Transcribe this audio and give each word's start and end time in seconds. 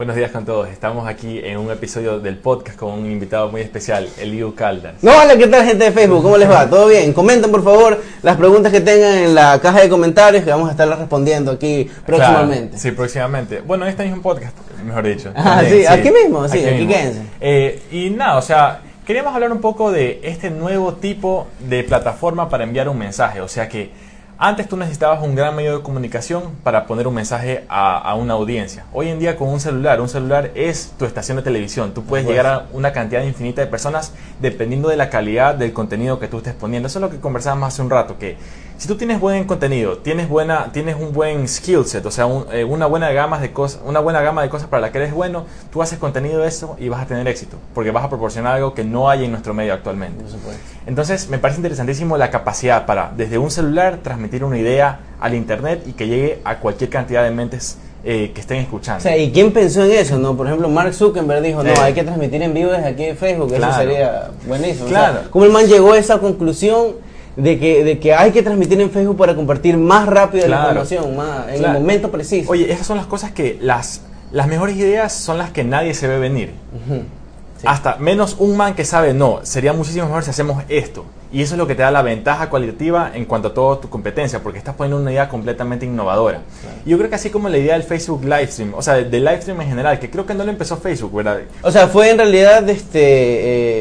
Buenos 0.00 0.14
días 0.14 0.30
con 0.30 0.44
todos. 0.44 0.68
Estamos 0.68 1.08
aquí 1.08 1.40
en 1.42 1.58
un 1.58 1.72
episodio 1.72 2.20
del 2.20 2.36
podcast 2.36 2.78
con 2.78 2.92
un 2.92 3.10
invitado 3.10 3.48
muy 3.50 3.62
especial, 3.62 4.08
Eliu 4.20 4.54
Caldas. 4.54 5.02
No, 5.02 5.10
hola, 5.10 5.36
¿qué 5.36 5.48
tal 5.48 5.66
gente 5.66 5.86
de 5.86 5.90
Facebook? 5.90 6.22
¿Cómo 6.22 6.36
les 6.36 6.48
va? 6.48 6.70
¿Todo 6.70 6.86
bien? 6.86 7.12
Comenten 7.12 7.50
por 7.50 7.64
favor 7.64 8.00
las 8.22 8.36
preguntas 8.36 8.70
que 8.70 8.80
tengan 8.80 9.14
en 9.18 9.34
la 9.34 9.58
caja 9.60 9.80
de 9.80 9.88
comentarios 9.88 10.44
que 10.44 10.50
vamos 10.50 10.68
a 10.68 10.70
estarlas 10.70 11.00
respondiendo 11.00 11.50
aquí 11.50 11.90
próximamente. 12.06 12.68
Claro, 12.68 12.78
sí, 12.80 12.90
próximamente. 12.92 13.60
Bueno, 13.62 13.86
este 13.86 14.04
mismo 14.04 14.22
podcast, 14.22 14.56
mejor 14.84 15.04
dicho. 15.04 15.32
Ah, 15.34 15.62
También, 15.62 15.80
sí, 15.80 15.86
aquí 15.86 16.10
mismo, 16.12 16.48
sí, 16.48 16.64
aquí, 16.64 16.74
mismo. 16.76 16.92
quédense. 16.92 17.22
Eh, 17.40 17.82
y 17.90 18.10
nada, 18.10 18.36
o 18.36 18.42
sea, 18.42 18.82
queríamos 19.04 19.34
hablar 19.34 19.50
un 19.50 19.60
poco 19.60 19.90
de 19.90 20.20
este 20.22 20.48
nuevo 20.50 20.94
tipo 20.94 21.48
de 21.58 21.82
plataforma 21.82 22.48
para 22.48 22.62
enviar 22.62 22.88
un 22.88 22.98
mensaje. 22.98 23.40
O 23.40 23.48
sea 23.48 23.68
que 23.68 23.90
antes 24.38 24.68
tú 24.68 24.76
necesitabas 24.76 25.20
un 25.20 25.34
gran 25.34 25.56
medio 25.56 25.78
de 25.78 25.82
comunicación 25.82 26.44
para 26.62 26.86
poner 26.86 27.08
un 27.08 27.14
mensaje 27.14 27.64
a, 27.68 27.98
a, 27.98 28.14
una 28.14 28.34
audiencia. 28.34 28.84
Hoy 28.92 29.08
en 29.08 29.18
día 29.18 29.36
con 29.36 29.48
un 29.48 29.58
celular, 29.58 30.00
un 30.00 30.08
celular 30.08 30.52
es 30.54 30.92
tu 30.96 31.04
estación 31.06 31.38
de 31.38 31.42
televisión. 31.42 31.92
Tú 31.92 32.04
puedes 32.04 32.24
Pues. 32.24 32.36
llegar 32.36 32.46
a 32.46 32.66
una 32.72 32.92
cantidad 32.92 33.22
infinita 33.24 33.60
de 33.62 33.66
personas 33.66 34.12
dependiendo 34.40 34.88
de 34.88 34.96
la 34.96 35.10
calidad 35.10 35.56
del 35.56 35.72
contenido 35.72 36.20
que 36.20 36.28
tú 36.28 36.38
estés 36.38 36.54
poniendo. 36.54 36.86
Eso 36.86 37.00
es 37.00 37.02
lo 37.02 37.10
que 37.10 37.18
conversábamos 37.18 37.68
hace 37.68 37.82
un 37.82 37.90
rato, 37.90 38.16
que 38.16 38.36
si 38.78 38.86
tú 38.88 38.94
tienes 38.96 39.18
buen 39.20 39.44
contenido, 39.44 39.98
tienes, 39.98 40.28
buena, 40.28 40.70
tienes 40.72 40.94
un 40.94 41.12
buen 41.12 41.48
skill 41.48 41.84
set, 41.84 42.06
o 42.06 42.10
sea, 42.12 42.26
un, 42.26 42.46
eh, 42.52 42.62
una, 42.64 42.86
buena 42.86 43.10
gama 43.10 43.38
de 43.40 43.52
cosas, 43.52 43.80
una 43.84 43.98
buena 43.98 44.20
gama 44.22 44.40
de 44.42 44.48
cosas 44.48 44.68
para 44.68 44.80
la 44.80 44.92
que 44.92 44.98
eres 44.98 45.12
bueno, 45.12 45.44
tú 45.72 45.82
haces 45.82 45.98
contenido 45.98 46.40
de 46.42 46.48
eso 46.48 46.76
y 46.78 46.88
vas 46.88 47.02
a 47.02 47.06
tener 47.06 47.26
éxito, 47.26 47.56
porque 47.74 47.90
vas 47.90 48.04
a 48.04 48.08
proporcionar 48.08 48.54
algo 48.54 48.74
que 48.74 48.84
no 48.84 49.10
hay 49.10 49.24
en 49.24 49.32
nuestro 49.32 49.52
medio 49.52 49.74
actualmente. 49.74 50.24
Entonces 50.86 51.28
me 51.28 51.38
parece 51.38 51.58
interesantísimo 51.58 52.16
la 52.16 52.30
capacidad 52.30 52.86
para 52.86 53.12
desde 53.16 53.36
un 53.36 53.50
celular 53.50 53.98
transmitir 54.02 54.44
una 54.44 54.56
idea 54.58 55.00
al 55.20 55.34
internet 55.34 55.82
y 55.86 55.92
que 55.92 56.06
llegue 56.06 56.40
a 56.44 56.58
cualquier 56.60 56.88
cantidad 56.88 57.24
de 57.24 57.30
mentes 57.32 57.78
eh, 58.04 58.30
que 58.32 58.40
estén 58.40 58.58
escuchando. 58.58 58.98
O 59.00 59.02
sea, 59.02 59.18
¿y 59.18 59.32
quién 59.32 59.52
pensó 59.52 59.84
en 59.84 59.90
eso? 59.90 60.18
no? 60.18 60.36
Por 60.36 60.46
ejemplo, 60.46 60.68
Mark 60.68 60.94
Zuckerberg 60.94 61.42
dijo, 61.42 61.64
no, 61.64 61.70
Eh. 61.70 61.74
hay 61.82 61.94
que 61.94 62.04
transmitir 62.04 62.40
en 62.42 62.54
vivo 62.54 62.70
desde 62.70 62.86
aquí 62.86 63.04
de 63.06 63.16
Facebook, 63.16 63.48
Claro. 63.48 63.72
eso 63.72 63.80
sería 63.80 64.30
buenísimo. 64.46 64.86
O 64.86 64.88
Claro. 64.88 65.12
sea, 65.22 65.30
¿Cómo 65.30 65.44
el 65.44 65.50
man 65.50 65.66
llegó 65.66 65.92
a 65.92 65.98
esa 65.98 66.18
conclusión 66.20 66.92
de 67.38 67.58
que, 67.58 67.84
de 67.84 67.98
que 68.00 68.12
hay 68.14 68.32
que 68.32 68.42
transmitir 68.42 68.80
en 68.80 68.90
Facebook 68.90 69.16
para 69.16 69.34
compartir 69.34 69.76
más 69.78 70.06
rápido 70.08 70.44
Claro. 70.46 70.62
la 70.62 70.68
información, 70.82 71.16
más, 71.16 71.48
en 71.48 71.58
Claro. 71.58 71.76
el 71.76 71.80
momento 71.82 72.10
preciso? 72.10 72.50
Oye, 72.50 72.70
esas 72.70 72.86
son 72.86 72.96
las 72.96 73.06
cosas 73.06 73.30
que 73.30 73.56
las, 73.62 74.02
las 74.32 74.48
mejores 74.48 74.76
ideas 74.76 75.12
son 75.12 75.38
las 75.38 75.50
que 75.52 75.62
nadie 75.64 75.94
se 75.94 76.08
ve 76.08 76.18
venir. 76.18 76.52
Sí. 77.60 77.64
Hasta 77.66 77.96
menos 77.96 78.36
un 78.38 78.56
man 78.56 78.74
que 78.74 78.84
sabe, 78.84 79.14
no, 79.14 79.40
sería 79.44 79.72
muchísimo 79.72 80.06
mejor 80.06 80.24
si 80.24 80.30
hacemos 80.30 80.62
esto. 80.68 81.04
Y 81.32 81.42
eso 81.42 81.54
es 81.54 81.58
lo 81.58 81.66
que 81.66 81.74
te 81.74 81.82
da 81.82 81.90
la 81.90 82.02
ventaja 82.02 82.48
cualitativa 82.48 83.10
en 83.14 83.24
cuanto 83.26 83.48
a 83.48 83.54
toda 83.54 83.80
tu 83.80 83.88
competencia, 83.88 84.40
porque 84.42 84.58
estás 84.58 84.74
poniendo 84.74 85.00
una 85.00 85.12
idea 85.12 85.28
completamente 85.28 85.84
innovadora. 85.86 86.40
Y 86.86 86.90
yo 86.90 86.98
creo 86.98 87.10
que 87.10 87.16
así 87.16 87.30
como 87.30 87.48
la 87.48 87.58
idea 87.58 87.74
del 87.74 87.82
Facebook 87.82 88.22
Livestream, 88.24 88.72
o 88.74 88.82
sea, 88.82 88.94
del 88.94 89.24
livestream 89.24 89.60
en 89.60 89.68
general, 89.68 89.98
que 89.98 90.08
creo 90.10 90.24
que 90.24 90.34
no 90.34 90.44
lo 90.44 90.50
empezó 90.50 90.76
Facebook, 90.78 91.14
¿verdad? 91.14 91.38
O 91.62 91.70
sea, 91.70 91.86
fue 91.88 92.10
en 92.10 92.18
realidad, 92.18 92.66
este, 92.68 93.00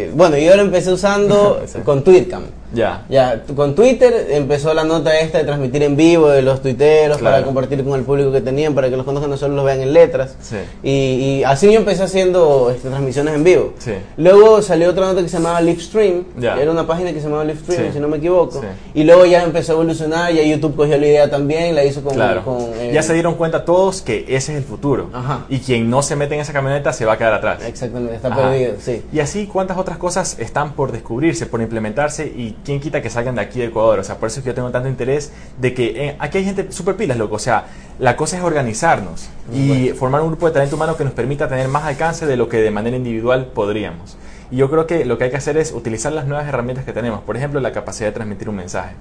eh, 0.08 0.12
bueno, 0.14 0.38
yo 0.38 0.56
lo 0.56 0.62
empecé 0.64 0.92
usando 0.92 1.62
Sí. 1.68 1.80
con 1.86 2.04
Tweetcam. 2.04 2.44
Ya. 2.74 3.06
Ya, 3.08 3.44
con 3.56 3.76
Twitter 3.76 4.28
empezó 4.32 4.74
la 4.74 4.84
nota 4.84 5.18
esta 5.18 5.38
de 5.38 5.46
transmitir 5.46 5.84
en 5.84 5.96
vivo 5.96 6.28
de 6.28 6.42
los 6.42 6.62
tuiteros 6.62 7.18
Claro. 7.18 7.36
para 7.38 7.46
compartir 7.46 7.82
con 7.86 7.98
el 7.98 8.04
público 8.06 8.30
que 8.34 8.42
tenían, 8.42 8.76
para 8.76 8.90
que 8.90 8.98
los 8.98 9.06
conozcan, 9.06 9.30
no 9.32 9.38
solo 9.38 9.56
los 9.56 9.64
vean 9.64 9.80
en 9.80 9.94
letras. 9.94 10.36
Sí. 10.42 10.58
Y, 10.84 10.90
y 10.92 11.44
así 11.46 11.68
yo 11.72 11.80
empecé 11.80 12.04
haciendo 12.04 12.70
este, 12.70 12.90
transmisiones 12.90 13.36
en 13.36 13.46
vivo. 13.46 13.74
Sí. 13.80 13.94
Luego 14.18 14.62
salió 14.62 14.90
otra 14.90 15.06
nota 15.06 15.22
que 15.22 15.30
se 15.30 15.38
llamaba 15.38 15.62
Livestream, 15.62 16.26
Ya. 16.38 16.60
era 16.62 16.70
una 16.70 16.86
página 16.86 17.14
que 17.14 17.20
se 17.20 17.24
llamaba 17.28 17.37
Sí. 17.68 17.76
si 17.94 18.00
no 18.00 18.08
me 18.08 18.18
equivoco. 18.18 18.62
Sí. 18.62 18.68
Y 18.94 19.04
luego 19.04 19.26
ya 19.26 19.44
empezó 19.44 19.74
a 19.74 19.76
evolucionar, 19.76 20.34
ya 20.34 20.44
YouTube 20.44 20.76
cogió 20.76 20.98
la 20.98 21.06
idea 21.06 21.30
también, 21.30 21.76
la 21.76 21.84
hizo 21.84 22.02
con... 22.02 22.14
Claro. 22.14 22.44
con, 22.44 22.58
eh, 22.76 22.92
ya 22.94 23.02
se 23.04 23.14
dieron 23.14 23.36
cuenta 23.36 23.66
todos 23.66 24.02
que 24.02 24.26
ese 24.28 24.54
es 24.54 24.58
el 24.58 24.64
futuro. 24.64 25.10
Ajá. 25.14 25.46
Y 25.50 25.60
quien 25.60 25.90
no 25.90 26.02
se 26.02 26.16
mete 26.16 26.36
en 26.36 26.42
esa 26.42 26.54
camioneta 26.54 26.94
se 26.94 27.06
va 27.06 27.14
a 27.14 27.18
quedar 27.18 27.34
atrás. 27.34 27.64
Exactamente, 27.66 28.16
está 28.16 28.30
Ajá. 28.30 28.50
perdido, 28.50 28.76
sí. 28.80 29.04
Y 29.12 29.20
así, 29.20 29.48
¿cuántas 29.48 29.78
otras 29.78 29.98
cosas 29.98 30.38
están 30.40 30.74
por 30.74 30.92
descubrirse, 30.92 31.46
por 31.46 31.62
implementarse? 31.62 32.26
Y 32.26 32.56
quién 32.64 32.80
quita 32.80 33.02
que 33.02 33.10
salgan 33.10 33.36
de 33.36 33.42
aquí 33.42 33.60
de 33.60 33.66
Ecuador. 33.66 34.00
O 34.00 34.04
sea, 34.04 34.16
por 34.18 34.28
eso 34.28 34.40
es 34.40 34.44
que 34.44 34.50
yo 34.50 34.56
tengo 34.56 34.72
tanto 34.72 34.90
interés 34.90 35.32
de 35.60 35.74
que 35.74 36.08
eh, 36.08 36.16
aquí 36.20 36.40
hay 36.40 36.46
gente 36.46 36.72
súper 36.72 36.96
pilas, 36.96 37.18
loco. 37.18 37.36
O 37.36 37.40
sea, 37.40 37.66
la 38.00 38.16
cosa 38.16 38.38
es 38.38 38.44
organizarnos 38.44 39.30
y 39.54 39.90
formar 39.90 40.22
un 40.22 40.28
grupo 40.28 40.48
de 40.48 40.54
talento 40.54 40.76
humano 40.76 40.96
que 40.96 41.04
nos 41.04 41.14
permita 41.14 41.48
tener 41.48 41.68
más 41.68 41.84
alcance 41.84 42.26
de 42.26 42.38
lo 42.38 42.48
que 42.50 42.58
de 42.58 42.72
manera 42.72 42.96
individual 42.96 43.48
podríamos. 43.54 44.18
Y 44.52 44.58
yo 44.58 44.70
creo 44.70 44.88
que 44.88 45.06
lo 45.06 45.18
que 45.18 45.26
hay 45.26 45.30
que 45.30 45.38
hacer 45.38 45.58
es 45.58 45.72
utilizar 45.72 46.12
las 46.14 46.26
nuevas 46.26 46.48
herramientas 46.48 46.86
que 46.86 46.94
tenemos. 46.94 47.22
Por 47.22 47.38
ejemplo, 47.38 47.60
la 47.60 47.72
capacidad 47.72 48.10
de 48.10 48.14
transmitir 48.14 48.50
un 48.50 48.56
mensaje. 48.56 48.96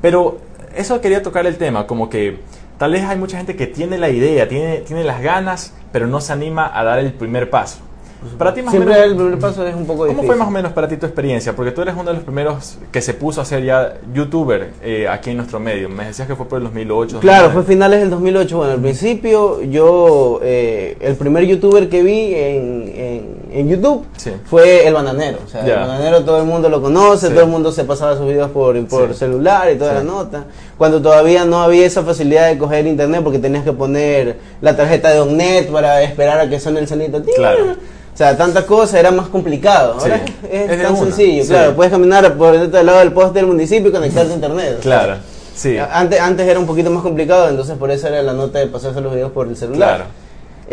Pero 0.00 0.38
eso 0.74 1.00
quería 1.00 1.22
tocar 1.22 1.46
el 1.46 1.56
tema, 1.56 1.86
como 1.86 2.08
que 2.08 2.38
tal 2.78 2.92
vez 2.92 3.04
hay 3.04 3.18
mucha 3.18 3.36
gente 3.36 3.54
que 3.56 3.66
tiene 3.66 3.98
la 3.98 4.08
idea, 4.08 4.48
tiene, 4.48 4.78
tiene 4.78 5.04
las 5.04 5.20
ganas, 5.20 5.74
pero 5.92 6.06
no 6.06 6.20
se 6.20 6.32
anima 6.32 6.70
a 6.72 6.82
dar 6.82 6.98
el 6.98 7.12
primer 7.12 7.50
paso. 7.50 7.78
Para 8.38 8.54
ti 8.54 8.62
más 8.62 8.68
o 8.68 8.76
Siempre 8.76 8.94
menos, 8.94 9.10
el 9.10 9.16
primer 9.16 9.38
paso 9.38 9.66
es 9.66 9.74
un 9.74 9.86
poco 9.86 10.06
¿Cómo 10.06 10.22
fue 10.22 10.36
más 10.36 10.48
o 10.48 10.50
menos 10.50 10.72
para 10.72 10.88
ti 10.88 10.96
tu 10.96 11.06
experiencia? 11.06 11.54
Porque 11.54 11.70
tú 11.72 11.82
eres 11.82 11.94
uno 11.94 12.04
de 12.04 12.14
los 12.14 12.22
primeros 12.22 12.76
que 12.90 13.00
se 13.02 13.14
puso 13.14 13.40
a 13.40 13.44
ser 13.44 13.64
ya 13.64 13.94
youtuber 14.14 14.70
eh, 14.82 15.08
aquí 15.08 15.30
en 15.30 15.36
nuestro 15.38 15.58
medio. 15.60 15.88
Me 15.88 16.06
decías 16.06 16.28
que 16.28 16.36
fue 16.36 16.46
por 16.46 16.58
el 16.58 16.64
2008. 16.64 17.20
Claro, 17.20 17.46
fue 17.50 17.62
2009. 17.62 17.66
finales 17.74 18.00
del 18.00 18.10
2008. 18.10 18.56
Bueno, 18.56 18.72
al 18.74 18.80
principio 18.80 19.62
yo, 19.62 20.40
eh, 20.42 20.96
el 21.00 21.16
primer 21.16 21.44
youtuber 21.46 21.88
que 21.88 22.02
vi 22.02 22.34
en, 22.34 22.92
en, 22.96 23.36
en 23.52 23.68
YouTube 23.68 24.04
Sí. 24.16 24.30
fue 24.44 24.86
El 24.86 24.94
Bananero. 24.94 25.38
O 25.44 25.48
sea. 25.48 25.64
El 25.66 25.74
Bananero 25.74 26.24
todo 26.24 26.38
el 26.38 26.44
mundo 26.46 26.68
lo 26.68 26.80
conoce, 26.80 27.26
Sí. 27.28 27.32
todo 27.32 27.44
el 27.44 27.50
mundo 27.50 27.72
se 27.72 27.84
pasaba 27.84 28.16
sus 28.16 28.26
videos 28.26 28.50
por, 28.50 28.86
por 28.86 29.08
Sí. 29.12 29.18
celular 29.18 29.70
y 29.72 29.76
toda 29.78 29.90
Sí. 29.92 29.96
la 29.98 30.04
nota. 30.04 30.44
Cuando 30.78 31.00
todavía 31.02 31.44
no 31.44 31.62
había 31.62 31.86
esa 31.86 32.02
facilidad 32.02 32.48
de 32.48 32.58
coger 32.58 32.86
internet 32.86 33.20
porque 33.22 33.38
tenías 33.38 33.64
que 33.64 33.72
poner 33.72 34.38
la 34.60 34.76
tarjeta 34.76 35.10
de 35.10 35.20
Onnet 35.20 35.70
para 35.70 36.02
esperar 36.02 36.40
a 36.40 36.48
que 36.48 36.58
suene 36.60 36.80
el 36.80 36.88
sonido. 36.88 37.22
Claro. 37.36 37.76
O 38.12 38.16
sea, 38.16 38.36
tantas 38.36 38.64
cosas 38.64 39.00
era 39.00 39.10
más 39.10 39.28
complicado. 39.28 39.94
Ahora 39.98 40.20
Sí. 40.26 40.32
es, 40.50 40.82
tan 40.82 40.96
sencillo, 40.96 41.42
Sí. 41.42 41.48
claro. 41.48 41.74
Puedes 41.74 41.92
caminar 41.92 42.34
por 42.36 42.54
el 42.54 42.62
otro 42.62 42.82
lado 42.82 42.98
del 42.98 43.12
poste 43.12 43.38
del 43.38 43.46
municipio 43.46 43.88
y 43.88 43.92
conectarte 43.92 44.32
a 44.32 44.34
internet. 44.34 44.78
Claro, 44.82 45.16
sí. 45.54 45.78
antes, 45.78 46.20
antes 46.20 46.46
era 46.46 46.60
un 46.60 46.66
poquito 46.66 46.90
más 46.90 47.02
complicado, 47.02 47.48
entonces 47.48 47.76
por 47.78 47.90
eso 47.90 48.08
era 48.08 48.22
la 48.22 48.34
nota 48.34 48.58
de 48.58 48.66
pasarse 48.66 49.00
los 49.00 49.12
videos 49.12 49.32
por 49.32 49.48
el 49.48 49.56
celular. 49.56 49.96
Claro. 49.96 50.04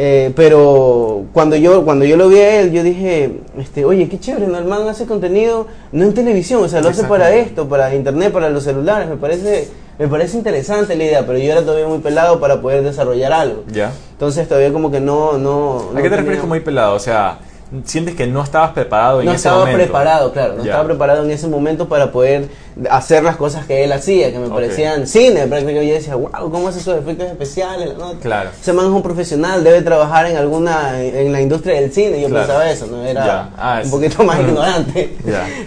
Eh, 0.01 0.31
pero 0.35 1.25
cuando 1.33 1.55
yo 1.55 1.83
cuando 1.83 2.05
yo 2.05 2.15
lo 2.15 2.29
vi 2.29 2.37
a 2.37 2.61
él, 2.61 2.71
yo 2.71 2.83
dije, 2.83 3.39
este, 3.57 3.83
oye, 3.83 4.07
qué 4.07 4.19
chévere, 4.19 4.47
¿no? 4.47 4.57
el 4.57 4.65
man 4.65 4.87
hace 4.87 5.05
contenido 5.05 5.67
no 5.91 6.05
en 6.05 6.13
televisión, 6.13 6.63
o 6.63 6.69
sea, 6.69 6.79
lo 6.79 6.89
hace 6.89 7.03
para 7.03 7.33
esto, 7.35 7.67
para 7.67 7.93
internet, 7.93 8.31
para 8.31 8.49
los 8.49 8.63
celulares, 8.63 9.09
me 9.09 9.17
parece 9.17 9.67
me 9.99 10.07
parece 10.07 10.37
interesante 10.37 10.95
la 10.95 11.03
idea, 11.03 11.25
pero 11.27 11.37
yo 11.37 11.51
era 11.51 11.61
todavía 11.61 11.87
muy 11.87 11.99
pelado 11.99 12.39
para 12.39 12.61
poder 12.61 12.81
desarrollar 12.83 13.33
algo. 13.33 13.63
¿Ya? 13.71 13.91
Entonces 14.13 14.47
todavía 14.47 14.71
como 14.73 14.89
que 14.89 14.99
no 15.01 15.37
no 15.37 15.89
¿A 15.91 15.93
no 15.93 16.01
qué 16.01 16.09
te 16.09 16.15
refieres 16.15 16.39
con 16.39 16.49
muy 16.49 16.61
pelado? 16.61 16.95
O 16.95 16.99
sea, 16.99 17.39
¿sientes 17.83 18.15
que 18.15 18.25
no 18.25 18.41
estabas 18.41 18.71
preparado 18.71 19.19
en 19.19 19.25
no 19.27 19.31
ese 19.33 19.37
estaba 19.39 19.59
momento? 19.59 19.77
preparado, 19.83 20.31
claro, 20.31 20.53
no 20.55 20.63
estaba 20.63 20.85
preparado 20.85 21.23
en 21.25 21.31
ese 21.31 21.47
momento 21.47 21.87
para 21.89 22.11
poder 22.11 22.47
hacer 22.89 23.23
las 23.23 23.35
cosas 23.35 23.65
que 23.65 23.83
él 23.83 23.91
hacía, 23.91 24.31
que 24.31 24.39
me 24.39 24.47
Ok. 24.47 24.53
parecían 24.53 25.05
cine, 25.05 25.45
prácticamente 25.47 25.85
yo 25.89 25.93
decía, 25.95 26.15
wow, 26.15 26.49
¿cómo 26.49 26.69
hace 26.69 26.79
esos 26.79 26.97
efectos 26.97 27.27
especiales? 27.27 27.97
nota?". 27.97 28.17
Claro. 28.21 28.49
Ese 28.59 28.71
man 28.71 28.85
es 28.85 28.91
un 28.91 29.03
profesional, 29.03 29.63
debe 29.65 29.81
trabajar 29.81 30.25
en 30.27 30.37
alguna, 30.37 31.01
en 31.03 31.31
la 31.33 31.41
industria 31.41 31.75
del 31.81 31.91
cine, 31.91 32.21
yo 32.21 32.29
Claro. 32.29 32.45
pensaba 32.47 32.71
eso, 32.71 32.87
¿no? 32.87 33.05
Era. 33.05 33.49
Ah, 33.57 33.81
un 33.83 33.91
poquito 33.91 34.23
más 34.23 34.39
ignorante. 34.47 35.17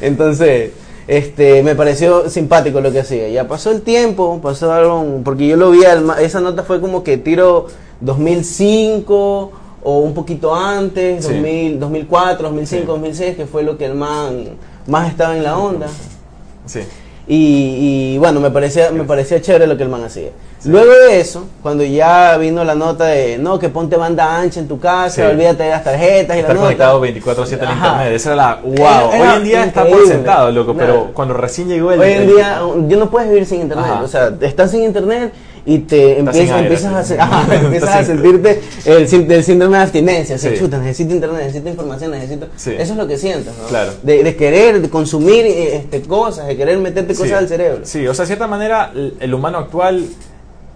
Entonces, 0.00 0.70
este, 1.12 1.62
me 1.62 1.74
pareció 1.74 2.30
simpático 2.30 2.80
lo 2.80 2.90
que 2.90 3.00
hacía. 3.00 3.28
Ya 3.28 3.46
pasó 3.46 3.70
el 3.70 3.82
tiempo, 3.82 4.40
pasaron, 4.42 5.20
porque 5.22 5.46
yo 5.46 5.58
lo 5.58 5.70
vi, 5.70 5.80
esa 6.20 6.40
nota 6.40 6.62
fue 6.62 6.80
como 6.80 7.04
que 7.04 7.18
tiro 7.18 7.66
2005 8.00 9.52
o 9.82 9.98
un 9.98 10.14
poquito 10.14 10.54
antes, 10.54 11.26
Sí. 11.26 11.34
2000, 11.34 11.80
2004, 11.80 12.48
2005, 12.48 12.82
Sí. 12.82 12.86
2006, 12.86 13.36
que 13.36 13.44
fue 13.44 13.62
lo 13.62 13.76
que 13.76 13.84
el 13.84 13.94
man 13.94 14.44
más 14.86 15.10
estaba 15.10 15.36
en 15.36 15.42
la 15.42 15.58
onda. 15.58 15.86
Sí. 16.64 16.80
Y, 17.28 18.14
y, 18.14 18.18
bueno, 18.18 18.40
me 18.40 18.50
parecía, 18.50 18.90
me 18.90 19.04
parecía 19.04 19.38
chévere 19.42 19.66
lo 19.66 19.76
que 19.76 19.82
el 19.82 19.90
man 19.90 20.04
hacía. 20.04 20.30
Sí. 20.62 20.68
Luego 20.68 20.92
de 20.92 21.20
eso, 21.20 21.46
cuando 21.60 21.82
ya 21.82 22.36
vino 22.36 22.62
la 22.62 22.74
nota 22.76 23.06
de, 23.06 23.36
no, 23.36 23.58
que 23.58 23.68
ponte 23.68 23.96
banda 23.96 24.38
ancha 24.38 24.60
en 24.60 24.68
tu 24.68 24.78
casa, 24.78 25.16
Sí. 25.16 25.20
olvídate 25.22 25.64
de 25.64 25.70
las 25.70 25.82
tarjetas 25.82 26.36
y 26.36 26.40
Estar 26.40 26.54
la 26.54 26.60
conectado 26.62 26.94
nota. 26.94 27.06
24/7 27.06 27.66
al 27.66 27.72
internet. 27.74 28.12
Esa 28.12 28.28
era 28.32 28.36
la 28.36 28.60
wow. 28.62 28.74
Era- 28.76 29.16
era 29.16 29.30
Hoy 29.32 29.38
en 29.38 29.44
día 29.44 29.64
está 29.64 29.84
por 29.86 30.06
sentado, 30.06 30.50
loco, 30.52 30.74
pero 30.76 31.10
cuando 31.14 31.34
recién 31.34 31.68
llegó 31.68 31.90
el 31.90 32.00
Hoy 32.00 32.12
en 32.12 32.22
el- 32.22 32.26
día 32.28 32.60
yo 32.86 32.96
no 32.96 33.10
puedes 33.10 33.28
vivir 33.28 33.44
sin 33.46 33.62
internet, 33.62 33.86
Ajá. 33.90 34.02
o 34.02 34.08
sea, 34.08 34.32
estás 34.40 34.70
sin 34.70 34.84
internet 34.84 35.32
y 35.66 35.78
te 35.80 36.18
empiezas, 36.18 36.56
aire, 36.56 36.58
empiezas, 36.68 36.92
a, 36.94 37.04
sí. 37.04 37.14
ajá, 37.18 37.54
empiezas 37.56 37.94
a 37.96 38.04
sentirte 38.04 38.60
el, 38.84 39.28
del 39.28 39.44
síndrome 39.44 39.76
de 39.78 39.82
abstinencia, 39.82 40.36
así, 40.36 40.48
Sí. 40.50 40.58
chuta, 40.58 40.78
necesito 40.78 41.12
internet, 41.14 41.40
necesito 41.42 41.68
información, 41.70 42.10
necesito... 42.12 42.46
Sí. 42.56 42.70
Eso 42.78 42.92
es 42.92 42.96
lo 42.98 43.06
que 43.08 43.16
sientes, 43.18 43.52
¿no? 43.60 43.68
Claro. 43.68 43.92
De, 44.02 44.22
de 44.24 44.36
querer 44.36 44.80
de 44.80 44.88
consumir 44.90 45.44
eh, 45.46 45.76
este, 45.76 46.02
cosas, 46.02 46.46
de 46.46 46.56
querer 46.56 46.78
meterte 46.78 47.14
cosas 47.14 47.32
al 47.32 47.48
cerebro. 47.48 47.80
Sí, 47.84 48.06
o 48.06 48.14
sea, 48.14 48.24
de 48.24 48.26
cierta 48.28 48.46
manera, 48.46 48.90
el, 48.94 49.14
el 49.20 49.34
humano 49.34 49.58
actual, 49.58 50.04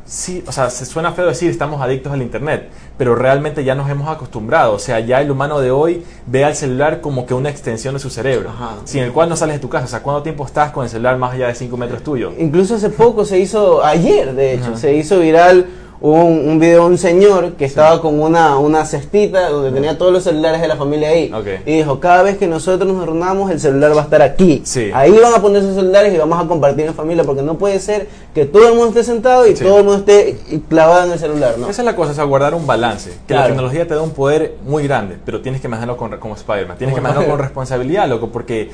sí, 0.07 0.43
o 0.47 0.53
sea, 0.53 0.71
se 0.71 0.87
suena 0.87 1.13
feo 1.13 1.27
decir 1.27 1.51
estamos 1.51 1.81
adictos 1.81 2.13
al 2.13 2.23
internet, 2.23 2.69
pero 2.97 3.15
realmente 3.15 3.65
ya 3.65 3.75
nos 3.75 3.91
hemos 3.91 4.09
acostumbrado. 4.09 4.73
O 4.75 4.79
sea, 4.79 5.01
ya 5.01 5.21
el 5.21 5.31
humano 5.31 5.61
de 5.61 5.71
hoy 5.71 6.05
ve 6.27 6.45
al 6.45 6.55
celular 6.57 7.01
como 7.01 7.27
que 7.27 7.35
una 7.35 7.51
extensión 7.51 7.95
de 7.95 8.01
su 8.01 8.09
cerebro, 8.11 8.51
Ajá. 8.51 8.77
sin 8.85 9.03
el 9.03 9.13
cual 9.13 9.29
no 9.29 9.37
sales 9.37 9.57
de 9.57 9.61
tu 9.61 9.69
casa. 9.69 9.85
O 9.85 9.89
sea, 9.89 10.03
¿cuánto 10.03 10.23
tiempo 10.23 10.47
estás 10.47 10.71
con 10.71 10.85
el 10.85 10.91
celular 10.91 11.19
más 11.19 11.35
allá 11.35 11.49
de 11.49 11.55
5 11.55 11.77
metros 11.77 12.03
tuyo? 12.03 12.33
Incluso 12.39 12.77
hace 12.77 12.91
poco 12.91 13.25
se 13.25 13.39
hizo, 13.39 13.85
ayer 13.85 14.35
de 14.35 14.55
hecho, 14.55 14.69
Ajá. 14.71 14.77
se 14.77 14.95
hizo 14.95 15.19
viral 15.21 15.67
hubo 16.01 16.25
un, 16.25 16.49
un 16.49 16.59
video 16.59 16.85
de 16.85 16.91
un 16.91 16.99
señor 16.99 17.53
que 17.53 17.65
estaba 17.65 18.01
con 18.01 18.21
una, 18.21 18.59
una 18.59 18.85
cestita 18.85 19.49
donde 19.49 19.71
tenía 19.73 19.97
todos 19.99 20.13
los 20.13 20.25
celulares 20.25 20.61
de 20.61 20.69
la 20.69 20.77
familia 20.77 21.09
ahí. 21.11 21.33
Ok. 21.33 21.47
Y 21.67 21.77
dijo, 21.79 22.01
cada 22.01 22.23
vez 22.23 22.37
que 22.39 22.47
nosotros 22.47 22.93
nos 22.93 23.05
reunamos, 23.05 23.51
el 23.51 23.61
celular 23.61 23.97
va 23.97 24.01
a 24.03 24.05
estar 24.05 24.23
aquí. 24.23 24.63
Sí. 24.65 24.91
Ahí 24.95 25.11
van 25.13 25.35
a 25.35 25.41
poner 25.41 25.63
sus 25.63 25.75
celulares 25.75 26.13
y 26.13 26.17
vamos 26.19 26.45
a 26.45 26.47
compartir 26.47 26.87
en 26.87 26.95
familia, 26.95 27.25
porque 27.25 27.43
no 27.43 27.55
puede 27.59 27.79
ser 27.81 28.09
que 28.35 28.45
todo 28.45 28.69
el 28.69 28.75
mundo 28.75 28.89
esté 28.89 29.05
sentado 29.05 29.47
y 29.47 29.57
Sí. 29.57 29.65
todo 29.65 29.79
el 29.79 29.85
mundo 29.85 29.99
esté 30.01 30.37
clavado 30.69 31.07
en 31.07 31.13
el 31.13 31.19
celular, 31.19 31.57
¿no? 31.59 31.69
Esa 31.69 31.83
es 31.83 31.87
la 31.87 31.97
cosa, 31.97 32.13
o 32.13 32.15
sea, 32.15 32.25
guardar 32.25 32.55
un 32.55 32.67
balance. 32.67 33.13
Que 33.27 33.35
la 33.35 33.47
tecnología 33.47 33.87
te 33.87 33.95
da 33.95 34.03
un 34.03 34.11
poder 34.11 34.57
muy 34.65 34.85
grande, 34.87 35.17
pero 35.25 35.41
tienes 35.41 35.61
que 35.61 35.69
manejarlo 35.69 35.97
con, 35.97 36.17
como 36.19 36.35
Spider-Man. 36.35 36.77
Tienes 36.79 36.95
Como 36.95 36.97
que 36.97 37.03
manejarlo 37.03 37.31
con 37.31 37.39
responsabilidad, 37.41 38.09
loco, 38.09 38.29
porque 38.29 38.71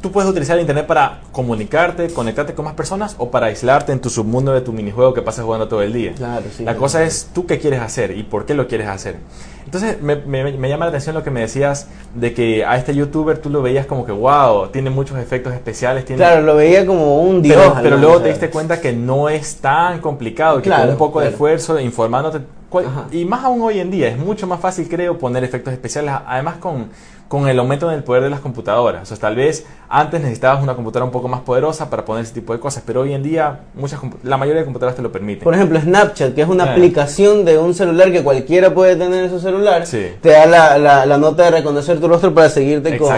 tú 0.00 0.10
puedes 0.12 0.30
utilizar 0.30 0.56
el 0.56 0.62
internet 0.62 0.86
para 0.86 1.20
comunicarte, 1.32 2.08
conectarte 2.08 2.54
con 2.54 2.64
más 2.64 2.74
personas 2.74 3.14
o 3.18 3.30
para 3.30 3.46
aislarte 3.46 3.92
en 3.92 4.00
tu 4.00 4.08
submundo 4.10 4.52
de 4.52 4.60
tu 4.62 4.72
minijuego 4.72 5.12
que 5.14 5.22
pasas 5.22 5.44
jugando 5.44 5.68
todo 5.68 5.82
el 5.82 5.92
día. 5.92 6.12
Claro, 6.14 6.44
sí. 6.56 6.64
la 6.64 6.76
cosa 6.76 7.02
es 7.04 7.28
tú 7.34 7.46
qué 7.46 7.58
quieres 7.58 7.80
hacer 7.80 8.16
y 8.16 8.22
por 8.22 8.46
qué 8.46 8.54
lo 8.54 8.66
quieres 8.66 8.88
hacer. 8.88 9.16
Entonces 9.64 10.00
me, 10.02 10.16
me- 10.16 10.52
me 10.52 10.68
llama 10.68 10.86
la 10.86 10.88
atención 10.88 11.14
lo 11.14 11.22
que 11.22 11.30
me 11.30 11.40
decías 11.40 11.86
de 12.14 12.32
que 12.34 12.64
a 12.64 12.76
este 12.76 12.94
youtuber 12.94 13.38
tú 13.38 13.50
lo 13.50 13.62
veías 13.62 13.86
como 13.86 14.04
que 14.04 14.10
wow, 14.12 14.68
tiene 14.68 14.90
muchos 14.90 15.18
efectos 15.18 15.52
especiales, 15.54 16.04
tiene 16.04 16.18
Claro, 16.18 16.42
lo 16.42 16.56
veía 16.56 16.84
como 16.86 17.22
un 17.22 17.40
dios. 17.42 17.56
pero, 17.58 17.76
pero 17.82 17.96
luego 17.98 18.20
te 18.20 18.28
diste 18.30 18.50
cuenta 18.50 18.80
que 18.80 18.92
no 18.92 19.28
es 19.28 19.56
tan 19.56 20.00
complicado, 20.00 20.56
que 20.58 20.62
Claro, 20.64 20.82
con 20.84 20.90
un 20.92 20.98
poco 20.98 21.20
de 21.20 21.28
esfuerzo, 21.28 21.78
informándote, 21.78 22.40
cual- 22.68 22.86
y 23.12 23.24
más 23.26 23.44
aún 23.44 23.60
hoy 23.62 23.78
en 23.78 23.90
día, 23.90 24.08
es 24.08 24.16
mucho 24.18 24.46
más 24.46 24.58
fácil, 24.60 24.88
creo, 24.88 25.18
poner 25.18 25.44
efectos 25.44 25.72
especiales, 25.72 26.14
además 26.26 26.56
con, 26.56 26.88
con 27.30 27.46
el 27.48 27.56
aumento 27.60 27.88
del 27.88 28.02
poder 28.02 28.24
de 28.24 28.30
las 28.30 28.40
computadoras. 28.40 29.04
O 29.04 29.06
sea, 29.06 29.16
tal 29.16 29.36
vez 29.36 29.64
antes 29.88 30.20
necesitabas 30.20 30.64
una 30.64 30.74
computadora 30.74 31.04
un 31.04 31.12
poco 31.12 31.28
más 31.28 31.42
poderosa 31.42 31.88
para 31.88 32.04
poner 32.04 32.24
ese 32.24 32.34
tipo 32.34 32.52
de 32.52 32.58
cosas, 32.58 32.82
pero 32.84 33.02
hoy 33.02 33.12
en 33.14 33.22
día 33.22 33.60
muchas, 33.74 34.00
la 34.24 34.36
mayoría 34.36 34.62
de 34.62 34.64
computadoras 34.64 34.96
te 34.96 35.02
lo 35.02 35.12
permiten. 35.12 35.44
Por 35.44 35.54
ejemplo, 35.54 35.80
Snapchat, 35.80 36.34
que 36.34 36.42
es 36.42 36.48
una 36.48 36.64
Ah. 36.64 36.72
aplicación 36.72 37.44
de 37.44 37.56
un 37.56 37.72
celular 37.72 38.10
que 38.10 38.24
cualquiera 38.24 38.74
puede 38.74 38.96
tener 38.96 39.22
en 39.26 39.30
su 39.30 39.38
celular, 39.38 39.86
Sí. 39.86 40.08
te 40.20 40.30
da 40.30 40.46
la, 40.46 40.76
la- 40.76 41.06
la 41.06 41.18
nota 41.18 41.44
de 41.44 41.52
reconocer 41.52 42.00
tu 42.00 42.08
rostro 42.08 42.34
para 42.34 42.50
seguirte 42.50 42.98
con, 42.98 43.08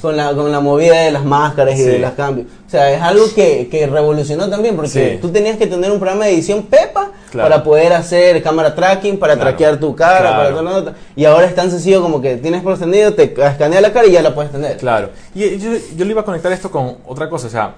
con, 0.00 0.16
la, 0.16 0.32
con 0.34 0.50
la 0.50 0.60
movida 0.60 0.94
de 1.02 1.10
las 1.10 1.24
máscaras 1.26 1.74
y 1.74 1.82
Sí. 1.82 1.84
de 1.84 1.98
los 1.98 2.12
cambios. 2.12 2.46
O 2.66 2.70
sea, 2.70 2.90
es 2.90 3.02
algo 3.02 3.24
que, 3.34 3.68
que 3.70 3.86
revolucionó 3.86 4.48
también, 4.48 4.74
porque 4.74 4.88
Sí. 4.90 5.18
tú 5.20 5.28
tenías 5.30 5.58
que 5.58 5.66
tener 5.66 5.90
un 5.90 5.98
programa 5.98 6.24
de 6.24 6.32
edición 6.32 6.62
Pepa 6.62 7.10
Claro. 7.30 7.48
para 7.48 7.62
poder 7.64 7.92
hacer 7.92 8.42
cámara 8.42 8.74
tracking, 8.74 9.18
para 9.18 9.34
Claro. 9.34 9.50
traquear 9.50 9.76
tu 9.78 9.94
cara, 9.94 10.18
Claro. 10.34 10.56
para 10.56 10.62
nota. 10.70 10.94
Y 11.16 11.24
ahora 11.24 11.46
es 11.46 11.54
tan 11.54 11.70
sencillo 11.70 12.02
como 12.02 12.20
que 12.20 12.36
tienes 12.36 12.62
por 12.62 12.72
extendido, 12.72 13.14
te 13.14 13.32
escanea 13.44 13.80
la 13.80 13.92
cara 13.92 14.06
y 14.06 14.12
ya 14.12 14.22
la 14.22 14.34
puedes 14.34 14.50
tener. 14.52 14.76
Claro. 14.78 15.10
Y 15.34 15.58
yo, 15.58 15.70
yo 15.96 16.04
le 16.04 16.10
iba 16.10 16.20
a 16.22 16.24
conectar 16.24 16.50
esto 16.52 16.70
con 16.70 16.98
otra 17.06 17.28
cosa. 17.28 17.46
O 17.46 17.50
sea, 17.50 17.74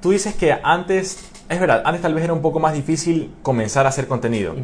tú 0.00 0.10
dices 0.12 0.34
que 0.34 0.54
antes, 0.62 1.18
es 1.48 1.60
verdad, 1.60 1.82
antes 1.84 2.02
tal 2.02 2.14
vez 2.14 2.24
era 2.24 2.32
un 2.32 2.42
poco 2.42 2.60
más 2.60 2.72
difícil 2.74 3.32
comenzar 3.42 3.86
a 3.86 3.88
hacer 3.88 4.06
contenido. 4.06 4.54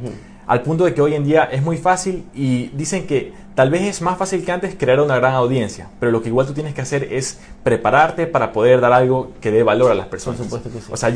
Al 0.46 0.62
punto 0.62 0.84
de 0.84 0.94
que 0.94 1.00
hoy 1.00 1.14
en 1.14 1.24
día 1.24 1.44
es 1.44 1.62
muy 1.62 1.76
fácil 1.76 2.24
y 2.34 2.68
dicen 2.74 3.06
que 3.06 3.32
tal 3.54 3.70
vez 3.70 3.82
es 3.82 4.02
más 4.02 4.18
fácil 4.18 4.44
que 4.44 4.50
antes 4.50 4.74
crear 4.76 4.98
una 5.00 5.16
gran 5.16 5.34
audiencia. 5.34 5.88
Pero 6.00 6.10
lo 6.10 6.22
que 6.22 6.28
igual 6.28 6.44
tú 6.46 6.54
tienes 6.54 6.74
que 6.74 6.80
hacer 6.80 7.04
es 7.12 7.38
prepararte 7.62 8.26
para 8.26 8.52
poder 8.52 8.80
dar 8.80 8.92
algo 8.92 9.30
que 9.40 9.52
dé 9.52 9.62
valor 9.62 9.92
a 9.92 9.94
las 9.94 10.06
personas. 10.06 10.38
Por 10.38 10.46
supuesto 10.46 10.70
que 10.70 10.78
sí. 10.84 10.90
O 10.92 10.96
sea, 10.96 11.12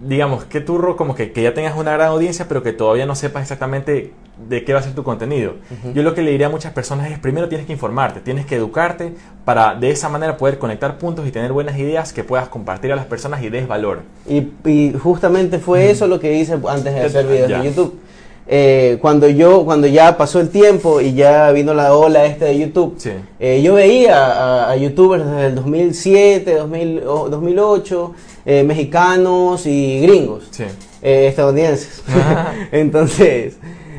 digamos, 0.00 0.44
qué 0.44 0.60
turro 0.60 0.96
como 0.96 1.14
que, 1.14 1.32
que 1.32 1.42
ya 1.42 1.54
tengas 1.54 1.76
una 1.76 1.92
gran 1.92 2.08
audiencia, 2.08 2.46
pero 2.48 2.62
que 2.62 2.72
todavía 2.72 3.06
no 3.06 3.14
sepas 3.14 3.42
exactamente 3.42 4.12
de 4.48 4.64
qué 4.64 4.74
va 4.74 4.80
a 4.80 4.82
ser 4.82 4.94
tu 4.94 5.02
contenido. 5.02 5.54
Yo 5.94 6.02
lo 6.02 6.14
que 6.14 6.20
le 6.20 6.30
diría 6.30 6.48
a 6.48 6.50
muchas 6.50 6.72
personas 6.74 7.10
es, 7.10 7.18
primero 7.18 7.48
tienes 7.48 7.66
que 7.66 7.72
informarte, 7.72 8.20
tienes 8.20 8.44
que 8.44 8.56
educarte 8.56 9.14
para 9.46 9.74
de 9.74 9.90
esa 9.90 10.10
manera 10.10 10.36
poder 10.36 10.58
conectar 10.58 10.98
puntos 10.98 11.26
y 11.26 11.30
tener 11.30 11.52
buenas 11.52 11.78
ideas 11.78 12.12
que 12.12 12.22
puedas 12.24 12.48
compartir 12.48 12.92
a 12.92 12.96
las 12.96 13.06
personas 13.06 13.42
y 13.42 13.48
des 13.48 13.66
valor. 13.66 14.02
Y, 14.28 14.48
y 14.68 14.92
justamente 15.02 15.58
fue 15.58 15.90
eso 15.90 16.06
lo 16.06 16.20
que 16.20 16.34
hice 16.34 16.52
antes 16.68 16.94
de 16.94 17.00
hacer 17.00 17.26
videos 17.26 17.48
ya. 17.48 17.60
de 17.60 17.64
YouTube. 17.70 17.98
Eh, 18.48 18.98
cuando 19.00 19.28
yo, 19.28 19.64
cuando 19.64 19.88
ya 19.88 20.16
pasó 20.16 20.38
el 20.38 20.50
tiempo 20.50 21.00
y 21.00 21.14
ya 21.14 21.50
vino 21.50 21.74
la 21.74 21.94
ola 21.96 22.26
esta 22.26 22.44
de 22.44 22.56
YouTube, 22.58 22.94
Sí. 22.98 23.10
eh, 23.40 23.60
yo 23.60 23.74
veía 23.74 24.24
a, 24.24 24.70
a 24.70 24.76
youtubers 24.76 25.24
desde 25.24 25.46
el 25.46 25.54
2007, 25.56 26.54
2000, 26.54 27.02
o 27.08 27.28
2008, 27.28 28.14
eh, 28.46 28.62
mexicanos 28.62 29.66
y 29.66 30.00
gringos, 30.00 30.44
Sí. 30.50 30.64
eh, 31.02 31.26
estadounidenses. 31.28 32.02
Ah. 32.08 32.52
Entonces, 32.72 33.56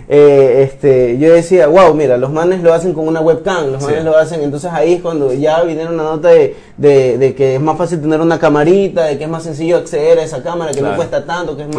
eh, 0.09 0.63
este, 0.63 1.17
yo 1.19 1.33
decía, 1.33 1.67
wow, 1.67 1.93
mira, 1.93 2.15
los 2.17 2.31
manes 2.31 2.63
lo 2.63 2.73
hacen 2.73 2.93
con 2.93 3.07
una 3.07 3.19
webcam, 3.19 3.71
los 3.73 3.83
Sí. 3.83 3.89
manes 3.89 4.05
lo 4.05 4.17
hacen, 4.17 4.41
entonces 4.41 4.71
ahí 4.71 4.93
es 4.93 5.01
cuando 5.01 5.33
ya 5.33 5.61
vinieron 5.63 5.95
una 5.95 6.03
nota 6.03 6.29
de, 6.29 6.55
de, 6.77 7.17
de 7.17 7.35
que 7.35 7.55
es 7.55 7.61
más 7.61 7.77
fácil 7.77 7.99
tener 7.99 8.21
una 8.21 8.39
camarita, 8.39 9.03
de 9.05 9.17
que 9.17 9.25
es 9.25 9.29
más 9.29 9.43
sencillo 9.43 9.75
acceder 9.77 10.17
a 10.19 10.23
esa 10.23 10.41
cámara, 10.41 10.71
que 10.71 10.77
Claro. 10.79 10.93
no 10.93 10.97
cuesta 10.97 11.25
tanto, 11.25 11.57
que 11.57 11.63
es 11.63 11.69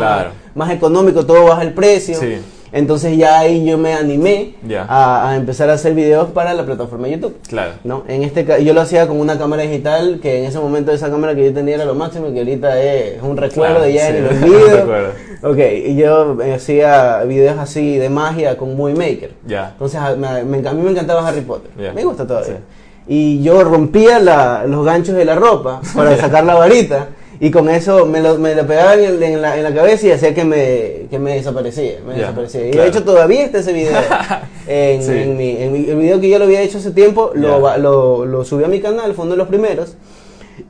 más, 0.55 0.71
económico, 0.71 1.25
todo 1.25 1.45
baja 1.45 1.63
el 1.63 1.73
precio. 1.73 2.19
Sí. 2.21 2.37
Entonces 2.73 3.17
ya 3.17 3.39
ahí 3.41 3.65
yo 3.65 3.79
me 3.79 3.95
animé 3.95 4.55
a, 4.89 5.31
a 5.31 5.37
empezar 5.37 5.71
a 5.71 5.75
hacer 5.75 5.95
videos 5.95 6.29
para 6.31 6.53
la 6.55 6.65
plataforma 6.65 7.09
YouTube. 7.09 7.37
Claro. 7.49 7.73
¿no? 7.85 8.05
En 8.09 8.23
este 8.23 8.45
yo 8.65 8.75
lo 8.75 8.81
hacía 8.83 9.07
con 9.07 9.19
una 9.21 9.39
cámara 9.39 9.63
digital 9.63 10.19
que 10.21 10.39
en 10.41 10.45
ese 10.45 10.59
momento 10.59 10.93
esa 10.93 11.11
cámara 11.11 11.35
que 11.35 11.45
yo 11.47 11.53
tenía 11.55 11.77
era 11.77 11.85
lo 11.85 11.95
máximo 11.95 12.33
que 12.33 12.39
ahorita 12.41 12.83
es 12.83 13.23
un 13.23 13.37
recuerdo 13.37 13.77
Claro, 13.77 13.85
de 13.87 13.93
ya 13.95 14.07
sí, 14.07 14.09
en 14.09 14.17
el 14.17 14.27
olvido. 14.27 15.13
Ok, 15.43 15.59
y 15.87 15.97
yo 15.97 16.37
hacía 16.55 17.23
videos 17.25 17.59
así 17.59 17.97
de 17.97 18.09
magia 18.11 18.57
con 18.57 18.77
Movie 18.77 18.95
Maker. 18.97 19.33
Ya. 19.47 19.71
Entonces 19.73 20.01
a, 20.01 20.15
me- 20.17 20.27
a 20.69 20.73
mí 20.73 20.83
me 20.83 20.91
encantaba 20.91 21.27
Harry 21.27 21.43
Potter. 21.43 21.71
Me 21.95 22.05
gusta 22.05 22.27
todavía. 22.27 22.55
Sí. 22.57 22.63
Y 23.11 23.43
yo 23.43 23.65
rompía 23.65 24.19
la- 24.19 24.65
los 24.67 24.85
ganchos 24.85 25.15
de 25.15 25.25
la 25.25 25.35
ropa 25.37 25.81
para 25.95 26.17
sacar 26.21 26.45
la 26.45 26.55
varita. 26.55 27.09
Y 27.41 27.51
con 27.53 27.69
eso 27.69 28.05
me 28.05 28.21
lo, 28.21 28.37
me 28.39 28.55
lo 28.55 28.67
pegaba 28.67 28.95
en, 28.95 29.41
la, 29.41 29.57
en 29.57 29.63
la 29.63 29.73
cabeza 29.73 30.07
y 30.09 30.11
hacía 30.11 30.35
que 30.35 30.45
me, 30.45 31.07
que 31.09 31.19
me 31.21 31.35
desaparecía. 31.35 31.99
Me 32.07 32.15
desaparecía. 32.15 32.67
Y 32.67 32.71
claro. 32.73 32.83
de 32.85 32.89
hecho 32.91 33.05
todavía 33.05 33.45
está 33.45 33.59
ese 33.59 33.73
video. 33.73 33.97
en, 34.67 35.03
Sí. 35.03 35.13
en 35.13 35.37
mi, 35.37 35.51
en 35.57 35.73
mi- 35.73 35.89
el 35.91 35.97
video 35.97 36.21
que 36.21 36.29
yo 36.29 36.39
lo 36.39 36.47
había 36.47 36.63
hecho 36.63 36.79
hace 36.79 36.91
tiempo, 36.91 37.31
lo, 37.35 37.61
va- 37.61 37.77
lo, 37.79 38.25
lo 38.25 38.45
subí 38.45 38.65
a 38.65 38.69
mi 38.69 38.81
canal, 38.81 39.15
fue 39.15 39.25
uno 39.25 39.33
de 39.35 39.39
los 39.39 39.49
primeros. 39.49 39.95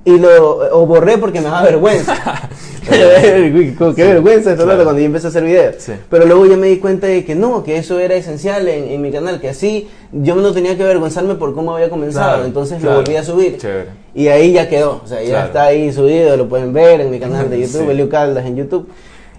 Y 0.05 0.19
lo 0.19 0.59
o 0.79 0.85
borré 0.87 1.17
porque 1.17 1.41
me 1.41 1.47
daba 1.47 1.63
vergüenza. 1.63 2.15
Qué 3.97 4.05
vergüenza 4.05 4.57
claro. 4.57 4.85
cuando 4.85 4.99
yo 4.99 5.07
empecé 5.07 5.27
a 5.27 5.31
hacer 5.31 5.45
videos. 5.45 5.77
Sí. 5.79 5.93
Pero 6.09 6.27
luego 6.27 6.47
ya 6.47 6.57
me 6.57 6.69
di 6.69 6.79
cuenta 6.79 7.07
de 7.07 7.25
que 7.25 7.35
no, 7.35 7.63
que 7.65 7.77
eso 7.77 7.99
era 7.99 8.15
esencial 8.15 8.69
en, 8.69 8.89
en 8.89 9.03
mi 9.03 9.11
canal, 9.11 9.41
que 9.41 9.49
así 9.49 9.89
yo 10.13 10.35
no 10.37 10.53
tenía 10.53 10.77
que 10.77 10.83
avergonzarme 10.83 11.35
por 11.35 11.55
cómo 11.55 11.75
había 11.75 11.91
comenzado. 11.91 12.31
Claro, 12.31 12.45
entonces 12.47 12.79
claro. 12.81 12.97
lo 12.97 13.03
volví 13.03 13.17
a 13.17 13.23
subir. 13.23 13.59
Chévere. 13.59 13.91
Y 14.15 14.29
ahí 14.29 14.53
ya 14.53 14.69
quedó. 14.69 15.01
O 15.05 15.07
sea, 15.07 15.23
ya 15.23 15.47
está 15.47 15.65
ahí 15.65 15.93
subido, 15.93 16.37
lo 16.37 16.49
pueden 16.49 16.73
ver 16.73 17.01
en 17.01 17.11
mi 17.11 17.21
canal 17.21 17.51
de 17.51 17.61
YouTube, 17.67 17.85
Sí. 17.85 17.91
Elio 17.91 18.09
Caldas 18.09 18.47
en 18.47 18.57
YouTube. 18.57 18.89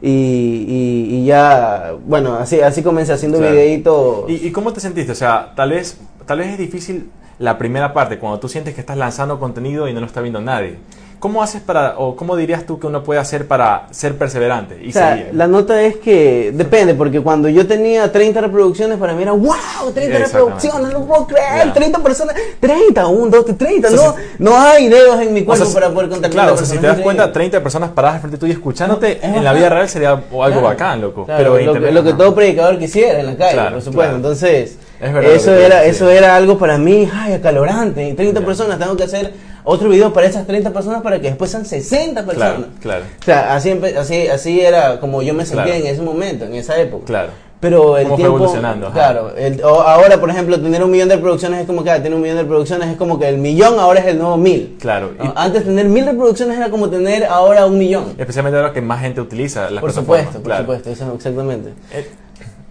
Y, 0.02 0.10
y, 0.10 1.08
y 1.18 1.26
ya, 1.26 1.94
bueno, 2.06 2.36
así, 2.36 2.62
así 2.62 2.82
comencé 2.84 3.12
haciendo 3.14 3.40
videitos. 3.40 4.30
¿Y, 4.30 4.48
y 4.48 4.52
cómo 4.52 4.72
te 4.72 4.80
sentiste? 4.80 5.12
O 5.12 5.16
sea, 5.16 5.52
tal 5.56 5.72
vez, 5.72 5.98
tal 6.26 6.40
vez 6.40 6.48
es 6.50 6.58
difícil 6.58 7.10
la 7.40 7.58
primera 7.58 7.94
parte, 7.94 8.20
cuando 8.20 8.40
tú 8.40 8.48
sientes 8.50 8.76
que 8.76 8.82
estás 8.82 8.98
lanzando 8.98 9.40
contenido 9.40 9.88
y 9.88 9.94
no 9.94 10.02
lo 10.02 10.06
está 10.06 10.22
viendo 10.22 10.42
nadie. 10.42 10.76
¿Cómo 11.20 11.44
haces 11.44 11.62
para, 11.62 11.98
o 11.98 12.16
cómo 12.16 12.38
dirías 12.38 12.66
tú 12.66 12.80
que 12.80 12.88
uno 12.88 13.04
puede 13.04 13.20
hacer 13.20 13.46
para 13.46 13.88
ser 13.92 14.18
perseverante 14.18 14.80
y 14.82 14.90
O 14.90 14.94
sea, 14.94 15.18
seguir? 15.18 15.30
la 15.34 15.48
nota 15.48 15.82
es 15.82 15.98
que 15.98 16.52
depende, 16.54 16.94
porque 16.94 17.20
cuando 17.20 17.50
yo 17.50 17.68
tenía 17.68 18.10
30 18.10 18.40
reproducciones, 18.40 18.98
para 18.98 19.12
mí 19.14 19.24
era 19.24 19.34
wow, 19.34 19.50
30 19.94 20.00
Exactamente. 20.00 20.28
reproducciones, 20.28 20.94
no 20.94 21.06
puedo 21.06 21.28
creer, 21.28 21.66
Ya. 21.68 21.74
30 21.74 22.00
personas, 22.00 22.36
30, 22.62 23.06
1, 23.08 23.32
2, 23.32 23.58
30, 23.58 23.88
O 23.90 23.92
sea, 23.92 24.00
no, 24.00 24.16
no 24.52 24.58
hay 24.62 24.88
dedos 24.88 25.20
en 25.20 25.34
mi 25.34 25.42
O 25.42 25.46
cuerpo 25.46 25.66
sea, 25.66 25.74
para 25.74 25.94
poder 25.94 26.08
contactar 26.10 26.32
Claro, 26.32 26.52
a 26.52 26.54
o 26.54 26.58
sea, 26.58 26.66
si 26.66 26.78
te 26.78 26.88
das 26.88 27.00
cuenta, 27.00 27.24
increíble. 27.24 27.34
30 27.34 27.64
personas 27.64 27.90
paradas 27.90 28.22
frente 28.22 28.38
tuyo 28.38 28.54
escuchándote, 28.54 29.18
Es 29.18 29.24
en 29.36 29.44
la 29.44 29.52
vida 29.52 29.68
real 29.68 29.90
sería 29.90 30.12
algo 30.12 30.30
Claro. 30.40 30.62
bacán, 30.62 31.02
loco. 31.02 31.26
Claro, 31.26 31.38
pero 31.38 31.50
lo, 31.52 31.58
que- 31.58 31.64
internet 31.66 31.94
lo 31.96 32.04
que 32.04 32.12
no. 32.12 32.18
todo 32.18 32.34
predicador 32.36 32.80
quisiera 32.80 33.20
en 33.20 33.26
la 33.26 33.36
calle, 33.36 33.54
Claro, 33.56 33.72
por 33.76 33.82
supuesto. 33.82 34.16
Entonces, 34.16 34.78
Es 35.02 35.14
verdad 35.14 35.32
eso 35.32 35.52
tú 35.52 35.58
era, 35.58 35.84
eso 35.84 36.10
era 36.10 36.36
algo 36.38 36.58
para 36.58 36.78
mí, 36.78 37.10
ay, 37.14 37.34
acalorante. 37.34 38.08
Y 38.08 38.14
30 38.14 38.40
Ya. 38.40 38.46
personas, 38.46 38.80
tengo 38.80 38.96
que 38.96 39.04
hacer 39.04 39.34
otro 39.70 39.90
video 39.90 40.12
para 40.14 40.28
esas 40.28 40.46
30 40.48 40.72
personas 40.72 41.02
para 41.02 41.20
que 41.20 41.28
después 41.28 41.52
sean 41.52 41.66
60 41.66 42.26
personas. 42.26 42.54
Claro, 42.54 42.68
claro, 42.80 43.06
O 43.22 43.24
sea, 43.24 43.56
así, 43.56 43.72
así, 43.98 44.28
así 44.28 44.60
era 44.62 45.00
como 45.00 45.22
yo 45.22 45.34
me 45.34 45.46
sentía 45.46 45.66
Claro. 45.66 45.80
en 45.82 45.88
ese 45.88 46.02
momento, 46.02 46.46
en 46.46 46.56
esa 46.56 46.78
época. 46.80 47.06
claro. 47.06 47.30
Pero 47.62 47.98
el 47.98 48.04
Cómo 48.06 48.16
fue 48.16 48.24
tiempo, 48.24 48.38
evolucionando, 48.38 48.86
ajá. 48.88 48.94
claro, 48.94 49.36
el- 49.36 49.62
ahora 49.62 50.18
por 50.18 50.30
ejemplo 50.30 50.62
tener 50.62 50.82
un 50.82 50.90
millón 50.92 51.10
de 51.10 51.16
reproducciones 51.18 51.60
es 51.60 51.68
como 51.68 51.84
que 51.84 51.92
ah, 51.92 51.98
tener 52.02 52.14
un 52.14 52.22
millón 52.22 52.38
de 52.38 52.44
reproducciones 52.44 52.88
es 52.88 52.96
como 52.96 53.20
que 53.20 53.28
el 53.28 53.38
millón 53.38 53.78
ahora 53.80 54.00
es 54.00 54.06
el 54.06 54.18
nuevo 54.18 54.38
mil. 54.38 54.78
Claro. 54.80 55.12
¿no? 55.20 55.34
Antes 55.36 55.66
tener 55.66 55.90
mil 55.90 56.06
reproducciones 56.06 56.56
era 56.58 56.70
como 56.70 56.90
tener 56.90 57.26
ahora 57.26 57.66
un 57.66 57.78
millón. 57.78 58.14
Especialmente 58.18 58.58
ahora 58.58 58.72
que 58.72 58.80
más 58.82 59.02
gente 59.02 59.20
utiliza 59.20 59.70
las 59.70 59.82
Por 59.82 59.92
plataformas, 59.92 59.96
supuesto, 60.24 60.32
por 60.40 60.44
claro. 60.44 60.62
supuesto, 60.64 60.90
eso 60.90 61.14
exactamente. 61.14 61.74
Eh, 61.92 62.10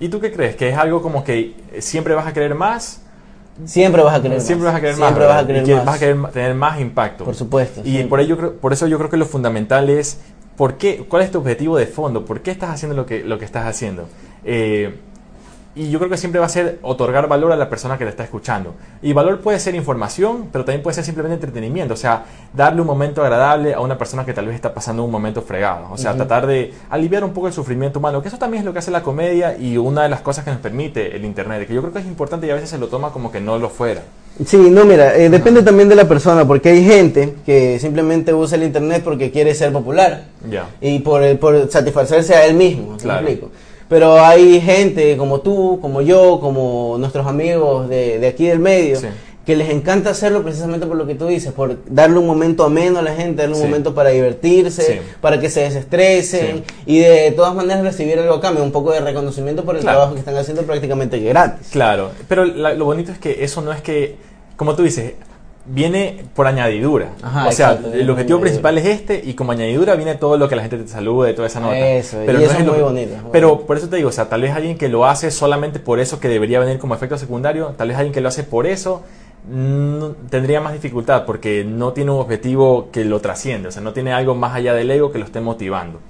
¿Y 0.01 0.09
tú 0.09 0.21
qué 0.21 0.33
crees? 0.33 0.57
¿Que 0.57 0.71
es 0.71 0.79
algo 0.79 1.03
como 1.03 1.23
que 1.23 1.55
siempre 1.81 2.15
vas 2.15 2.27
a 2.27 2.33
querer 2.33 2.55
más? 2.55 3.03
Siempre 3.65 4.03
vas 4.03 4.19
a 4.19 4.23
querer 4.23 4.41
Siempre 4.41 4.67
más. 4.67 4.75
vas 4.75 4.79
a 4.79 4.81
querer 4.81 4.97
más. 4.97 5.09
Siempre 5.09 5.27
vas 5.27 5.43
a 5.43 5.47
querer 5.47 5.69
y 5.69 5.75
más. 5.75 5.85
vas 5.85 5.97
a 5.97 5.99
querer 5.99 6.27
tener 6.33 6.55
más 6.55 6.81
impacto. 6.81 7.25
Por 7.25 7.35
supuesto. 7.35 7.81
Y 7.85 7.91
siempre. 7.91 8.09
por, 8.09 8.21
ello, 8.21 8.55
por 8.61 8.73
eso 8.73 8.87
yo 8.87 8.99
creo 8.99 9.11
que 9.11 9.17
lo 9.17 9.27
fundamental 9.27 9.91
es, 9.91 10.21
¿por 10.57 10.75
qué, 10.75 11.05
¿cuál 11.09 11.23
es 11.23 11.31
tu 11.31 11.39
objetivo 11.39 11.77
de 11.77 11.87
fondo? 11.87 12.25
¿Por 12.25 12.41
qué 12.41 12.51
estás 12.51 12.71
haciendo 12.71 12.97
lo 12.97 13.07
que, 13.07 13.25
lo 13.25 13.39
que 13.39 13.45
estás 13.45 13.67
haciendo? 13.67 14.09
Eh, 14.45 14.95
y 15.79 15.91
yo 15.91 15.99
creo 15.99 16.11
que 16.11 16.17
siempre 16.17 16.41
va 16.41 16.47
a 16.47 16.49
ser 16.49 16.79
otorgar 16.83 17.29
valor 17.29 17.53
a 17.53 17.57
la 17.57 17.69
persona 17.71 17.97
que 17.97 18.05
te 18.05 18.11
está 18.11 18.25
escuchando. 18.25 18.75
Y 19.01 19.13
valor 19.13 19.41
puede 19.41 19.59
ser 19.61 19.75
información, 19.75 20.49
pero 20.53 20.65
también 20.65 20.83
puede 20.83 20.95
ser 20.95 21.05
simplemente 21.05 21.35
entretenimiento. 21.37 21.95
O 21.95 21.97
sea, 21.97 22.25
darle 22.53 22.81
un 22.81 22.87
momento 22.87 23.23
agradable 23.23 23.75
a 23.75 23.81
una 23.81 23.97
persona 23.97 24.25
que 24.25 24.33
tal 24.33 24.47
vez 24.47 24.55
está 24.57 24.75
pasando 24.75 25.05
un 25.05 25.11
momento 25.11 25.43
fregado. 25.43 25.87
O 25.93 25.97
sea, 25.97 26.15
tratar 26.15 26.47
de 26.47 26.73
aliviar 26.91 27.23
un 27.25 27.33
poco 27.33 27.47
el 27.47 27.53
sufrimiento 27.53 27.99
humano. 27.99 28.21
Que 28.23 28.29
eso 28.29 28.39
también 28.39 28.63
es 28.63 28.65
lo 28.67 28.73
que 28.73 28.81
hace 28.81 28.91
la 28.91 29.03
comedia 29.03 29.57
y 29.57 29.77
una 29.77 30.03
de 30.03 30.09
las 30.09 30.21
cosas 30.21 30.45
que 30.45 30.51
nos 30.51 30.61
permite 30.61 31.15
el 31.17 31.25
Internet. 31.25 31.67
Que 31.67 31.75
yo 31.75 31.81
creo 31.81 31.93
que 31.93 32.01
es 32.01 32.07
importante 32.07 32.47
y 32.47 32.51
a 32.51 32.55
veces 32.55 32.71
se 32.71 32.79
lo 32.79 32.89
toma 32.89 33.11
como 33.13 33.31
que 33.31 33.41
no 33.41 33.59
lo 33.59 33.69
fuera. 33.69 34.03
Sí, 34.45 34.57
no, 34.71 34.85
mira, 34.85 35.17
eh, 35.17 35.29
depende 35.31 35.63
también 35.65 35.89
de 35.89 35.97
la 35.97 36.07
persona, 36.07 36.47
porque 36.47 36.69
hay 36.69 36.85
gente 36.85 37.35
que 37.45 37.79
simplemente 37.81 38.33
usa 38.33 38.57
el 38.57 38.63
Internet 38.63 39.03
porque 39.05 39.33
quiere 39.33 39.53
ser 39.55 39.73
popular. 39.73 40.25
Ya. 40.49 40.67
Y 40.81 41.01
por, 41.01 41.39
por 41.39 41.69
satisfacerse 41.71 42.35
a 42.37 42.47
él 42.47 42.55
mismo. 42.55 42.93
¿me 42.93 42.99
Claro. 42.99 43.27
explico? 43.27 43.51
Pero 43.89 44.21
hay 44.23 44.61
gente 44.61 45.17
como 45.17 45.41
tú, 45.41 45.79
como 45.81 46.03
yo, 46.03 46.41
como 46.41 46.97
nuestros 46.99 47.27
amigos 47.27 47.89
de, 47.89 48.19
de 48.19 48.27
aquí 48.27 48.47
del 48.47 48.59
medio, 48.59 49.01
Sí. 49.01 49.07
que 49.47 49.57
les 49.57 49.71
encanta 49.71 50.11
hacerlo 50.11 50.43
precisamente 50.43 50.87
por 50.87 50.97
lo 50.99 51.07
que 51.07 51.15
tú 51.15 51.27
dices, 51.27 51.53
por 51.53 51.79
darle 51.87 52.19
un 52.19 52.27
momento 52.27 52.65
ameno 52.65 52.99
a 52.99 53.03
la 53.03 53.15
gente, 53.15 53.41
darle 53.41 53.55
un 53.57 53.63
Sí. 53.63 53.67
momento 53.67 53.95
para 53.95 54.11
divertirse, 54.11 54.83
Sí. 54.83 54.99
para 55.23 55.41
que 55.41 55.49
se 55.49 55.61
desestresen 55.61 56.65
y 56.85 56.99
de 56.99 57.33
todas 57.33 57.55
maneras 57.55 57.83
recibir 57.83 58.19
algo 58.19 58.35
a 58.35 58.41
cambio, 58.43 58.63
un 58.63 58.73
poco 58.73 58.93
de 58.93 59.01
reconocimiento 59.01 59.65
por 59.65 59.77
el 59.77 59.81
Claro. 59.81 59.97
trabajo 59.97 60.13
que 60.15 60.21
están 60.21 60.37
haciendo 60.37 60.65
prácticamente 60.65 61.19
gratis. 61.21 61.69
Claro, 61.71 62.11
pero 62.29 62.45
la- 62.45 62.75
lo 62.75 62.85
bonito 62.85 63.11
es 63.11 63.19
que 63.19 63.43
eso 63.43 63.63
no 63.63 63.73
es 63.73 63.81
que, 63.81 64.17
como 64.57 64.75
tú 64.75 64.83
dices, 64.83 65.15
viene 65.71 66.25
por 66.35 66.47
añadidura. 66.47 67.11
Ajá, 67.23 67.49
o 67.49 67.53
sea, 67.53 67.73
exacto, 67.73 67.93
el 67.95 68.09
objetivo 68.11 68.41
principal 68.41 68.79
es 68.79 68.87
este 68.87 69.21
y 69.25 69.35
como 69.35 69.53
añadidura 69.53 69.95
viene 69.95 70.15
todo 70.15 70.37
lo 70.39 70.49
que 70.49 70.57
la 70.57 70.63
gente 70.63 70.79
te 70.79 70.89
salude, 70.89 71.35
toda 71.35 71.47
esa 71.49 71.61
nota. 71.61 71.79
Eso, 71.79 72.23
y 72.23 72.27
no 72.27 72.39
eso 72.39 72.53
es 72.59 72.65
lo- 72.67 72.73
muy 72.73 72.83
bonito, 72.83 73.13
Pero 73.33 73.61
por 73.67 73.77
eso 73.77 73.89
te 73.89 73.97
digo, 73.97 74.09
o 74.09 74.13
sea, 74.13 74.29
tal 74.29 74.43
vez 74.43 74.53
alguien 74.55 74.79
que 74.79 74.89
lo 74.89 75.07
hace 75.07 75.31
solamente 75.31 75.79
por 75.79 76.01
eso 76.01 76.21
que 76.21 76.29
debería 76.29 76.59
venir 76.61 76.79
como 76.79 76.95
efecto 76.95 77.19
secundario, 77.19 77.75
tal 77.77 77.89
vez 77.89 77.97
alguien 77.97 78.13
que 78.15 78.21
lo 78.21 78.29
hace 78.29 78.45
por 78.45 78.67
eso 78.67 79.03
no- 79.51 80.11
tendría 80.31 80.61
más 80.61 80.73
dificultad 80.73 81.25
porque 81.25 81.65
no 81.65 81.93
tiene 81.93 82.11
un 82.11 82.21
objetivo 82.21 82.89
que 82.93 83.05
lo 83.05 83.21
trasciende, 83.21 83.69
o 83.69 83.71
sea, 83.73 83.83
no 83.83 83.93
tiene 83.93 84.13
algo 84.13 84.35
más 84.35 84.55
allá 84.55 84.75
del 84.75 84.91
ego 84.91 85.13
que 85.13 85.19
lo 85.19 85.25
esté 85.25 85.41
motivando. 85.41 86.01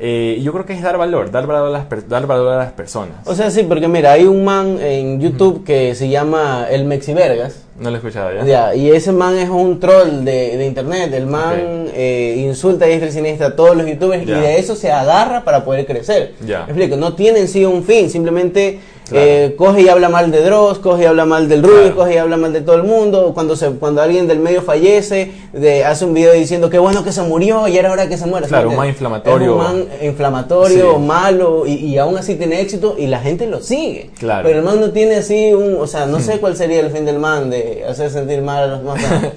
Eh, 0.00 0.36
y 0.38 0.42
yo 0.44 0.52
creo 0.52 0.64
que 0.64 0.74
es 0.74 0.80
dar 0.82 0.96
valor, 0.96 1.30
dar 1.32 1.46
valor 1.48 1.66
a 1.66 1.70
las, 1.70 2.08
dar 2.08 2.26
valor 2.26 2.52
a 2.52 2.56
las 2.58 2.72
personas. 2.72 3.16
O 3.26 3.34
sea, 3.34 3.50
sí, 3.50 3.64
porque 3.64 3.88
mira, 3.88 4.12
hay 4.12 4.24
un 4.24 4.44
man 4.44 4.78
en 4.80 5.20
YouTube 5.20 5.64
que 5.64 5.94
se 5.96 6.08
llama 6.08 6.66
El 6.70 6.84
Mexivergas. 6.84 7.64
No 7.78 7.90
lo 7.90 7.96
he 7.96 7.98
escuchado 7.98 8.32
ya. 8.34 8.44
Ya, 8.44 8.74
y 8.74 8.90
ese 8.90 9.12
man 9.12 9.38
es 9.38 9.48
un 9.48 9.78
troll 9.80 10.24
de, 10.24 10.56
de 10.56 10.66
internet. 10.66 11.12
El 11.14 11.26
man 11.26 11.86
eh, 11.94 12.34
insulta 12.38 12.84
a 12.84 12.88
diestra 12.88 13.08
y 13.08 13.12
siniestra 13.12 13.48
a 13.48 13.56
todos 13.56 13.76
los 13.76 13.86
youtubers 13.86 14.24
Ya. 14.26 14.38
y 14.38 14.40
de 14.40 14.58
eso 14.58 14.74
se 14.74 14.90
agarra 14.90 15.44
para 15.44 15.64
poder 15.64 15.86
crecer. 15.86 16.34
Ya. 16.44 16.64
Me 16.66 16.72
explico, 16.72 16.96
no 16.96 17.14
tiene 17.14 17.40
en 17.40 17.48
sí 17.48 17.64
un 17.64 17.84
fin, 17.84 18.10
simplemente 18.10 18.80
Claro. 19.08 19.24
eh, 19.26 19.54
coge 19.56 19.82
y 19.82 19.88
habla 19.88 20.08
mal 20.08 20.30
de 20.30 20.42
Dross, 20.42 20.78
coge 20.80 21.04
y 21.04 21.06
habla 21.06 21.24
mal 21.24 21.48
del 21.48 21.62
Claro. 21.62 21.96
coge 21.96 22.14
y 22.14 22.16
habla 22.18 22.36
mal 22.36 22.52
de 22.52 22.60
todo 22.60 22.76
el 22.76 22.82
mundo. 22.82 23.32
Cuando 23.34 23.56
se 23.56 23.70
cuando 23.70 24.02
alguien 24.02 24.26
del 24.28 24.38
medio 24.38 24.60
fallece, 24.62 25.32
de, 25.52 25.84
hace 25.84 26.04
un 26.04 26.14
video 26.14 26.32
diciendo 26.34 26.68
que 26.70 26.78
bueno 26.78 27.02
que 27.04 27.12
se 27.12 27.22
murió 27.22 27.66
y 27.68 27.78
era 27.78 27.90
hora 27.90 28.08
que 28.08 28.18
se 28.18 28.26
muera. 28.26 28.46
Claro, 28.46 28.68
¿sí 28.68 28.72
un 28.74 28.76
man 28.78 28.88
inflamatorio. 28.88 29.52
Un 29.52 29.58
man 29.58 29.84
inflamatorio, 30.02 30.92
Sí. 30.94 30.98
malo 31.00 31.66
y, 31.66 31.72
y 31.74 31.98
aún 31.98 32.18
así 32.18 32.34
tiene 32.34 32.60
éxito 32.60 32.96
y 32.98 33.06
la 33.06 33.20
gente 33.20 33.46
lo 33.46 33.60
sigue. 33.62 34.10
Claro. 34.18 34.46
Pero 34.46 34.58
el 34.58 34.64
man 34.64 34.80
no 34.80 34.90
tiene 34.90 35.16
así 35.16 35.52
un, 35.54 35.76
o 35.80 35.86
sea, 35.86 36.06
no 36.06 36.20
sé 36.20 36.38
cuál 36.38 36.56
sería 36.56 36.80
el 36.80 36.90
fin 36.90 37.04
del 37.04 37.18
man 37.18 37.50
de 37.50 37.84
hacer 37.88 38.10
sentir 38.10 38.42
mal 38.42 38.64
a 38.64 38.66
los 38.66 38.78
demás. 38.80 38.98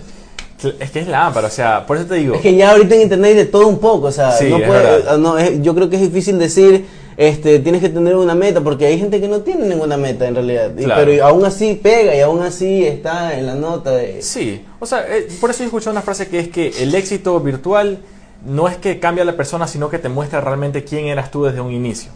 Es 0.80 0.92
que 0.92 1.00
es 1.00 1.08
la 1.08 1.25
ámpara, 1.25 1.48
o 1.48 1.50
sea, 1.50 1.88
por 1.88 1.98
eso 1.98 2.06
te 2.06 2.13
digo. 2.16 2.36
es 2.36 2.42
que 2.42 2.54
ya 2.56 2.70
ahorita 2.74 2.94
en 2.94 3.01
internet 3.01 3.30
hay 3.32 3.36
de 3.36 3.46
todo 3.46 3.66
un 3.68 3.80
poco, 3.80 4.08
o 4.08 4.12
sea, 4.12 4.32
Sí, 4.34 4.46
no 4.48 4.58
puede- 4.58 5.04
ah, 5.10 5.18
no, 5.18 5.36
es- 5.40 5.60
yo 5.63 5.74
creo 5.74 5.90
que 5.90 5.96
es 5.96 6.04
difícil 6.04 6.38
decir, 6.38 6.86
este, 7.18 7.60
tienes 7.60 7.82
que 7.82 7.89
tener 7.89 8.15
una 8.15 8.36
meta, 8.36 8.62
porque 8.62 8.86
hay 8.86 8.98
gente 9.00 9.20
que 9.20 9.27
no 9.27 9.41
tiene 9.41 9.68
ninguna 9.68 9.98
meta 9.98 10.27
en 10.27 10.36
realidad, 10.36 10.72
y- 10.77 10.84
Claro. 10.84 11.01
pero 11.06 11.25
aún 11.25 11.46
así 11.46 11.75
pega 11.82 12.15
y 12.15 12.20
aún 12.22 12.41
así 12.41 12.86
está 12.86 13.38
en 13.38 13.46
la 13.48 13.56
nota 13.56 13.91
de... 13.91 14.22
Sí, 14.22 14.65
o 14.80 14.86
sea, 14.86 15.06
eh, 15.08 15.27
por 15.39 15.50
eso 15.50 15.63
he 15.63 15.65
escuchado 15.65 15.91
una 15.91 16.01
frase 16.01 16.27
que 16.27 16.39
es 16.39 16.48
que 16.50 16.70
el 16.80 16.96
éxito 16.96 17.39
virtual 17.39 18.00
no 18.46 18.68
es 18.68 18.77
que 18.77 19.00
cambie 19.00 19.22
a 19.22 19.25
la 19.25 19.36
persona, 19.38 19.68
sino 19.68 19.89
que 19.89 20.00
te 20.00 20.10
muestra 20.10 20.41
realmente 20.41 20.84
quién 20.84 21.06
eras 21.06 21.30
tú 21.30 21.44
desde 21.44 21.62
un 21.62 21.72
inicio. 21.72 22.12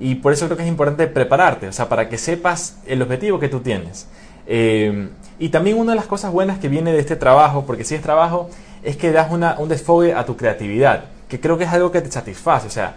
Y 0.00 0.16
por 0.16 0.32
eso 0.32 0.46
creo 0.46 0.56
que 0.56 0.64
es 0.64 0.68
importante 0.68 1.06
prepararte, 1.06 1.68
o 1.68 1.72
sea, 1.72 1.88
para 1.88 2.08
que 2.08 2.18
sepas 2.18 2.78
el 2.86 3.00
objetivo 3.02 3.38
que 3.38 3.48
tú 3.48 3.60
tienes. 3.60 4.08
Eh, 4.48 5.08
y 5.38 5.50
también 5.50 5.78
una 5.78 5.92
de 5.92 5.96
las 5.96 6.06
cosas 6.06 6.32
buenas 6.32 6.58
que 6.58 6.68
viene 6.68 6.92
de 6.92 6.98
este 6.98 7.14
trabajo, 7.14 7.62
porque 7.66 7.84
si 7.84 7.94
es 7.94 8.02
trabajo, 8.02 8.50
es 8.82 8.96
que 8.96 9.12
das 9.12 9.30
una, 9.30 9.56
un 9.60 9.68
desfogue 9.68 10.12
a 10.14 10.24
tu 10.26 10.36
creatividad, 10.36 11.04
que 11.28 11.38
creo 11.38 11.56
que 11.58 11.64
es 11.64 11.70
algo 11.70 11.92
que 11.92 12.00
te 12.00 12.10
satisface. 12.10 12.66
O 12.66 12.70
sea, 12.70 12.96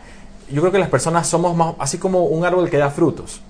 yo 0.50 0.62
creo 0.62 0.72
que 0.72 0.80
las 0.80 0.90
personas 0.90 1.28
somos 1.28 1.56
más, 1.56 1.76
así 1.80 1.98
como 1.98 2.26
un 2.26 2.46
árbol 2.46 2.70
que 2.70 2.78
da 2.78 2.90
frutos. 2.90 3.42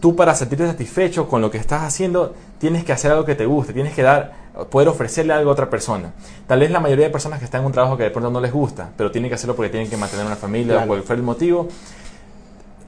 Tú 0.00 0.14
para 0.16 0.34
sentirte 0.34 0.66
satisfecho 0.66 1.28
con 1.28 1.40
lo 1.40 1.50
que 1.50 1.58
estás 1.58 1.82
haciendo, 1.82 2.34
tienes 2.58 2.84
que 2.84 2.92
hacer 2.92 3.10
algo 3.10 3.24
que 3.24 3.34
te 3.34 3.46
guste, 3.46 3.72
tienes 3.72 3.94
que 3.94 4.02
dar, 4.02 4.32
poder 4.70 4.88
ofrecerle 4.88 5.32
algo 5.32 5.50
a 5.50 5.52
otra 5.54 5.70
persona. 5.70 6.12
Tal 6.46 6.60
vez 6.60 6.70
la 6.70 6.78
mayoría 6.80 7.06
de 7.06 7.10
personas 7.10 7.38
que 7.38 7.46
están 7.46 7.62
en 7.62 7.66
un 7.68 7.72
trabajo 7.72 7.96
que 7.96 8.02
de 8.04 8.10
pronto 8.10 8.30
no 8.30 8.40
les 8.40 8.52
gusta, 8.52 8.90
pero 8.96 9.10
tienen 9.10 9.30
que 9.30 9.36
hacerlo 9.36 9.56
porque 9.56 9.70
tienen 9.70 9.88
que 9.88 9.96
mantener 9.96 10.26
una 10.26 10.36
familia 10.36 10.74
Claro. 10.74 10.84
o 10.84 10.88
cualquier 10.88 11.22
motivo, 11.22 11.68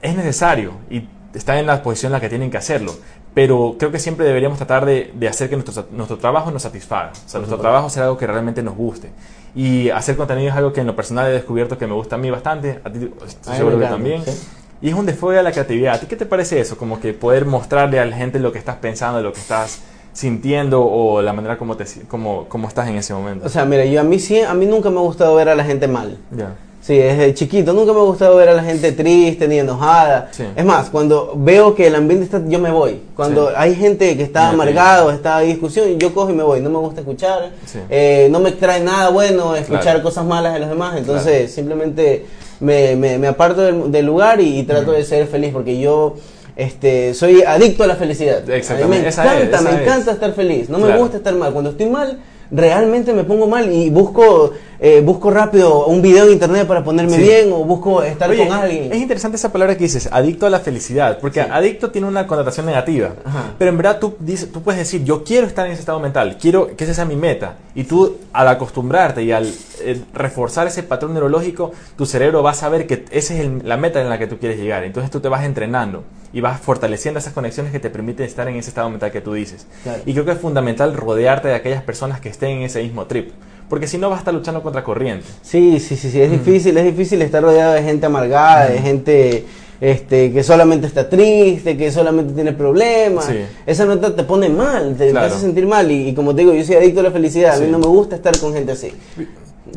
es 0.01 0.15
necesario 0.15 0.73
y 0.89 1.07
están 1.33 1.57
en 1.57 1.65
la 1.67 1.81
posición 1.81 2.11
en 2.11 2.13
la 2.13 2.19
que 2.21 2.29
tienen 2.29 2.51
que 2.51 2.57
hacerlo. 2.57 2.93
Pero 3.33 3.75
creo 3.77 3.91
que 3.91 3.99
siempre 3.99 4.25
deberíamos 4.25 4.57
tratar 4.57 4.85
de, 4.85 5.11
de 5.13 5.27
hacer 5.27 5.49
que 5.49 5.55
nuestro, 5.57 5.87
nuestro 5.91 6.17
trabajo 6.17 6.49
nos 6.51 6.63
satisfaga. 6.63 7.11
O 7.25 7.29
sea, 7.29 7.39
nuestro 7.39 7.59
trabajo 7.59 7.89
sea 7.89 8.03
algo 8.03 8.17
que 8.17 8.25
realmente 8.25 8.63
nos 8.63 8.75
guste. 8.75 9.11
Y 9.57 9.89
hacer 9.89 10.15
contenido 10.15 10.49
es 10.49 10.55
algo 10.55 10.71
que 10.71 10.81
en 10.81 10.87
lo 10.87 10.95
personal 10.95 11.27
he 11.27 11.31
descubierto 11.31 11.79
que 11.79 11.87
me 11.87 11.93
gusta 11.93 12.15
a 12.15 12.19
mí 12.19 12.29
bastante. 12.29 12.79
A 12.83 12.91
ti 12.91 13.11
estoy 13.25 13.53
mí 13.53 13.57
seguro 13.57 13.77
me 13.77 13.83
que 13.85 13.89
también. 13.89 14.23
sí. 14.23 14.47
Y 14.83 14.89
es 14.89 14.93
un 14.93 15.07
desfogue 15.07 15.39
a 15.39 15.41
la 15.41 15.51
creatividad. 15.51 15.95
¿A 15.95 15.99
ti 15.99 16.05
qué 16.05 16.15
te 16.15 16.27
parece 16.27 16.59
eso? 16.59 16.77
Como 16.77 16.99
que 16.99 17.11
poder 17.13 17.45
mostrarle 17.45 17.99
a 17.99 18.05
la 18.05 18.15
gente 18.15 18.39
lo 18.39 18.51
que 18.51 18.59
estás 18.59 18.75
pensando, 18.75 19.19
lo 19.19 19.33
que 19.33 19.39
estás 19.39 19.81
sintiendo 20.13 20.85
o 20.85 21.23
la 21.23 21.33
manera 21.33 21.57
como, 21.57 21.75
te, 21.75 21.85
como, 22.07 22.45
como 22.47 22.67
estás 22.67 22.87
en 22.87 22.97
ese 22.97 23.15
momento. 23.15 23.47
O 23.47 23.49
sea, 23.49 23.65
mira, 23.65 23.83
yo 23.85 23.99
a 23.99 24.03
mí 24.03 24.19
sí, 24.19 24.41
a 24.41 24.53
mí 24.53 24.67
nunca 24.67 24.91
me 24.91 24.97
ha 24.97 25.01
gustado 25.01 25.33
ver 25.35 25.49
a 25.49 25.55
la 25.55 25.63
gente 25.63 25.87
mal. 25.87 26.19
ya. 26.31 26.53
Sí, 26.87 26.97
desde 26.97 27.33
chiquito 27.33 27.73
nunca 27.73 27.91
me 27.91 27.99
ha 27.99 28.03
gustado 28.03 28.37
ver 28.37 28.47
a 28.47 28.53
la 28.53 28.63
gente 28.63 28.93
triste 28.93 29.45
ni 29.49 29.59
enojada. 29.59 30.29
Sí. 30.31 30.43
Es 30.55 30.63
más, 30.63 30.89
cuando 30.89 31.33
veo 31.35 31.75
que 31.75 31.87
el 31.87 31.95
ambiente 31.95 32.23
está, 32.23 32.41
yo 32.47 32.59
me 32.59 32.71
voy. 32.71 33.01
Cuando 33.13 33.49
Sí. 33.49 33.53
hay 33.57 33.75
gente 33.75 34.15
que 34.15 34.23
está 34.23 34.47
amargado, 34.47 35.11
está 35.11 35.35
hay 35.35 35.47
discusión, 35.49 35.99
yo 35.99 36.13
cojo 36.13 36.29
y 36.29 36.33
me 36.33 36.43
voy. 36.43 36.61
No 36.61 36.69
me 36.69 36.77
gusta 36.77 37.01
escuchar. 37.01 37.51
Sí. 37.65 37.79
Eh, 37.89 38.29
no 38.31 38.39
me 38.39 38.53
trae 38.53 38.79
nada 38.79 39.09
bueno 39.09 39.53
escuchar 39.57 39.83
Claro. 39.83 40.03
cosas 40.03 40.23
malas 40.25 40.53
de 40.53 40.59
los 40.61 40.69
demás. 40.69 40.95
Entonces, 40.97 41.51
simplemente 41.53 42.25
me, 42.61 42.95
me- 42.95 43.17
me 43.17 43.27
aparto 43.27 43.63
del, 43.63 43.91
del 43.91 44.05
lugar 44.05 44.39
y, 44.39 44.57
y 44.59 44.63
trato 44.63 44.93
de 44.93 45.03
ser 45.03 45.27
feliz 45.27 45.51
porque 45.51 45.77
yo 45.77 46.15
este, 46.55 47.13
soy 47.13 47.43
adicto 47.43 47.83
a 47.83 47.87
la 47.87 47.97
felicidad. 47.97 48.43
A 48.43 48.45
mí 48.47 48.53
Exactamente, 48.53 49.03
me 49.03 49.09
esa 49.09 49.23
encanta, 49.25 49.57
es, 49.57 49.63
me 49.63 49.69
es. 49.71 49.81
encanta 49.81 50.11
estar 50.13 50.31
feliz. 50.31 50.69
No 50.69 50.77
me 50.77 50.85
Claro. 50.85 51.01
gusta 51.01 51.17
estar 51.17 51.33
mal. 51.35 51.51
Cuando 51.51 51.71
estoy 51.71 51.87
mal, 51.87 52.17
realmente 52.51 53.13
me 53.13 53.23
pongo 53.23 53.47
mal 53.47 53.71
y 53.71 53.89
busco 53.89 54.53
eh, 54.79 55.01
busco 55.03 55.31
rápido 55.31 55.87
un 55.87 56.03
video 56.03 56.25
en 56.27 56.33
internet 56.33 56.67
para 56.67 56.83
ponerme 56.83 57.15
Sí. 57.15 57.21
bien 57.23 57.51
o 57.51 57.63
busco 57.63 58.03
estar 58.03 58.29
Oye, 58.29 58.45
con 58.47 58.55
alguien. 58.55 58.91
Es 58.93 58.99
interesante 58.99 59.35
esa 59.35 59.51
palabra 59.51 59.75
que 59.75 59.85
dices, 59.85 60.07
adicto 60.11 60.45
a 60.45 60.51
la 60.51 60.59
felicidad, 60.59 61.17
porque 61.19 61.41
Sí. 61.41 61.47
adicto 61.51 61.89
tiene 61.89 62.07
una 62.07 62.27
connotación 62.27 62.67
negativa. 62.67 63.13
Ajá. 63.25 63.53
Pero 63.57 63.71
en 63.71 63.77
verdad 63.77 63.97
tú, 63.99 64.13
dices, 64.19 64.51
tú 64.51 64.61
puedes 64.61 64.77
decir, 64.77 65.03
yo 65.03 65.23
quiero 65.23 65.47
estar 65.47 65.65
en 65.65 65.71
ese 65.71 65.79
estado 65.79 65.99
mental, 65.99 66.37
quiero 66.39 66.75
que 66.75 66.83
esa 66.83 66.93
sea 66.93 67.05
mi 67.05 67.15
meta. 67.15 67.55
Y 67.73 67.85
tú 67.85 68.17
al 68.33 68.47
acostumbrarte 68.49 69.23
y 69.23 69.31
al 69.31 69.51
eh, 69.81 69.99
reforzar 70.13 70.67
ese 70.67 70.83
patrón 70.83 71.13
neurológico, 71.13 71.71
tu 71.95 72.05
cerebro 72.05 72.43
va 72.43 72.51
a 72.51 72.53
saber 72.53 72.85
que 72.85 73.05
esa 73.09 73.33
es 73.33 73.39
el- 73.39 73.61
la 73.63 73.77
meta 73.77 73.99
en 73.99 74.09
la 74.09 74.19
que 74.19 74.27
tú 74.27 74.37
quieres 74.37 74.59
llegar. 74.59 74.83
Entonces 74.83 75.09
tú 75.09 75.19
te 75.19 75.27
vas 75.27 75.43
entrenando 75.43 76.03
y 76.33 76.41
vas 76.41 76.59
fortaleciendo 76.59 77.19
esas 77.19 77.33
conexiones 77.33 77.71
que 77.71 77.79
te 77.79 77.89
permiten 77.89 78.25
estar 78.25 78.47
en 78.47 78.55
ese 78.55 78.69
estado 78.69 78.89
mental 78.89 79.11
que 79.11 79.21
tú 79.21 79.33
dices. 79.33 79.65
Claro. 79.83 80.01
Y 80.05 80.13
creo 80.13 80.25
que 80.25 80.31
es 80.31 80.37
fundamental 80.39 80.93
rodearte 80.93 81.47
de 81.47 81.55
aquellas 81.55 81.81
personas 81.83 82.19
que 82.19 82.29
estén 82.29 82.57
en 82.57 82.63
ese 82.63 82.81
mismo 82.83 83.05
trip. 83.05 83.31
Porque 83.69 83.87
si 83.87 83.97
no 83.97 84.09
vas 84.09 84.17
a 84.17 84.19
estar 84.19 84.33
luchando 84.33 84.61
contra 84.63 84.83
corriente. 84.83 85.25
Sí, 85.41 85.79
sí, 85.79 85.95
sí, 85.97 86.09
sí, 86.09 86.21
es 86.21 86.31
difícil, 86.31 86.77
es 86.77 86.85
difícil 86.85 87.21
estar 87.21 87.43
rodeado 87.43 87.73
de 87.73 87.83
gente 87.83 88.05
amargada, 88.05 88.67
de 88.69 88.79
gente 88.79 89.45
este, 89.81 90.31
que 90.31 90.41
solamente 90.43 90.87
está 90.87 91.09
triste, 91.09 91.75
que 91.75 91.91
solamente 91.91 92.33
tiene 92.33 92.53
problemas. 92.53 93.25
Sí. 93.25 93.39
Esa 93.65 93.85
nota 93.85 94.15
te 94.15 94.23
pone 94.23 94.47
mal, 94.49 94.95
te, 94.97 95.05
te 95.07 95.11
Claro. 95.11 95.27
hace 95.27 95.39
sentir 95.41 95.65
mal. 95.67 95.91
Y, 95.91 96.09
y 96.09 96.13
como 96.13 96.33
te 96.33 96.41
digo, 96.43 96.53
yo 96.53 96.63
soy 96.63 96.75
adicto 96.75 97.01
a 97.01 97.03
la 97.03 97.11
felicidad, 97.11 97.57
a 97.57 97.59
mí 97.59 97.69
no 97.69 97.77
me 97.79 97.87
gusta 97.87 98.15
estar 98.15 98.37
con 98.39 98.53
gente 98.53 98.71
así. 98.71 98.91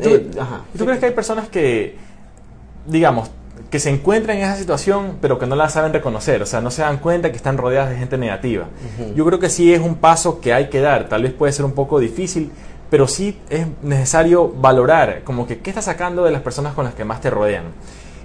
¿Tú, 0.01 0.09
Eh, 0.09 0.27
ajá. 0.39 0.61
¿y 0.73 0.77
tú 0.77 0.85
crees 0.85 0.99
que 1.01 1.07
hay 1.07 1.11
personas 1.13 1.49
que, 1.49 1.95
digamos, 2.87 3.29
que 3.71 3.79
se 3.79 3.89
encuentran 3.89 4.37
en 4.37 4.43
esa 4.43 4.57
situación, 4.57 5.17
pero 5.21 5.39
que 5.39 5.47
no 5.47 5.55
la 5.55 5.69
saben 5.69 5.93
reconocer? 5.93 6.43
O 6.43 6.45
sea, 6.45 6.59
no 6.61 6.69
se 6.69 6.81
dan 6.81 6.97
cuenta 6.97 7.31
que 7.31 7.37
están 7.37 7.57
rodeadas 7.57 7.89
de 7.89 7.95
gente 7.95 8.17
negativa. 8.17 8.65
Yo 9.15 9.25
creo 9.25 9.39
que 9.39 9.49
sí 9.49 9.73
es 9.73 9.79
un 9.79 9.95
paso 9.95 10.41
que 10.41 10.53
hay 10.53 10.69
que 10.69 10.81
dar. 10.81 11.07
Tal 11.07 11.23
vez 11.23 11.31
puede 11.31 11.53
ser 11.53 11.63
un 11.63 11.71
poco 11.71 11.97
difícil, 11.99 12.51
pero 12.89 13.07
sí 13.07 13.39
es 13.49 13.65
necesario 13.81 14.49
valorar, 14.49 15.21
como 15.23 15.47
que, 15.47 15.59
¿qué 15.59 15.69
estás 15.69 15.85
sacando 15.85 16.25
de 16.25 16.31
las 16.31 16.41
personas 16.41 16.73
con 16.73 16.83
las 16.83 16.93
que 16.93 17.05
más 17.05 17.21
te 17.21 17.29
rodean? 17.29 17.63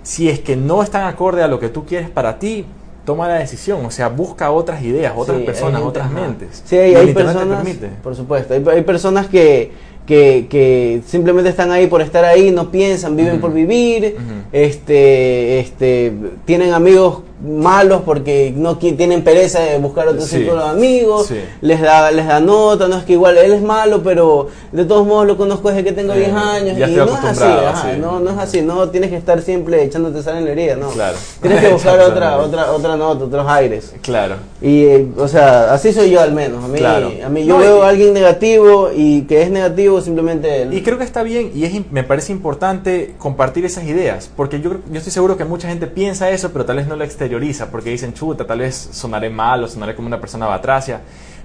Si 0.02 0.28
es 0.28 0.40
que 0.40 0.56
no 0.56 0.82
están 0.82 1.06
acorde 1.06 1.42
a 1.44 1.48
lo 1.48 1.60
que 1.60 1.68
tú 1.68 1.84
quieres 1.86 2.10
para 2.10 2.38
ti, 2.40 2.66
toma 3.04 3.28
la 3.28 3.34
decisión. 3.34 3.84
O 3.86 3.90
sea, 3.92 4.08
busca 4.08 4.50
otras 4.50 4.82
ideas, 4.82 5.12
otras 5.16 5.38
Sí, 5.38 5.44
personas, 5.44 5.82
otras 5.82 6.10
mentes. 6.10 6.62
Sí, 6.66 6.76
hay, 6.76 6.94
hay 6.96 7.06
te 7.06 7.14
personas, 7.14 7.62
permite. 7.62 7.88
por 8.02 8.16
supuesto, 8.16 8.52
hay, 8.54 8.64
hay 8.68 8.82
personas 8.82 9.28
que, 9.28 9.70
que, 10.06 10.46
que 10.48 11.02
simplemente 11.06 11.50
están 11.50 11.70
ahí 11.70 11.86
por 11.88 12.00
estar 12.00 12.24
ahí, 12.24 12.50
no 12.50 12.70
piensan, 12.70 13.16
viven 13.16 13.40
por 13.40 13.52
vivir, 13.52 14.16
este, 14.52 15.58
este, 15.60 16.12
tienen 16.44 16.72
amigos 16.72 17.22
malos 17.44 18.02
porque 18.04 18.52
no 18.56 18.76
tienen 18.78 19.22
pereza 19.22 19.60
de 19.60 19.78
buscar 19.78 20.08
otro 20.08 20.22
Sí. 20.22 20.36
círculo 20.38 20.64
de 20.64 20.70
amigos, 20.70 21.26
Sí. 21.26 21.36
les 21.60 21.80
da 21.80 22.10
les 22.10 22.26
da 22.26 22.40
nota, 22.40 22.88
no 22.88 22.96
es 22.98 23.04
que 23.04 23.12
igual 23.12 23.36
él 23.36 23.52
es 23.52 23.62
malo, 23.62 24.02
pero 24.02 24.48
de 24.72 24.84
todos 24.86 25.06
modos 25.06 25.26
lo 25.26 25.36
conozco 25.36 25.68
desde 25.68 25.84
que 25.84 25.92
tengo 25.92 26.12
Eh, 26.14 26.18
10 26.20 26.32
años 26.32 26.78
ya 26.78 26.86
y 26.88 26.90
estoy 26.94 26.96
no 26.96 27.04
es 27.04 27.10
así, 27.12 27.26
acostumbrado, 27.26 27.68
ajá, 27.68 27.92
sí. 27.92 27.98
no, 28.00 28.20
no 28.20 28.30
es 28.30 28.38
así, 28.38 28.62
no 28.62 28.88
tienes 28.88 29.10
que 29.10 29.16
estar 29.16 29.42
siempre 29.42 29.82
echándote 29.84 30.22
sal 30.22 30.38
en 30.38 30.44
la 30.46 30.52
herida, 30.52 30.76
no. 30.76 30.88
Claro. 30.90 31.16
Tienes 31.42 31.60
que 31.60 31.68
buscar 31.72 32.00
otra 32.00 32.38
otra 32.38 32.72
otra 32.72 32.96
nota, 32.96 33.24
otros 33.24 33.46
aires. 33.48 33.92
Claro. 34.00 34.36
Y, 34.62 34.84
eh, 34.84 35.06
o 35.18 35.28
sea, 35.28 35.74
así 35.74 35.92
soy 35.92 36.10
yo 36.10 36.20
al 36.20 36.32
menos. 36.32 36.64
A 36.64 36.68
mí, 36.68 36.78
Claro. 36.78 37.10
a 37.24 37.28
mí 37.28 37.44
yo 37.44 37.54
No, 37.54 37.60
veo 37.60 37.78
y- 37.78 37.80
a 37.82 37.88
alguien 37.88 38.14
negativo 38.14 38.90
y 38.96 39.22
que 39.22 39.42
es 39.42 39.50
negativo 39.50 40.00
simplemente... 40.00 40.68
Y 40.72 40.80
creo 40.82 40.96
que 40.96 41.04
está 41.04 41.22
bien 41.22 41.50
y 41.54 41.64
es, 41.64 41.72
me 41.92 42.02
parece 42.02 42.32
importante 42.32 43.14
compartir 43.18 43.64
esas 43.66 43.84
ideas, 43.84 44.30
porque 44.34 44.60
yo, 44.60 44.70
creo- 44.70 44.82
yo 44.90 44.96
estoy 44.98 45.12
seguro 45.12 45.36
que 45.36 45.44
mucha 45.44 45.68
gente 45.68 45.86
piensa 45.86 46.30
eso, 46.30 46.50
pero 46.52 46.64
tal 46.64 46.76
vez 46.76 46.86
no 46.86 46.96
lo 46.96 47.04
exterioriza, 47.04 47.25
porque 47.70 47.90
dicen, 47.90 48.14
chuta, 48.14 48.46
tal 48.46 48.60
vez 48.60 48.88
sonaré 48.92 49.30
mal 49.30 49.62
o 49.64 49.68
sonaré 49.68 49.94
como 49.94 50.08
una 50.08 50.20
persona 50.20 50.46
batracia. 50.46 51.00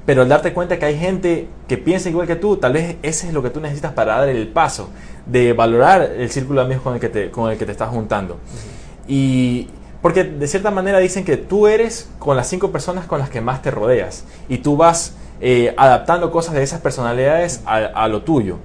Pero 0.05 0.23
al 0.23 0.29
darte 0.29 0.53
cuenta 0.53 0.79
que 0.79 0.85
hay 0.85 0.97
gente 0.97 1.47
que 1.67 1.77
piensa 1.77 2.09
igual 2.09 2.25
que 2.25 2.35
tú, 2.35 2.57
tal 2.57 2.73
vez 2.73 2.97
ese 3.03 3.27
es 3.27 3.33
lo 3.33 3.43
que 3.43 3.51
tú 3.51 3.59
necesitas 3.59 3.93
para 3.93 4.17
dar 4.17 4.29
el 4.29 4.47
paso 4.47 4.89
de 5.25 5.53
valorar 5.53 6.01
el 6.01 6.29
círculo 6.31 6.61
de 6.61 6.65
amigos 6.65 6.83
con 6.83 6.95
el 6.95 7.00
que 7.00 7.09
te, 7.09 7.29
con 7.29 7.51
el 7.51 7.57
que 7.57 7.65
te 7.65 7.71
estás 7.71 7.89
juntando. 7.89 8.39
Y 9.07 9.69
porque 10.01 10.23
de 10.23 10.47
cierta 10.47 10.71
manera 10.71 10.97
dicen 10.97 11.23
que 11.23 11.38
tú 11.38 11.67
eres 11.67 12.09
con 12.17 12.35
las 12.35 12.47
cinco 12.47 12.71
personas 12.71 13.05
con 13.05 13.19
las 13.19 13.29
que 13.29 13.41
más 13.41 13.61
te 13.61 13.69
rodeas 13.69 14.25
y 14.50 14.57
tú 14.57 14.75
vas 14.75 15.13
eh, 15.39 15.73
adaptando 15.77 16.31
cosas 16.31 16.55
de 16.55 16.63
esas 16.63 16.81
personalidades 16.81 17.61
a, 17.65 17.75
a 17.75 18.07
lo 18.07 18.23
tuyo. 18.23 18.57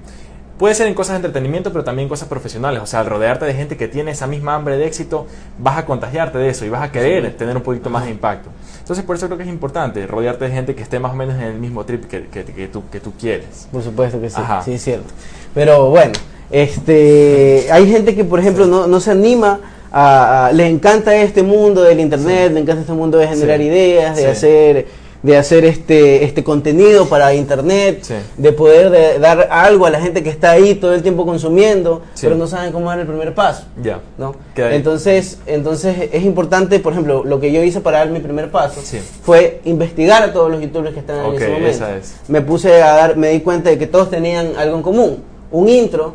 Puede 0.57 0.73
ser 0.73 0.87
en 0.87 0.95
cosas 0.95 1.13
de 1.13 1.17
entretenimiento, 1.27 1.71
pero 1.71 1.83
también 1.83 2.05
en 2.05 2.09
cosas 2.09 2.27
profesionales. 2.27 2.81
O 2.81 2.87
sea, 2.87 3.01
al 3.01 3.05
rodearte 3.05 3.45
de 3.45 3.53
gente 3.53 3.77
que 3.77 3.87
tiene 3.87 4.11
esa 4.11 4.25
misma 4.25 4.55
hambre 4.55 4.75
de 4.77 4.87
éxito, 4.87 5.27
vas 5.59 5.77
a 5.77 5.85
contagiarte 5.85 6.39
de 6.39 6.49
eso 6.49 6.65
y 6.65 6.69
vas 6.69 6.81
a 6.81 6.91
querer 6.91 7.31
tener 7.37 7.55
un 7.55 7.61
poquito 7.61 7.89
más 7.91 8.05
de 8.05 8.11
impacto. 8.11 8.49
Entonces, 8.79 9.05
por 9.05 9.15
eso 9.17 9.27
creo 9.27 9.37
que 9.37 9.43
es 9.43 9.49
importante 9.49 10.07
rodearte 10.07 10.45
de 10.45 10.51
gente 10.51 10.73
que 10.73 10.81
esté 10.81 10.97
más 10.99 11.11
o 11.11 11.15
menos 11.15 11.35
en 11.35 11.41
el 11.43 11.59
mismo 11.59 11.83
trip 11.85 12.05
que, 12.05 12.25
que, 12.27 12.43
que 12.43 12.67
tú, 12.69 12.81
que 12.91 12.99
tú 12.99 13.13
quieres. 13.19 13.67
Por 13.71 13.83
supuesto 13.83 14.19
que 14.19 14.29
sí, 14.31 14.37
Ajá. 14.39 14.63
sí 14.63 14.73
es 14.73 14.83
cierto. 14.83 15.13
Pero 15.53 15.89
bueno, 15.91 16.13
este, 16.49 17.67
hay 17.71 17.89
gente 17.91 18.15
que 18.15 18.23
por 18.23 18.39
ejemplo 18.39 18.65
no, 18.65 18.87
no 18.87 18.99
se 18.99 19.11
anima 19.11 19.59
a, 19.91 20.47
a- 20.47 20.51
le 20.51 20.67
encanta 20.67 21.15
este 21.15 21.43
mundo 21.43 21.81
del 21.83 21.99
internet, 21.99 22.51
le 22.51 22.61
encanta 22.61 22.81
este 22.81 22.93
mundo 22.93 23.17
de 23.17 23.27
generar 23.27 23.57
Sí. 23.59 23.65
ideas, 23.65 24.15
de 24.15 24.21
Sí. 24.23 24.27
hacer 24.27 24.87
de 25.23 25.35
hacer 25.35 25.65
este 25.65 26.23
este 26.23 26.43
contenido 26.43 27.07
para 27.09 27.33
internet, 27.33 27.99
Sí. 28.03 28.13
de 28.37 28.51
poder 28.51 28.89
de- 28.91 29.19
dar 29.19 29.47
algo 29.51 29.85
a 29.85 29.89
la 29.89 29.99
gente 29.99 30.21
que 30.23 30.29
está 30.29 30.51
ahí 30.51 30.75
todo 30.75 30.93
el 30.93 31.01
tiempo 31.01 31.25
consumiendo, 31.25 32.03
Sí. 32.13 32.27
pero 32.27 32.35
no 32.35 32.45
saben 32.47 32.71
cómo 32.71 32.89
dar 32.89 32.99
el 32.99 33.07
primer 33.07 33.33
paso. 33.33 33.63
Ya. 33.81 33.99
¿no? 34.17 34.35
Entonces, 34.55 35.39
entonces 35.47 36.09
es 36.11 36.23
importante, 36.23 36.79
por 36.79 36.93
ejemplo, 36.93 37.23
lo 37.25 37.39
que 37.39 37.51
yo 37.51 37.63
hice 37.63 37.81
para 37.81 37.99
dar 37.99 38.09
mi 38.09 38.19
primer 38.19 38.51
paso 38.51 38.79
Sí. 38.83 38.99
fue 39.23 39.59
investigar 39.65 40.21
a 40.23 40.31
todos 40.33 40.51
los 40.51 40.61
youtubers 40.61 40.93
que 40.93 40.99
están 40.99 41.25
en 41.25 41.33
ese 41.35 41.47
momento. 41.47 41.67
esa 41.69 41.97
es. 41.97 42.15
Me 42.27 42.41
puse 42.41 42.81
a 42.81 42.93
dar, 42.93 43.17
me 43.17 43.29
di 43.29 43.39
cuenta 43.41 43.69
de 43.69 43.77
que 43.77 43.87
todos 43.87 44.09
tenían 44.09 44.51
algo 44.57 44.77
en 44.77 44.83
común, 44.83 45.23
un 45.51 45.67
intro, 45.67 46.13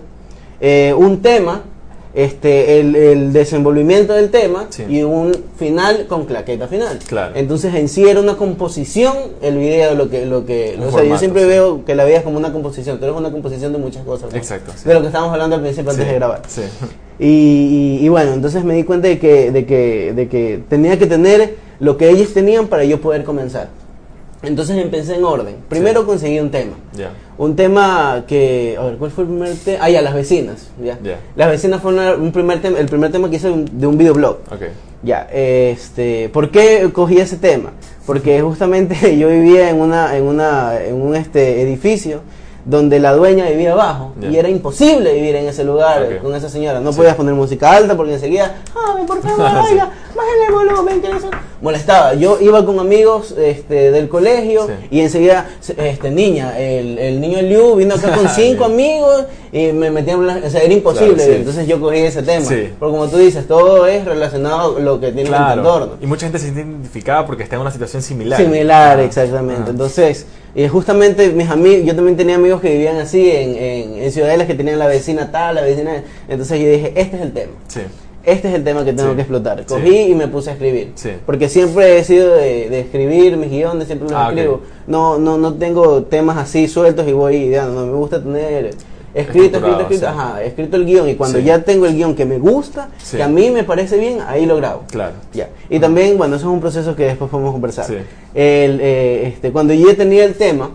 eh, 0.61 0.94
un 0.97 1.21
tema, 1.21 1.62
este, 2.14 2.78
el, 2.81 2.95
el 2.95 3.33
desenvolvimiento 3.33 4.12
del 4.12 4.31
tema 4.31 4.66
Sí. 4.71 4.85
y 4.88 5.02
un 5.02 5.33
final 5.59 6.07
con 6.09 6.26
claqueta 6.26 6.69
final. 6.69 6.99
Claro. 7.07 7.33
Entonces 7.37 7.75
en 7.75 7.88
sí 7.88 8.07
era 8.07 8.21
una 8.21 8.37
composición 8.37 9.14
el 9.40 9.57
video, 9.57 9.95
lo 9.95 10.11
que, 10.11 10.26
lo 10.26 10.45
que, 10.45 10.76
Un 10.78 10.85
o 10.88 10.90
sea, 10.92 11.04
yo 11.04 11.16
siempre 11.19 11.42
sí. 11.42 11.49
veo 11.49 11.85
que 11.85 11.95
la 11.95 12.04
vida 12.04 12.19
es 12.19 12.23
como 12.23 12.37
una 12.38 12.52
composición, 12.52 12.99
pero 13.00 13.12
es 13.12 13.19
una 13.19 13.31
composición 13.33 13.73
de 13.73 13.78
muchas 13.78 14.04
cosas. 14.04 14.31
¿no? 14.31 14.37
Exacto, 14.37 14.73
sí. 14.76 14.87
De 14.88 14.95
lo 14.95 15.00
que 15.00 15.07
estábamos 15.07 15.33
hablando 15.33 15.57
al 15.57 15.62
principio 15.62 15.90
antes 15.90 16.07
de 16.07 16.14
grabar. 16.14 16.42
Y- 17.19 17.99
y 18.00 18.09
bueno, 18.09 18.33
entonces 18.33 18.64
me 18.64 18.75
di 18.75 18.85
cuenta 18.85 19.09
de 19.09 19.19
que, 19.19 19.50
de, 19.50 19.64
que, 19.66 20.12
de 20.14 20.28
que 20.28 20.62
tenía 20.69 20.99
que 20.99 21.07
tener 21.07 21.54
lo 21.78 21.97
que 21.97 22.11
ellos 22.11 22.33
tenían 22.33 22.66
para 22.69 22.85
yo 22.85 23.00
poder 23.00 23.25
comenzar. 23.25 23.69
Entonces 24.43 24.77
empecé 24.77 25.15
en 25.15 25.25
orden. 25.25 25.57
Primero 25.69 26.01
Sí. 26.01 26.07
conseguí 26.07 26.41
un 26.41 26.51
tema. 26.51 26.73
Un 27.39 27.55
tema 27.57 28.25
que, 28.27 28.77
a 28.79 28.85
ver, 28.85 28.97
¿cuál 28.97 29.11
fue 29.11 29.25
el 29.25 29.31
primer 29.31 29.55
tema? 29.57 29.79
Ah, 29.83 29.91
ya, 29.91 30.03
Las 30.03 30.15
Vecinas. 30.15 30.69
Ya. 30.83 30.99
Las 31.37 31.49
Vecinas 31.49 31.81
fue 31.81 31.93
una- 31.93 32.15
un 32.15 32.33
primer 32.33 32.61
tema, 32.61 32.79
el 32.79 32.87
primer 32.87 33.11
tema 33.13 33.31
que 33.31 33.37
hice 33.37 33.49
de 33.49 33.55
un- 33.55 33.79
de 33.81 33.87
un 33.87 33.97
videoblog. 33.99 34.39
Ok. 34.51 34.63
Ya, 35.05 35.29
este, 35.33 36.29
¿por 36.29 36.51
qué 36.51 36.89
cogí 36.93 37.19
ese 37.19 37.37
tema? 37.37 37.71
Porque 38.07 38.41
justamente 38.43 38.95
yo 39.19 39.29
vivía 39.29 39.71
en 39.71 39.81
una, 39.81 40.17
en 40.17 40.25
una, 40.25 40.81
en 40.85 40.95
un 40.95 41.15
este 41.17 41.63
edificio 41.63 42.21
donde 42.64 43.00
la 43.00 43.12
dueña 43.14 43.49
vivía 43.49 43.73
abajo 43.73 44.13
y 44.21 44.37
era 44.37 44.49
imposible 44.49 45.13
vivir 45.15 45.34
en 45.37 45.49
ese 45.49 45.65
lugar 45.65 46.21
con 46.23 46.34
esa 46.34 46.49
señora. 46.49 46.80
No 46.80 46.93
Sí. 46.93 46.99
podías 46.99 47.17
poner 47.17 47.34
música 47.34 47.73
alta 47.73 47.97
porque 47.97 48.15
enseguida, 48.15 48.54
ay, 48.75 49.04
por 49.06 49.21
favor, 49.21 49.41
oiga, 49.71 49.91
bájale 50.15 50.47
el 50.49 50.52
volumen, 50.54 51.00
que 51.00 51.08
eso 51.10 51.28
molestaba. 51.60 52.15
Yo 52.15 52.39
iba 52.41 52.65
con 52.65 52.78
amigos 52.78 53.34
este, 53.37 53.91
del 53.91 54.08
colegio 54.08 54.67
Sí. 54.67 54.73
y 54.93 55.00
enseguida, 55.00 55.49
este, 55.76 56.10
niña, 56.10 56.58
el, 56.58 56.99
el 56.99 57.21
niño 57.21 57.43
Liu 57.43 57.75
vino 57.76 57.95
acá 57.95 58.13
con 58.15 58.28
cinco 58.34 58.65
amigos 58.67 59.25
y 59.52 59.73
me 59.73 59.91
la- 59.91 60.41
o 60.47 60.50
sea, 60.50 60.63
era 60.63 60.73
imposible. 60.73 61.15
Claro, 61.15 61.30
sí. 61.32 61.37
Entonces 61.39 61.67
yo 61.67 61.80
cogí 61.80 61.99
ese 61.99 62.23
tema. 62.23 62.47
Porque 62.47 62.73
como 62.78 63.08
tú 63.08 63.19
dices, 63.19 63.47
todo 63.49 63.87
es 63.87 64.04
relacionado 64.04 64.76
a 64.76 64.80
lo 64.80 65.00
que 65.00 65.10
tiene 65.13 65.28
Claro. 65.30 65.60
entorno. 65.63 65.93
Y 66.00 66.06
mucha 66.06 66.26
gente 66.26 66.39
se 66.39 66.45
siente 66.47 66.60
identificada 66.63 67.26
porque 67.26 67.43
está 67.43 67.56
en 67.56 67.63
una 67.63 67.71
situación 67.73 68.02
similar. 68.02 68.41
Similar, 68.41 69.00
exactamente. 69.00 69.71
Entonces, 69.71 70.26
eh, 70.54 70.69
justamente 70.69 71.30
mis 71.30 71.49
amigos, 71.49 71.86
yo 71.86 71.95
también 71.97 72.17
tenía 72.17 72.36
amigos 72.36 72.60
que 72.60 72.71
vivían 72.73 72.97
así 72.97 73.30
en, 73.30 73.56
en, 73.56 74.02
en 74.02 74.12
ciudadelas 74.12 74.47
que 74.47 74.54
tenían 74.54 74.78
la 74.78 74.86
vecina 74.86 75.30
tal, 75.30 75.54
la 75.54 75.62
vecina. 75.62 76.02
Entonces 76.28 76.60
yo 76.60 76.69
dije, 76.71 76.93
este 76.97 77.17
es 77.17 77.23
el 77.23 77.32
tema. 77.32 77.52
Sí. 77.69 77.80
Este 78.25 78.49
es 78.49 78.54
el 78.54 78.62
tema 78.62 78.84
que 78.84 78.93
tengo 78.93 79.10
Sí. 79.10 79.17
que 79.17 79.23
explotar. 79.23 79.58
Sí. 79.60 79.65
Cogí 79.67 79.97
y 79.99 80.15
me 80.15 80.28
puse 80.28 80.50
a 80.50 80.52
escribir. 80.52 80.93
Porque 81.26 81.49
siempre 81.49 81.99
he 81.99 82.04
sido 82.04 82.34
de, 82.36 82.69
de 82.71 82.80
escribir 82.80 83.36
mis 83.36 83.50
guiones, 83.50 83.86
siempre 83.86 84.08
los 84.08 84.17
Ah, 84.17 84.28
escribo. 84.30 84.60
No, 84.86 85.19
no, 85.19 85.38
no 85.38 85.54
tengo 85.54 86.04
temas 86.04 86.36
así 86.38 86.69
sueltos 86.69 87.08
y 87.08 87.12
voy 87.12 87.34
ideando. 87.36 87.80
No, 87.80 87.86
me 87.91 87.97
gusta 87.99 88.23
tener 88.23 88.71
escrito, 89.15 89.59
escrito, 89.59 89.81
escrito, 89.81 90.07
sí. 90.07 90.07
ajá, 90.07 90.43
escrito 90.43 90.77
el 90.77 90.87
guion. 90.87 91.09
Y 91.09 91.15
cuando 91.15 91.39
Sí. 91.39 91.45
ya 91.45 91.59
tengo 91.63 91.87
el 91.87 91.95
guion 91.95 92.15
que 92.15 92.25
me 92.25 92.39
gusta, 92.39 92.89
Sí. 92.99 93.17
que 93.17 93.23
a 93.23 93.29
mí 93.29 93.51
me 93.51 93.65
parece 93.65 93.99
bien, 93.99 94.19
ahí 94.27 94.47
lo 94.47 94.57
grabo. 94.57 94.83
Claro. 94.91 95.15
Ya. 95.33 95.49
Y 95.69 95.79
también, 95.79 96.17
bueno, 96.19 96.37
eso 96.37 96.49
es 96.49 96.53
un 96.53 96.61
proceso 96.61 96.97
que 96.97 97.05
después 97.05 97.31
podemos 97.31 97.53
conversar. 97.53 97.85
Sí. 97.87 97.95
El, 98.35 98.81
eh, 98.81 99.27
este, 99.29 99.53
cuando 99.53 99.75
yo 99.75 99.89
ya 99.89 99.97
tenía 99.97 100.25
el 100.25 100.35
tema, 100.35 100.71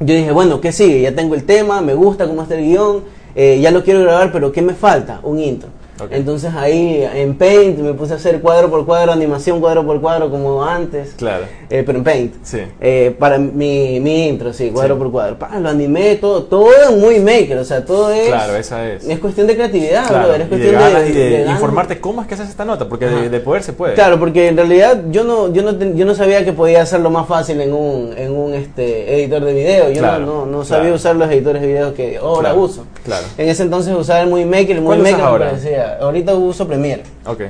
yo 0.00 0.14
dije, 0.14 0.32
bueno, 0.32 0.60
¿qué 0.60 0.72
sigue? 0.72 1.00
Ya 1.02 1.14
tengo 1.14 1.34
el 1.34 1.44
tema, 1.44 1.80
me 1.82 1.94
gusta 1.94 2.26
cómo 2.26 2.42
está 2.42 2.54
el 2.56 2.64
guion, 2.64 3.02
eh, 3.34 3.60
ya 3.62 3.70
lo 3.70 3.84
quiero 3.84 4.00
grabar, 4.00 4.32
pero 4.32 4.50
¿qué 4.50 4.62
me 4.62 4.74
falta? 4.74 5.20
Un 5.22 5.38
intro. 5.38 5.68
Entonces 6.10 6.52
ahí 6.54 7.06
en 7.14 7.36
Paint 7.36 7.78
me 7.78 7.94
puse 7.94 8.12
a 8.12 8.16
hacer 8.16 8.40
cuadro 8.40 8.70
por 8.70 8.84
cuadro, 8.86 9.12
animación 9.12 9.60
cuadro 9.60 9.84
por 9.84 10.00
cuadro 10.00 10.30
como 10.30 10.64
antes, 10.64 11.14
Claro. 11.16 11.44
eh, 11.68 11.82
pero 11.84 11.98
en 11.98 12.04
Paint. 12.04 12.34
Sí. 12.42 12.58
Eh, 12.80 13.14
para 13.18 13.38
mi, 13.38 14.00
mi 14.00 14.28
intro, 14.28 14.52
sí, 14.52 14.70
cuadro 14.70 14.94
Sí. 14.94 14.98
por 15.00 15.10
cuadro. 15.12 15.38
Pa, 15.38 15.58
lo 15.58 15.68
animé 15.68 16.16
todo, 16.16 16.44
todo 16.44 16.70
es 16.72 16.96
muy 16.96 17.18
maker, 17.20 17.58
o 17.58 17.64
sea, 17.64 17.84
todo 17.84 18.10
es... 18.10 18.28
Claro, 18.28 18.56
esa 18.56 18.88
es. 18.88 19.04
Es 19.06 19.18
cuestión 19.18 19.46
de 19.46 19.54
creatividad, 19.56 20.06
Claro, 20.08 20.28
brother, 20.28 20.40
es 20.42 20.46
y 20.46 20.50
de 20.50 20.56
cuestión 20.56 20.74
ganas 20.82 21.08
y 21.08 21.12
de, 21.12 21.46
informarte 21.50 22.00
cómo 22.00 22.22
es 22.22 22.28
que 22.28 22.34
haces 22.34 22.48
esta 22.48 22.64
nota, 22.64 22.88
porque 22.88 23.06
de, 23.06 23.28
de 23.28 23.40
poder 23.40 23.62
se 23.62 23.72
puede. 23.72 23.94
Claro, 23.94 24.18
porque 24.18 24.48
en 24.48 24.56
realidad 24.56 25.02
yo 25.10 25.24
no, 25.24 25.52
yo 25.52 25.62
no, 25.62 25.76
ten- 25.76 25.96
yo 25.96 26.04
no 26.04 26.14
sabía 26.14 26.44
que 26.44 26.52
podía 26.52 26.82
hacerlo 26.82 27.10
más 27.10 27.26
fácil 27.26 27.60
en 27.60 27.72
un, 27.72 28.14
en 28.16 28.32
un 28.32 28.54
este, 28.54 29.14
editor 29.14 29.44
de 29.44 29.52
video. 29.52 29.90
Yo 29.90 30.00
Claro, 30.00 30.24
no, 30.26 30.46
no, 30.46 30.46
no 30.46 30.64
sabía 30.64 30.82
claro. 30.84 30.96
usar 30.96 31.16
los 31.16 31.30
editores 31.30 31.62
de 31.62 31.68
video 31.68 31.94
que 31.94 32.16
ahora 32.18 32.54
uso. 32.54 32.84
claro. 33.04 33.24
En 33.38 33.48
ese 33.48 33.62
entonces 33.62 33.94
usaba 33.94 34.20
el 34.22 34.28
Movie 34.30 34.46
Maker, 34.46 34.76
el 34.76 34.82
Movie 34.82 35.00
¿Cuál 35.00 35.14
usas 35.14 35.20
Maker 35.20 35.54
ahora? 35.94 36.04
Ahorita 36.04 36.34
uso 36.34 36.66
Premiere. 36.66 37.02
Ok. 37.26 37.42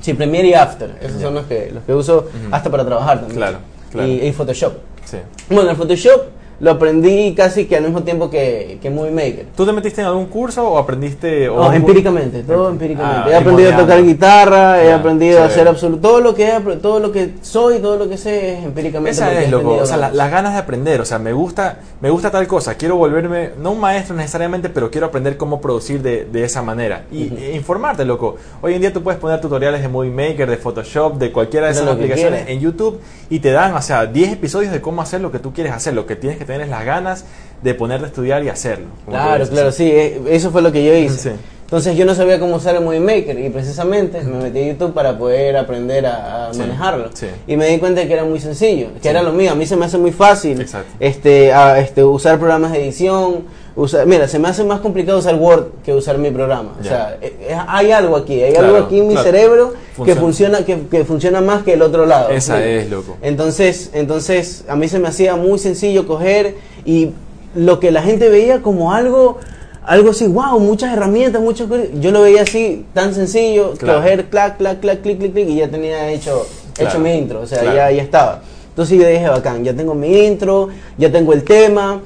Sí, 0.00 0.14
Premiere 0.14 0.48
y 0.48 0.54
After. 0.54 0.96
Esos 1.00 1.20
son 1.20 1.34
los 1.34 1.46
que, 1.46 1.70
los 1.72 1.82
que 1.84 1.94
uso 1.94 2.28
hasta 2.50 2.70
para 2.70 2.84
trabajar 2.84 3.18
también. 3.18 3.38
Claro, 3.38 3.58
claro. 3.90 4.08
Y, 4.08 4.26
y 4.26 4.32
Photoshop. 4.32 4.74
Sí. 5.04 5.18
Bueno, 5.50 5.70
el 5.70 5.76
Photoshop 5.76 6.22
lo 6.58 6.70
aprendí 6.70 7.34
casi 7.34 7.66
que 7.66 7.76
al 7.76 7.84
mismo 7.84 8.02
tiempo 8.02 8.30
que, 8.30 8.78
que 8.80 8.88
Movie 8.90 9.10
Maker. 9.12 9.46
¿Tú 9.56 9.66
te 9.66 9.72
metiste 9.72 10.00
en 10.00 10.06
algún 10.06 10.26
curso 10.26 10.66
o 10.66 10.78
aprendiste? 10.78 11.48
o 11.48 11.56
No, 11.56 11.72
empíricamente, 11.72 12.42
todo 12.42 12.70
empíricamente. 12.70 13.20
Ah, 13.26 13.30
he 13.30 13.36
aprendido 13.36 13.74
a 13.74 13.76
tocar 13.76 14.02
guitarra, 14.02 14.82
he 14.82 14.92
aprendido 14.92 15.42
a 15.42 15.46
hacer 15.46 15.68
absoluto 15.68 16.08
todo 16.08 16.20
lo 16.20 16.34
que 16.34 16.48
he 16.48 16.60
todo 16.76 16.98
lo 17.00 17.12
que 17.12 17.34
soy, 17.42 17.78
todo 17.80 17.96
lo 17.98 18.08
que 18.08 18.16
sé 18.16 18.54
es 18.58 18.64
empíricamente. 18.64 19.10
Esa 19.10 19.32
es, 19.40 19.50
loco. 19.50 19.74
O 19.74 19.86
sea, 19.86 19.96
la- 19.98 20.10
las 20.10 20.30
ganas 20.30 20.54
de 20.54 20.60
aprender. 20.60 21.00
O 21.00 21.04
sea, 21.04 21.18
me 21.18 21.32
gusta, 21.32 21.78
me 22.00 22.08
gusta 22.10 22.30
tal 22.30 22.46
cosa. 22.46 22.74
Quiero 22.76 22.96
volverme, 22.96 23.50
no 23.58 23.72
un 23.72 23.80
maestro 23.80 24.16
necesariamente, 24.16 24.70
pero 24.70 24.90
quiero 24.90 25.08
aprender 25.08 25.36
cómo 25.36 25.60
producir 25.60 26.00
de, 26.00 26.24
de 26.24 26.44
esa 26.44 26.62
manera. 26.62 27.04
Y 27.12 27.32
e 27.38 27.54
informarte, 27.54 28.04
loco. 28.04 28.36
Hoy 28.62 28.74
en 28.74 28.80
día 28.80 28.92
tú 28.92 29.02
puedes 29.02 29.20
poner 29.20 29.40
tutoriales 29.40 29.82
de 29.82 29.88
Movie 29.88 30.10
Maker, 30.10 30.48
de 30.48 30.56
Photoshop, 30.56 31.16
de 31.18 31.32
cualquiera 31.32 31.66
de 31.66 31.72
esas 31.72 31.86
aplicaciones 31.88 32.44
en 32.48 32.60
YouTube 32.60 32.98
y 33.28 33.40
te 33.40 33.50
dan, 33.50 33.74
o 33.74 33.82
sea, 33.82 34.06
10 34.06 34.32
episodios 34.32 34.72
de 34.72 34.80
cómo 34.80 35.02
hacer 35.02 35.20
lo 35.20 35.30
que 35.30 35.38
tú 35.38 35.52
quieres 35.52 35.72
hacer. 35.74 35.92
Lo 35.92 36.06
que 36.06 36.16
tienes 36.16 36.38
que 36.38 36.45
tener 36.46 36.62
es 36.62 36.68
las 36.68 36.84
ganas 36.84 37.24
de 37.62 37.74
ponerte 37.74 38.04
a 38.04 38.08
estudiar 38.08 38.42
y 38.44 38.48
hacerlo. 38.48 38.86
Claro, 39.08 39.46
claro, 39.48 39.72
sí, 39.72 39.90
eh, 39.90 40.20
eso 40.30 40.50
fue 40.50 40.62
lo 40.62 40.72
que 40.72 40.84
yo 40.84 40.94
hice. 40.94 41.30
Sí. 41.32 41.36
Entonces 41.64 41.96
yo 41.96 42.04
no 42.04 42.14
sabía 42.14 42.38
cómo 42.38 42.54
usar 42.56 42.76
el 42.76 42.84
Movie 42.84 43.00
Maker 43.00 43.36
y 43.40 43.50
precisamente 43.50 44.22
me 44.22 44.38
metí 44.40 44.60
a 44.60 44.66
YouTube 44.68 44.94
para 44.94 45.18
poder 45.18 45.56
aprender 45.56 46.06
a, 46.06 46.48
a 46.48 46.54
Sí, 46.54 46.60
manejarlo. 46.60 47.10
sí. 47.12 47.26
Y 47.48 47.56
me 47.56 47.66
di 47.66 47.78
cuenta 47.78 48.02
de 48.02 48.06
que 48.06 48.12
era 48.12 48.24
muy 48.24 48.38
sencillo, 48.38 48.88
que 48.94 49.00
Sí. 49.02 49.08
era 49.08 49.20
lo 49.20 49.32
mío. 49.32 49.50
A 49.50 49.54
mí 49.56 49.66
se 49.66 49.74
me 49.76 49.84
hace 49.86 49.98
muy 49.98 50.12
fácil 50.12 50.60
Exacto. 50.60 50.92
este, 51.00 51.52
a- 51.52 51.80
este, 51.80 52.04
usar 52.04 52.38
programas 52.38 52.70
de 52.70 52.84
edición. 52.84 53.44
Usar, 53.76 54.06
mira, 54.06 54.26
se 54.26 54.38
me 54.38 54.48
hace 54.48 54.64
más 54.64 54.80
complicado 54.80 55.18
usar 55.18 55.34
Word 55.34 55.66
que 55.84 55.92
usar 55.92 56.16
mi 56.16 56.30
programa. 56.30 56.72
O 56.80 56.82
Ya. 56.82 56.88
sea, 56.88 57.18
eh, 57.20 57.36
eh, 57.42 57.56
hay 57.68 57.92
algo 57.92 58.16
aquí, 58.16 58.42
hay 58.42 58.52
Claro, 58.52 58.68
algo 58.68 58.78
aquí 58.86 58.98
en 59.00 59.06
mi 59.08 59.12
claro. 59.12 59.30
cerebro 59.30 59.72
que 59.72 60.14
Funciona. 60.14 60.20
funciona, 60.20 60.64
que, 60.64 60.78
que 60.90 61.04
funciona 61.04 61.40
más 61.42 61.62
que 61.62 61.74
el 61.74 61.82
otro 61.82 62.06
lado. 62.06 62.30
Esa 62.30 62.56
Sí. 62.56 62.62
es, 62.64 62.90
loco. 62.90 63.18
Entonces, 63.20 63.90
entonces 63.92 64.64
a 64.66 64.76
mí 64.76 64.88
se 64.88 64.98
me 64.98 65.08
hacía 65.08 65.36
muy 65.36 65.58
sencillo 65.58 66.06
coger 66.06 66.54
y 66.86 67.10
lo 67.54 67.78
que 67.78 67.90
la 67.90 68.00
gente 68.02 68.30
veía 68.30 68.62
como 68.62 68.94
algo, 68.94 69.38
algo 69.84 70.10
así, 70.10 70.26
wow, 70.26 70.58
muchas 70.58 70.94
herramientas, 70.94 71.42
muchas 71.42 71.68
cosas. 71.68 71.88
Yo 72.00 72.12
lo 72.12 72.22
veía 72.22 72.42
así, 72.42 72.86
tan 72.94 73.14
sencillo, 73.14 73.74
Claro. 73.74 73.98
coger, 73.98 74.24
clac, 74.30 74.56
clac, 74.56 74.80
clac, 74.80 75.02
clic, 75.02 75.18
clic, 75.18 75.32
clic, 75.34 75.48
y 75.50 75.56
ya 75.56 75.68
tenía 75.68 76.10
hecho, 76.10 76.46
hecho 76.78 76.98
mi 76.98 77.12
intro, 77.14 77.40
o 77.42 77.46
sea, 77.46 77.62
ya, 77.62 77.90
ya 77.90 78.02
estaba. 78.02 78.40
Entonces 78.70 78.98
yo 78.98 79.06
dije, 79.06 79.28
bacán, 79.28 79.64
ya 79.64 79.74
tengo 79.74 79.94
mi 79.94 80.24
intro, 80.26 80.68
ya 80.98 81.12
tengo 81.12 81.32
el 81.34 81.44
tema, 81.44 82.00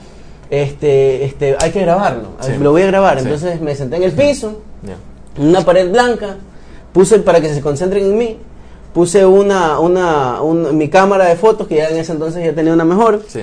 este, 0.51 1.25
este, 1.25 1.57
hay 1.61 1.71
que 1.71 1.81
grabarlo, 1.83 2.31
Sí. 2.41 2.53
lo 2.61 2.73
voy 2.73 2.83
a 2.83 2.87
grabar. 2.87 3.19
Sí. 3.19 3.25
Entonces 3.25 3.61
me 3.61 3.75
senté 3.75 3.97
en 3.97 4.03
el 4.05 4.13
piso, 4.13 4.61
Ya. 4.83 4.97
una 5.43 5.61
pared 5.65 5.91
blanca, 5.91 6.37
puse 6.93 7.19
para 7.21 7.41
que 7.41 7.53
se 7.55 7.61
concentren 7.61 8.05
en 8.05 8.19
mí, 8.19 8.37
puse 8.93 9.25
una, 9.25 9.79
una, 9.79 10.43
un- 10.43 10.77
mi 10.77 10.89
cámara 10.89 11.27
de 11.27 11.37
fotos, 11.37 11.69
que 11.69 11.77
ya 11.77 11.89
en 11.89 11.97
ese 11.99 12.13
entonces 12.13 12.45
ya 12.45 12.53
tenía 12.53 12.73
una 12.73 12.85
mejor, 12.85 13.23
Sí. 13.29 13.43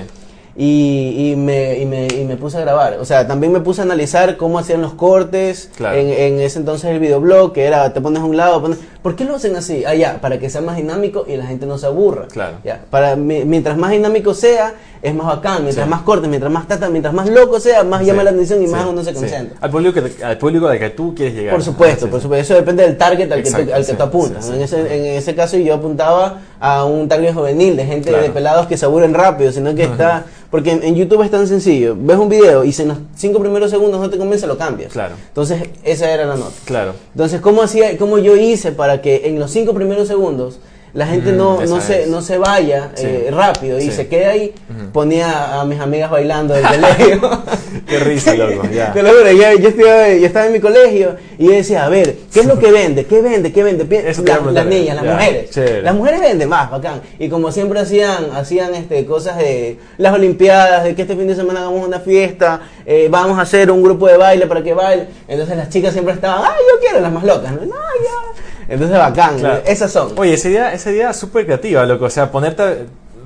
y, 0.54 1.30
y 1.32 1.36
me, 1.36 1.78
y, 1.78 1.86
me, 1.86 2.06
y 2.08 2.24
me 2.24 2.36
puse 2.36 2.58
a 2.58 2.60
grabar. 2.60 2.98
O 3.00 3.04
sea, 3.04 3.26
también 3.26 3.52
me 3.52 3.60
puse 3.60 3.80
a 3.80 3.84
analizar 3.84 4.36
cómo 4.36 4.58
hacían 4.58 4.82
los 4.82 4.92
cortes, 4.94 5.70
Claro. 5.76 5.96
en, 5.96 6.08
en 6.08 6.40
ese 6.40 6.58
entonces 6.58 6.90
el 6.90 6.98
videoblog, 6.98 7.52
que 7.52 7.64
era, 7.64 7.92
te 7.94 8.00
pones 8.02 8.20
a 8.20 8.24
un 8.26 8.36
lado, 8.36 8.60
pones- 8.60 8.78
¿por 9.00 9.14
qué 9.16 9.24
lo 9.24 9.36
hacen 9.36 9.54
así? 9.56 9.84
Ah, 9.86 9.94
ya, 9.94 10.20
para 10.20 10.38
que 10.38 10.50
sea 10.50 10.60
más 10.60 10.76
dinámico 10.76 11.24
y 11.28 11.36
la 11.36 11.46
gente 11.46 11.64
no 11.64 11.78
se 11.78 11.86
aburra. 11.86 12.26
Claro. 12.26 12.56
Ya, 12.64 12.84
para, 12.90 13.14
mi- 13.16 13.44
mientras 13.44 13.78
más 13.78 13.92
dinámico 13.92 14.34
sea, 14.34 14.74
es 15.02 15.14
más 15.14 15.26
bacán, 15.26 15.62
mientras 15.62 15.86
Sí. 15.86 15.90
más 15.90 16.02
corte, 16.02 16.28
mientras 16.28 16.52
más 16.52 16.66
tata, 16.66 16.88
mientras 16.88 17.14
más 17.14 17.28
loco 17.28 17.60
sea, 17.60 17.84
más 17.84 18.04
llama 18.04 18.22
la 18.24 18.30
atención 18.30 18.62
y 18.62 18.66
más 18.66 18.86
uno 18.86 19.02
se 19.04 19.12
concentra. 19.14 19.56
Al 19.60 19.70
público, 19.70 20.00
que, 20.02 20.24
al 20.24 20.38
público 20.38 20.66
al 20.68 20.78
que 20.78 20.90
tú 20.90 21.14
quieres 21.14 21.34
llegar. 21.34 21.54
Por 21.54 21.62
supuesto, 21.64 22.06
Ah, 22.06 22.10
por 22.10 22.20
supuesto. 22.20 22.42
Eso 22.42 22.54
depende 22.54 22.82
del 22.82 22.96
target 22.96 23.30
al 23.30 23.42
que, 23.42 23.50
tú, 23.50 23.72
al 23.72 23.86
que 23.86 23.94
tú 23.94 24.02
apuntas. 24.02 24.48
en, 24.48 24.60
ese, 24.62 24.80
en 24.80 25.16
ese 25.16 25.34
caso 25.34 25.56
yo 25.56 25.74
apuntaba 25.74 26.40
a 26.60 26.84
un 26.84 27.08
target 27.08 27.34
juvenil, 27.34 27.76
de 27.76 27.84
gente 27.86 28.08
Claro. 28.08 28.24
de 28.24 28.30
pelados 28.30 28.66
que 28.66 28.76
se 28.76 28.84
aburren 28.84 29.14
rápido, 29.14 29.52
sino 29.52 29.74
que 29.74 29.84
está... 29.84 30.24
Porque 30.50 30.70
en, 30.72 30.82
en 30.82 30.94
YouTube 30.94 31.22
es 31.22 31.30
tan 31.30 31.46
sencillo. 31.46 31.94
Ves 31.98 32.16
un 32.16 32.30
video 32.30 32.64
y 32.64 32.72
si 32.72 32.80
en 32.80 32.88
los 32.88 32.98
cinco 33.14 33.38
primeros 33.38 33.70
segundos 33.70 34.00
no 34.00 34.08
te 34.08 34.16
convence, 34.16 34.46
lo 34.46 34.56
cambias. 34.56 34.92
Claro. 34.92 35.14
Entonces, 35.28 35.62
esa 35.84 36.10
era 36.10 36.24
la 36.24 36.36
nota. 36.36 36.54
Claro. 36.64 36.94
Entonces, 37.12 37.42
¿cómo, 37.42 37.62
hacía, 37.62 37.98
cómo 37.98 38.16
yo 38.16 38.34
hice 38.34 38.72
para 38.72 39.02
que 39.02 39.28
en 39.28 39.38
los 39.38 39.50
cinco 39.50 39.74
primeros 39.74 40.08
segundos 40.08 40.58
la 40.94 41.06
gente 41.06 41.32
Mm, 41.32 41.36
no, 41.36 41.62
esa 41.62 41.74
no, 41.74 41.80
se, 41.80 42.06
no 42.06 42.22
se 42.22 42.38
vaya 42.38 42.90
Sí. 42.94 43.06
eh, 43.06 43.28
rápido 43.30 43.78
y 43.78 43.82
Sí. 43.82 43.92
se 43.92 44.08
quede 44.08 44.26
ahí? 44.26 44.54
Ponía 44.92 45.60
a 45.60 45.64
mis 45.64 45.78
amigas 45.80 46.10
bailando 46.10 46.54
del 46.54 46.64
colegio. 46.64 47.20
Qué 47.86 47.98
risa, 48.00 48.34
loco. 48.34 48.66
Ya. 48.72 48.92
Te 48.94 49.02
lo 49.02 49.10
juro, 49.10 49.30
yo, 49.30 49.58
yo 49.58 49.68
estaba, 49.68 50.08
yo 50.08 50.26
estaba 50.26 50.46
en 50.46 50.52
mi 50.52 50.60
colegio 50.60 51.16
y 51.38 51.46
yo 51.46 51.52
decía, 51.52 51.84
a 51.84 51.88
ver, 51.88 52.16
¿qué 52.32 52.40
es 52.40 52.46
lo 52.46 52.58
que 52.58 52.70
vende? 52.72 53.06
¿Qué 53.06 53.20
vende? 53.20 53.52
¿Qué 53.52 53.62
vende? 53.62 53.86
La- 54.24 54.40
las 54.52 54.66
niñas, 54.66 54.96
las 54.96 55.04
Ya, 55.04 55.12
mujeres. 55.12 55.50
chévere. 55.50 55.82
Las 55.82 55.94
mujeres 55.94 56.20
venden 56.20 56.48
más, 56.48 56.70
bacán. 56.70 57.00
Y 57.18 57.28
como 57.28 57.52
siempre 57.52 57.80
hacían, 57.80 58.30
hacían 58.34 58.74
este, 58.74 59.04
cosas 59.06 59.36
de 59.38 59.78
las 59.98 60.12
olimpiadas, 60.14 60.84
de 60.84 60.94
que 60.94 61.02
este 61.02 61.16
fin 61.16 61.28
de 61.28 61.34
semana 61.36 61.60
hagamos 61.60 61.86
una 61.86 62.00
fiesta, 62.00 62.60
eh, 62.86 63.08
vamos 63.10 63.38
a 63.38 63.42
hacer 63.42 63.70
un 63.70 63.82
grupo 63.82 64.06
de 64.06 64.16
baile 64.16 64.46
para 64.46 64.62
que 64.62 64.74
baile. 64.74 65.06
Entonces 65.28 65.56
las 65.56 65.68
chicas 65.68 65.92
siempre 65.92 66.14
estaban, 66.14 66.42
ay, 66.44 66.60
yo 66.72 66.80
quiero, 66.80 67.00
las 67.00 67.12
más 67.12 67.24
locas. 67.24 67.52
¿no? 67.52 67.60
No, 67.60 67.74
ya. 67.74 68.27
Entonces 68.68 68.98
bacán, 68.98 69.38
Claro. 69.38 69.62
esas 69.66 69.90
son. 69.90 70.12
Oye, 70.16 70.34
esa 70.34 70.48
idea, 70.48 70.72
esa 70.72 70.90
idea 70.90 71.12
súper 71.12 71.44
creativa, 71.46 71.84
loco. 71.86 72.04
O 72.06 72.10
sea, 72.10 72.30
ponerte. 72.30 72.62
a- 72.62 72.74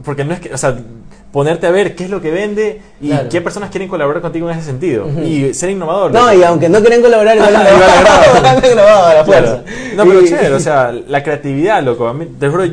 porque 0.05 0.25
no 0.25 0.35
es 0.35 0.41
que. 0.41 0.53
O 0.55 0.59
sea, 0.59 0.77
ponerte 1.33 1.67
a 1.67 1.71
ver 1.71 1.95
qué 1.97 2.05
es 2.05 2.11
lo 2.11 2.21
que 2.21 2.31
vende 2.31 2.81
y 3.01 3.09
Claro. 3.09 3.29
qué 3.31 3.41
personas 3.41 3.71
quieren 3.71 3.89
colaborar 3.89 4.21
contigo 4.21 4.51
en 4.51 4.59
ese 4.59 4.67
sentido. 4.67 5.09
Y 5.23 5.55
ser 5.55 5.71
innovador. 5.71 6.13
No, 6.13 6.21
loco. 6.27 6.35
y 6.35 6.43
aunque 6.43 6.69
no 6.69 6.81
quieren 6.81 7.01
colaborar, 7.03 7.37
igual 7.37 7.57
han 7.57 8.61
grabado, 8.61 9.07
a 9.07 9.15
la 9.15 9.25
Claro. 9.25 9.25
fuerza. 9.25 9.63
No, 9.97 10.05
pero 10.05 10.21
Y- 10.23 10.29
chévere, 10.29 10.55
o 10.55 10.61
sea, 10.61 10.93
la 10.93 11.23
creatividad, 11.23 11.83
loco. 11.83 12.07
A 12.07 12.13
mí, 12.15 12.27
te 12.39 12.49
juro, 12.49 12.65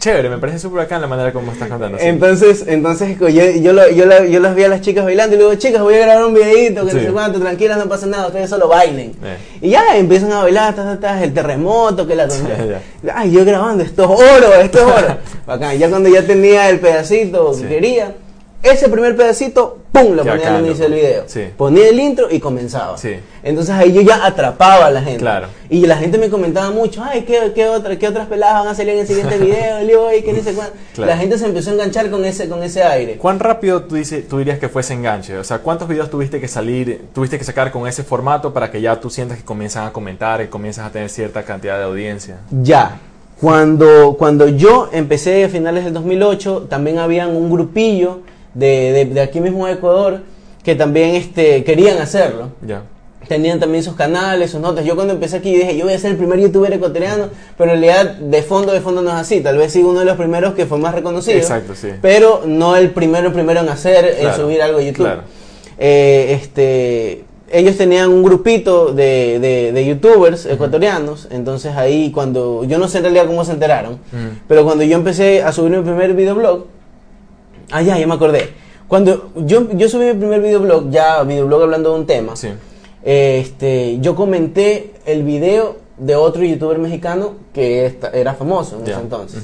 chévere, 0.00 0.28
me 0.30 0.38
parece 0.38 0.60
súper 0.60 0.80
acá 0.82 0.98
la 0.98 1.06
manera 1.08 1.32
como 1.32 1.52
estás 1.52 1.68
contando. 1.68 1.98
sí. 1.98 2.04
Entonces, 2.06 2.64
entonces 2.66 3.18
yo, 3.18 3.28
yo, 3.28 3.72
lo- 3.72 3.90
yo, 3.90 4.24
yo 4.24 4.40
las 4.40 4.54
vi 4.54 4.64
a 4.64 4.68
las 4.68 4.80
chicas 4.80 5.04
bailando 5.04 5.34
y 5.34 5.38
luego, 5.38 5.54
chicas, 5.56 5.82
voy 5.82 5.94
a 5.96 5.98
grabar 5.98 6.24
un 6.24 6.34
videito, 6.34 6.86
que 6.86 6.92
no 6.92 6.98
Sí. 7.00 7.06
sé 7.06 7.12
cuánto, 7.12 7.40
tranquilas, 7.40 7.78
no 7.78 7.88
pasa 7.88 8.06
nada, 8.06 8.28
ustedes 8.28 8.48
solo 8.48 8.68
bailen. 8.68 9.12
Eh. 9.24 9.36
Y 9.60 9.70
ya 9.70 9.96
empiezan 9.96 10.30
a 10.32 10.42
bailar, 10.42 10.74
ta, 10.74 10.98
ta, 11.00 11.22
el 11.22 11.34
terremoto, 11.34 12.06
que 12.06 12.14
la 12.14 12.28
Ya, 13.02 13.14
Ay, 13.14 13.30
yo 13.32 13.44
grabando, 13.44 13.82
esto 13.84 14.04
es 14.04 14.08
oro, 14.10 14.54
esto 14.54 14.78
es 14.78 14.84
oro. 14.84 15.16
Bacán, 15.46 15.76
ya 15.78 15.88
cuando 15.90 16.08
ya 16.08 16.22
tenía 16.26 16.68
el 16.70 16.78
pedacito 16.78 17.50
que 17.52 17.56
Sí. 17.58 17.64
quería, 17.64 18.14
ese 18.62 18.88
primer 18.88 19.14
pedacito, 19.14 19.78
¡pum! 19.92 20.14
lo 20.14 20.24
ponía 20.24 20.56
al 20.56 20.66
inicio 20.66 20.84
del 20.84 20.94
video. 20.94 21.24
Sí. 21.26 21.44
Ponía 21.56 21.88
el 21.88 22.00
intro 22.00 22.26
y 22.30 22.40
comenzaba. 22.40 22.98
Sí. 22.98 23.14
Entonces 23.42 23.74
ahí 23.74 23.92
yo 23.92 24.00
ya 24.00 24.26
atrapaba 24.26 24.86
a 24.86 24.90
la 24.90 25.00
gente. 25.00 25.20
Claro. 25.20 25.46
Y 25.70 25.86
la 25.86 25.96
gente 25.96 26.18
me 26.18 26.28
comentaba 26.28 26.70
mucho, 26.70 27.02
ay, 27.04 27.22
¿qué, 27.22 27.52
qué, 27.54 27.68
otra, 27.68 27.96
qué 27.96 28.08
otras 28.08 28.26
peladas 28.26 28.64
van 28.64 28.68
a 28.68 28.74
salir 28.74 28.94
en 28.94 29.00
el 29.00 29.06
siguiente 29.06 29.38
video? 29.38 29.82
Y 29.84 29.90
yo, 29.90 30.08
ay, 30.08 30.22
¿qué 30.22 30.32
ni 30.32 30.40
sé 30.40 30.54
cuánto. 30.54 30.74
Claro. 30.94 31.10
La 31.10 31.16
gente 31.16 31.38
se 31.38 31.46
empezó 31.46 31.70
a 31.70 31.74
enganchar 31.74 32.10
con 32.10 32.24
ese, 32.24 32.48
con 32.48 32.62
ese 32.64 32.82
aire. 32.82 33.16
¿Cuán 33.16 33.38
rápido 33.38 33.84
tú, 33.84 33.94
dices, 33.94 34.26
tú 34.26 34.38
dirías 34.38 34.58
que 34.58 34.68
fue 34.68 34.82
ese 34.82 34.94
enganche? 34.94 35.38
O 35.38 35.44
sea, 35.44 35.58
¿cuántos 35.58 35.86
videos 35.86 36.10
tuviste 36.10 36.40
que 36.40 36.48
salir, 36.48 37.06
tuviste 37.14 37.38
que 37.38 37.44
sacar 37.44 37.70
con 37.70 37.86
ese 37.86 38.02
formato 38.02 38.52
para 38.52 38.72
que 38.72 38.80
ya 38.80 39.00
tú 39.00 39.08
sientas 39.08 39.38
que 39.38 39.44
comienzan 39.44 39.86
a 39.86 39.92
comentar 39.92 40.40
y 40.40 40.48
comienzas 40.48 40.86
a 40.86 40.90
tener 40.90 41.10
cierta 41.10 41.44
cantidad 41.44 41.78
de 41.78 41.84
audiencia? 41.84 42.38
Ya. 42.50 42.98
Cuando, 43.40 44.16
cuando 44.18 44.48
yo 44.48 44.88
empecé 44.92 45.44
a 45.44 45.48
finales 45.48 45.84
del 45.84 45.94
2008, 45.94 46.66
también 46.68 46.98
habían 46.98 47.36
un 47.36 47.48
grupillo 47.48 48.22
de, 48.58 48.92
de, 48.92 49.04
de 49.06 49.20
aquí 49.20 49.40
mismo 49.40 49.66
de 49.66 49.74
Ecuador 49.74 50.20
que 50.62 50.74
también 50.74 51.14
este, 51.14 51.64
querían 51.64 51.98
hacerlo. 51.98 52.48
Ya. 52.66 52.82
Tenían 53.26 53.60
también 53.60 53.82
sus 53.84 53.94
canales, 53.94 54.50
sus 54.52 54.60
notas. 54.60 54.84
Yo 54.84 54.94
cuando 54.94 55.12
empecé 55.12 55.36
aquí 55.36 55.54
dije, 55.54 55.76
yo 55.76 55.84
voy 55.84 55.92
a 55.94 55.98
ser 55.98 56.12
el 56.12 56.16
primer 56.16 56.38
youtuber 56.40 56.72
ecuatoriano, 56.72 57.26
pero 57.58 57.72
en 57.74 57.80
realidad 57.80 58.14
de 58.16 58.42
fondo, 58.42 58.72
de 58.72 58.80
fondo 58.80 59.02
no 59.02 59.10
es 59.10 59.16
así. 59.16 59.40
Tal 59.40 59.58
vez 59.58 59.72
sí 59.72 59.82
uno 59.82 59.98
de 60.00 60.06
los 60.06 60.16
primeros 60.16 60.54
que 60.54 60.64
fue 60.66 60.78
más 60.78 60.94
reconocido. 60.94 61.36
Exacto, 61.36 61.74
sí. 61.74 61.88
Pero 62.00 62.42
no 62.46 62.76
el 62.76 62.90
primero, 62.90 63.26
el 63.28 63.32
primero 63.34 63.60
en 63.60 63.68
hacer, 63.68 64.16
en 64.20 64.34
subir 64.34 64.62
algo 64.62 64.78
a 64.78 64.82
YouTube. 64.82 65.04
claro. 65.04 65.22
Eh, 65.78 66.38
este, 66.40 67.24
ellos 67.52 67.76
tenían 67.76 68.10
un 68.10 68.22
grupito 68.22 68.92
de, 68.92 69.38
de- 69.40 69.72
de 69.72 69.86
youtubers 69.86 70.44
ecuatorianos, 70.46 71.28
entonces 71.30 71.76
ahí 71.76 72.10
cuando, 72.10 72.64
yo 72.64 72.78
no 72.78 72.88
sé 72.88 72.98
en 72.98 73.04
realidad 73.04 73.26
cómo 73.26 73.44
se 73.44 73.52
enteraron, 73.52 73.92
Ujú. 73.94 74.38
pero 74.48 74.64
cuando 74.64 74.84
yo 74.84 74.96
empecé 74.96 75.42
a 75.42 75.52
subir 75.52 75.70
mi 75.76 75.82
primer 75.82 76.14
videoblog, 76.14 76.64
ah 77.72 77.82
ya, 77.82 77.98
ya 77.98 78.06
me 78.06 78.14
acordé, 78.14 78.50
cuando 78.88 79.30
yo, 79.36 79.68
yo 79.72 79.88
subí 79.88 80.06
mi 80.06 80.14
primer 80.14 80.40
videoblog, 80.40 80.90
ya 80.90 81.22
videoblog 81.22 81.62
hablando 81.62 81.92
de 81.92 82.00
un 82.00 82.06
tema, 82.06 82.36
Sí. 82.36 82.48
eh, 83.04 83.40
este, 83.42 83.98
yo 84.00 84.14
comenté 84.14 84.94
el 85.06 85.22
video 85.22 85.76
de 85.98 86.14
otro 86.16 86.42
youtuber 86.44 86.78
mexicano 86.78 87.34
que 87.52 87.86
esta- 87.86 88.10
era 88.10 88.34
famoso 88.34 88.76
en 88.78 88.82
ese 88.90 89.00
entonces. 89.00 89.42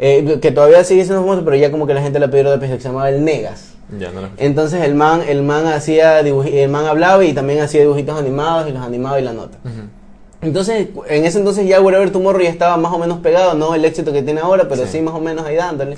Eh, 0.00 0.38
que 0.40 0.52
todavía 0.52 0.84
sigue 0.84 1.04
siendo 1.04 1.22
famoso, 1.22 1.44
pero 1.44 1.56
ya 1.56 1.70
como 1.72 1.86
que 1.86 1.94
la 1.94 2.02
gente 2.02 2.18
le 2.20 2.28
pidió 2.28 2.50
de 2.56 2.60
que 2.60 2.66
se 2.68 2.78
llamaba 2.78 3.08
El 3.10 3.24
Negas. 3.24 3.74
Ya, 3.98 4.10
no. 4.12 4.20
Entonces 4.36 4.82
el 4.84 4.94
man, 4.94 5.22
el 5.26 5.42
man 5.42 5.66
hacía 5.66 6.20
el 6.20 6.68
man 6.68 6.86
hablaba 6.86 7.24
y 7.24 7.32
también 7.32 7.60
hacía 7.60 7.80
dibujitos 7.80 8.18
animados 8.18 8.68
y 8.68 8.72
los 8.72 8.82
animaba 8.82 9.18
y 9.18 9.24
la 9.24 9.32
nota. 9.32 9.58
Entonces, 10.40 10.88
en 11.08 11.24
ese 11.24 11.38
entonces 11.38 11.66
ya 11.66 11.80
Wherever 11.80 12.10
Tomorrow 12.10 12.40
ya 12.42 12.50
estaba 12.50 12.76
más 12.76 12.92
o 12.92 12.98
menos 12.98 13.18
pegado, 13.18 13.54
no 13.54 13.74
el 13.74 13.84
éxito 13.84 14.12
que 14.12 14.22
tiene 14.22 14.40
ahora, 14.40 14.68
pero 14.68 14.82
sí, 14.84 14.98
Sí. 14.98 15.00
más 15.00 15.14
o 15.14 15.20
menos 15.20 15.44
ahí 15.44 15.56
dándole. 15.56 15.96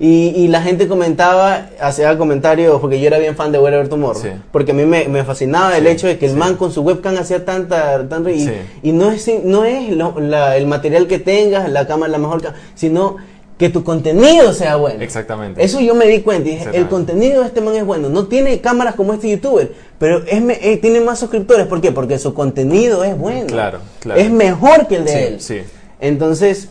Y, 0.00 0.28
y 0.36 0.48
la 0.48 0.60
gente 0.62 0.88
comentaba, 0.88 1.68
hacía 1.80 2.18
comentarios, 2.18 2.80
porque 2.80 3.00
yo 3.00 3.06
era 3.06 3.18
bien 3.18 3.36
fan 3.36 3.52
de 3.52 3.58
Wherever 3.58 3.88
Tomorrow, 3.88 4.20
Sí. 4.20 4.28
porque 4.50 4.72
a 4.72 4.74
mí 4.74 4.84
me, 4.84 5.06
me 5.08 5.22
fascinaba 5.24 5.76
el 5.76 5.84
Sí, 5.84 5.90
hecho 5.90 6.06
de 6.08 6.18
que 6.18 6.26
el 6.26 6.32
sí. 6.32 6.36
man 6.38 6.56
con 6.56 6.72
su 6.72 6.82
webcam 6.82 7.16
hacía 7.16 7.44
tanta, 7.44 8.08
tanta 8.08 8.30
y, 8.30 8.50
y 8.82 8.92
no 8.92 9.10
es, 9.12 9.30
no 9.44 9.64
es 9.64 9.90
lo- 9.90 10.18
la- 10.18 10.56
el 10.56 10.66
material 10.66 11.06
que 11.06 11.18
tengas, 11.18 11.70
la 11.70 11.86
cámara, 11.86 12.10
la 12.10 12.18
mejor 12.18 12.42
sino 12.74 13.16
que 13.56 13.68
tu 13.68 13.84
contenido 13.84 14.52
sea 14.52 14.74
bueno. 14.74 15.00
Exactamente. 15.00 15.62
Eso 15.62 15.78
yo 15.80 15.94
me 15.94 16.06
di 16.08 16.22
cuenta 16.22 16.50
dije, 16.50 16.66
el 16.74 16.88
contenido 16.88 17.42
de 17.42 17.46
este 17.46 17.60
man 17.60 17.76
es 17.76 17.84
bueno. 17.86 18.08
No 18.08 18.26
tiene 18.26 18.60
cámaras 18.60 18.96
como 18.96 19.12
este 19.14 19.30
youtuber, 19.30 19.72
pero 20.00 20.24
es 20.26 20.42
eh, 20.60 20.76
tiene 20.82 21.00
más 21.00 21.20
suscriptores. 21.20 21.68
¿Por 21.68 21.80
qué? 21.80 21.92
Porque 21.92 22.18
su 22.18 22.34
contenido 22.34 23.04
es 23.04 23.16
bueno. 23.16 23.46
Claro, 23.46 23.78
claro. 24.00 24.20
Es 24.20 24.28
mejor 24.28 24.88
que 24.88 24.96
el 24.96 25.04
de 25.04 25.10
Sí, 25.12 25.18
él. 25.18 25.40
sí. 25.40 25.60
Entonces, 26.00 26.68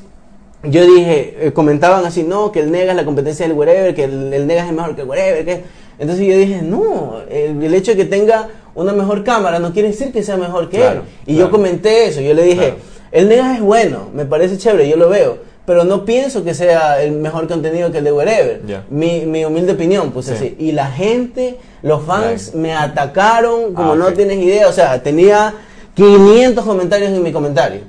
yo 0.63 0.86
dije, 0.86 1.36
eh, 1.47 1.52
comentaban 1.54 2.06
así, 2.06 2.23
no, 2.23 2.52
que 2.52 2.60
el 2.62 2.71
Negas 2.71 2.91
es 2.91 2.95
la 2.95 3.06
competencia 3.06 3.47
del 3.47 3.56
wherever, 3.58 3.93
que 3.93 4.06
el, 4.06 4.34
el 4.34 4.47
Negas 4.47 4.67
es 4.67 4.73
mejor 4.73 4.95
que 4.95 5.02
el 5.02 5.08
wherever. 5.10 5.43
Que... 5.45 5.63
Entonces 5.99 6.26
yo 6.26 6.38
dije, 6.38 6.62
no, 6.62 7.17
el, 7.30 7.62
el 7.63 7.73
hecho 7.73 7.91
de 7.91 7.97
que 7.97 8.06
tenga 8.06 8.47
una 8.76 8.93
mejor 8.93 9.23
cámara 9.23 9.60
no 9.60 9.73
quiere 9.73 9.89
decir 9.89 10.12
que 10.12 10.23
sea 10.23 10.38
mejor 10.38 10.69
que 10.69 10.78
Claro, 10.78 11.02
él. 11.02 11.06
Y 11.28 11.34
claro. 11.36 11.47
yo 11.47 11.52
comenté 11.52 12.08
eso, 12.08 12.21
yo 12.21 12.34
le 12.34 12.43
dije, 12.43 12.56
Claro. 12.56 12.76
el 13.12 13.30
Negas 13.30 13.56
es 13.58 13.62
bueno, 13.62 14.10
me 14.13 14.26
parece 14.26 14.58
chévere, 14.58 14.88
yo 14.89 14.95
lo 14.97 15.10
veo. 15.10 15.38
Pero 15.65 15.86
no 15.86 16.04
pienso 16.04 16.43
que 16.43 16.54
sea 16.54 17.02
el 17.02 17.13
mejor 17.13 17.47
contenido 17.47 17.89
que 17.89 17.99
el 17.99 18.04
de 18.04 18.12
Wherever. 18.12 18.62
Mi, 18.89 19.21
mi 19.26 19.45
humilde 19.45 19.71
opinión, 19.71 20.12
pues 20.12 20.26
Sí. 20.26 20.34
así. 20.34 20.56
Y 20.60 20.73
la 20.73 20.88
gente, 20.88 21.58
los 21.84 22.04
fans 22.04 22.47
Like. 22.47 22.58
me 22.58 22.73
atacaron 22.73 23.73
como 23.73 23.93
Ah, 23.93 23.95
no 23.95 24.12
tienes 24.12 24.39
idea. 24.39 24.67
O 24.67 24.73
sea, 24.73 25.02
tenía 25.02 25.54
500 25.96 26.66
comentarios 26.66 27.12
en 27.12 27.22
mi 27.22 27.32
comentario. 27.32 27.82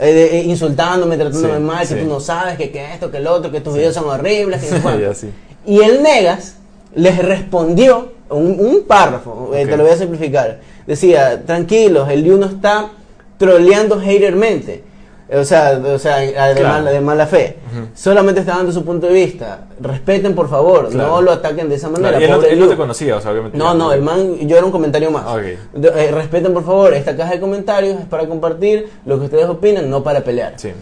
Eh, 0.00 0.12
de- 0.12 0.38
eh, 0.40 0.42
insultándome, 0.44 1.16
tratándome 1.16 1.54
Sí, 1.56 1.60
mal, 1.62 1.80
que 1.88 1.94
sí. 1.94 2.00
tú 2.00 2.06
no 2.06 2.20
sabes, 2.20 2.56
que, 2.56 2.70
que 2.70 2.92
esto, 2.94 3.10
que 3.10 3.18
el 3.18 3.26
otro, 3.26 3.50
que 3.52 3.60
tus 3.60 3.74
videos 3.74 3.94
son 3.94 4.06
horribles, 4.08 4.62
que 4.62 4.70
no 4.78 5.14
sí. 5.14 5.30
Y 5.66 5.80
el 5.80 6.02
Negas 6.02 6.56
les 6.94 7.16
respondió 7.18 8.12
un, 8.28 8.56
un 8.58 8.82
párrafo, 8.86 9.52
eh, 9.54 9.66
te 9.66 9.76
lo 9.76 9.84
voy 9.84 9.92
a 9.92 9.96
simplificar. 9.96 10.60
Decía, 10.86 11.42
tranquilos, 11.46 12.08
el 12.10 12.24
Yuno 12.24 12.46
está 12.46 12.90
troleando 13.38 13.96
hatermente. 13.96 14.82
O 15.32 15.42
sea, 15.42 15.80
o 15.82 15.98
sea 15.98 16.16
de, 16.18 16.32
Claro. 16.32 16.62
mala, 16.68 16.90
de 16.90 17.00
mala 17.00 17.26
fe. 17.26 17.56
Solamente 17.94 18.40
está 18.40 18.56
dando 18.56 18.72
su 18.72 18.84
punto 18.84 19.06
de 19.06 19.14
vista. 19.14 19.64
Respeten, 19.80 20.34
por 20.34 20.48
favor. 20.50 20.90
Claro. 20.90 21.08
No 21.08 21.22
lo 21.22 21.32
ataquen 21.32 21.68
de 21.68 21.76
esa 21.76 21.88
manera. 21.88 22.18
Claro, 22.18 22.42
él, 22.42 22.50
él 22.52 22.60
no 22.60 22.68
te 22.68 22.76
conocía, 22.76 23.16
o 23.16 23.20
sea, 23.20 23.30
obviamente. 23.32 23.56
No, 23.56 23.72
no, 23.74 23.92
el 23.92 24.02
man, 24.02 24.36
yo 24.46 24.56
era 24.56 24.66
un 24.66 24.72
comentario 24.72 25.10
más. 25.10 25.26
Ok. 25.26 25.42
De- 25.74 25.88
eh, 25.88 26.10
respeten, 26.10 26.52
por 26.52 26.64
favor, 26.64 26.92
esta 26.92 27.16
caja 27.16 27.32
de 27.32 27.40
comentarios 27.40 27.98
es 28.00 28.06
para 28.06 28.26
compartir 28.26 28.88
lo 29.06 29.18
que 29.18 29.24
ustedes 29.24 29.46
opinan, 29.46 29.88
no 29.88 30.02
para 30.02 30.20
pelear. 30.20 30.54
Sí. 30.56 30.72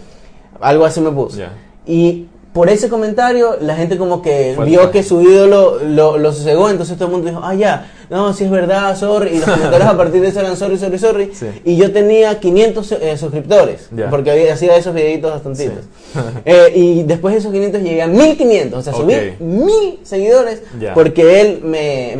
Algo 0.59 0.85
así 0.85 0.99
me 1.01 1.11
puso. 1.11 1.39
Y 1.85 2.27
por 2.53 2.69
ese 2.69 2.87
comentario, 2.89 3.57
la 3.61 3.75
gente 3.75 3.97
como 3.97 4.21
que 4.21 4.53
Fue 4.55 4.65
vio 4.65 4.91
que 4.91 5.01
su 5.03 5.21
ídolo 5.21 5.79
lo, 5.83 6.17
lo 6.19 6.31
sosegó, 6.31 6.69
entonces 6.69 6.95
todo 6.97 7.07
el 7.07 7.11
mundo 7.13 7.27
dijo, 7.29 7.41
ah, 7.43 7.55
ya, 7.55 7.89
no, 8.13 8.31
si 8.33 8.43
es 8.43 8.51
verdad, 8.51 8.95
sorry. 8.95 9.31
Y 9.35 9.39
los 9.39 9.45
comentarios 9.49 9.89
a 9.89 9.97
partir 9.97 10.21
de 10.21 10.27
eso 10.27 10.39
eran 10.39 10.55
sorry, 10.55 10.77
sorry, 10.77 10.99
sorry. 10.99 11.31
Sí. 11.33 11.47
Y 11.65 11.75
yo 11.75 11.91
tenía 11.91 12.39
500 12.39 12.91
eh, 12.91 13.17
suscriptores, 13.17 13.89
porque 14.09 14.29
había, 14.31 14.53
hacía 14.53 14.75
esos 14.77 14.93
videitos 14.93 15.31
bastantitos. 15.31 15.85
Sí. 16.13 16.19
Eh, 16.45 16.71
y 16.75 17.03
después 17.03 17.33
de 17.33 17.39
esos 17.39 17.51
500 17.51 17.81
llegué 17.81 18.01
a 18.03 18.07
1500, 18.07 18.79
o 18.79 18.81
sea, 18.83 18.93
subí 18.93 19.15
Ok. 19.15 19.39
1000 19.39 19.99
seguidores 20.03 20.61
porque 20.93 21.41
él 21.41 21.61
me, 21.63 22.15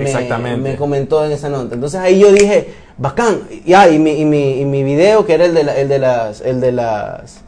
me, 0.58 0.75
comentó 0.75 1.23
en 1.23 1.32
esa 1.32 1.49
nota. 1.49 1.75
Entonces 1.75 1.99
ahí 1.99 2.19
yo 2.19 2.32
dije, 2.32 2.69
bacán. 2.97 3.41
Ya, 3.65 3.88
y 3.89 3.99
mi, 3.99 4.12
y 4.19 4.25
mi, 4.25 4.62
y 4.62 4.65
mi 4.65 4.84
video, 4.84 5.25
que 5.25 5.34
era 5.34 5.45
el 5.45 5.53
de, 5.53 5.63
la- 5.63 5.77
el 5.77 5.89
de 5.89 5.99
las, 5.99 6.41
el 6.41 6.60
de 6.60 6.71
las, 6.71 7.41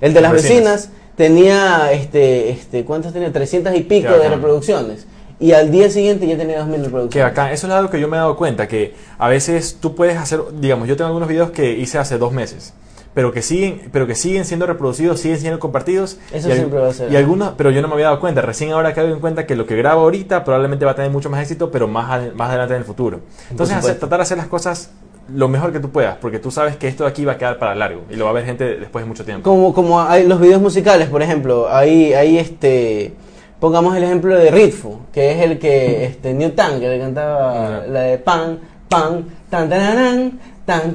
el 0.00 0.14
de 0.14 0.20
las 0.22 0.32
Las 0.32 0.42
vecinas. 0.42 0.62
vecinas, 0.64 0.88
tenía, 1.16 1.92
este, 1.92 2.48
este, 2.50 2.84
¿cuántas 2.84 3.12
tenía? 3.12 3.30
300 3.30 3.74
y 3.74 3.80
pico 3.80 4.16
de 4.16 4.28
reproducciones. 4.28 5.06
Y 5.40 5.52
al 5.52 5.70
día 5.70 5.88
siguiente 5.90 6.26
ya 6.26 6.36
tenía 6.36 6.58
2000 6.58 6.76
Que 6.80 6.84
reproducciones. 6.84 7.32
acá, 7.32 7.50
eso 7.52 7.66
es 7.66 7.72
algo 7.72 7.90
que 7.90 7.98
yo 7.98 8.08
me 8.08 8.16
he 8.16 8.20
dado 8.20 8.36
cuenta, 8.36 8.68
que 8.68 8.94
a 9.18 9.28
veces 9.28 9.78
tú 9.80 9.94
puedes 9.94 10.16
hacer, 10.18 10.40
digamos, 10.60 10.86
yo 10.86 10.96
tengo 10.96 11.08
algunos 11.08 11.28
videos 11.28 11.50
que 11.50 11.72
hice 11.72 11.96
hace 11.98 12.18
dos 12.18 12.30
meses, 12.32 12.74
pero 13.14 13.32
que 13.32 13.40
siguen, 13.40 13.88
pero 13.90 14.06
que 14.06 14.14
siguen 14.14 14.44
siendo 14.44 14.66
reproducidos, 14.66 15.18
siguen 15.18 15.38
siendo 15.38 15.58
compartidos. 15.58 16.18
Eso 16.32 16.48
y 16.48 16.52
al- 16.52 16.58
siempre 16.58 16.78
va 16.78 16.88
a 16.88 16.92
ser. 16.92 17.10
Y 17.10 17.16
algunos, 17.16 17.54
pero 17.56 17.70
yo 17.70 17.80
no 17.80 17.88
me 17.88 17.94
había 17.94 18.06
dado 18.06 18.20
cuenta, 18.20 18.42
recién 18.42 18.70
ahora 18.72 18.92
caigo 18.92 19.12
en 19.14 19.20
cuenta 19.20 19.46
que 19.46 19.56
lo 19.56 19.64
que 19.66 19.76
grabo 19.76 20.02
ahorita 20.02 20.44
probablemente 20.44 20.84
va 20.84 20.90
a 20.92 20.94
tener 20.94 21.10
mucho 21.10 21.30
más 21.30 21.40
éxito, 21.40 21.70
pero 21.70 21.88
más, 21.88 22.34
más 22.34 22.50
adelante 22.50 22.74
en 22.74 22.80
el 22.80 22.84
futuro. 22.86 23.20
Entonces, 23.50 23.74
hacer- 23.76 23.98
tratar 23.98 24.18
de 24.18 24.22
hacer 24.24 24.36
las 24.36 24.46
cosas 24.46 24.90
lo 25.34 25.48
mejor 25.48 25.72
que 25.72 25.80
tú 25.80 25.90
puedas, 25.90 26.16
porque 26.20 26.38
tú 26.38 26.50
sabes 26.50 26.76
que 26.76 26.86
esto 26.88 27.04
de 27.04 27.10
aquí 27.10 27.24
va 27.24 27.32
a 27.32 27.38
quedar 27.38 27.58
para 27.58 27.74
largo 27.74 28.02
y 28.10 28.16
lo 28.16 28.24
va 28.26 28.32
a 28.32 28.34
ver 28.34 28.44
gente 28.44 28.76
después 28.76 29.04
de 29.04 29.08
mucho 29.08 29.24
tiempo. 29.24 29.48
Como, 29.48 29.72
como 29.72 30.02
hay 30.02 30.26
los 30.26 30.38
videos 30.40 30.60
musicales, 30.60 31.08
por 31.08 31.22
ejemplo, 31.22 31.68
ahí, 31.72 32.12
ahí 32.14 32.36
este, 32.36 33.14
pongamos 33.60 33.96
el 33.96 34.02
ejemplo 34.04 34.34
de 34.36 34.50
Ritfu, 34.50 35.00
que 35.12 35.32
es 35.32 35.38
el 35.42 35.58
que, 35.58 36.04
este, 36.06 36.32
Newton, 36.34 36.80
que 36.80 36.88
le 36.88 36.98
cantaba 36.98 37.84
la 37.86 38.00
de 38.02 38.18
pan, 38.18 38.58
pan, 38.88 39.24
tan, 39.50 39.68
tan, 39.68 39.80
tan, 39.80 40.40
tan, 40.66 40.94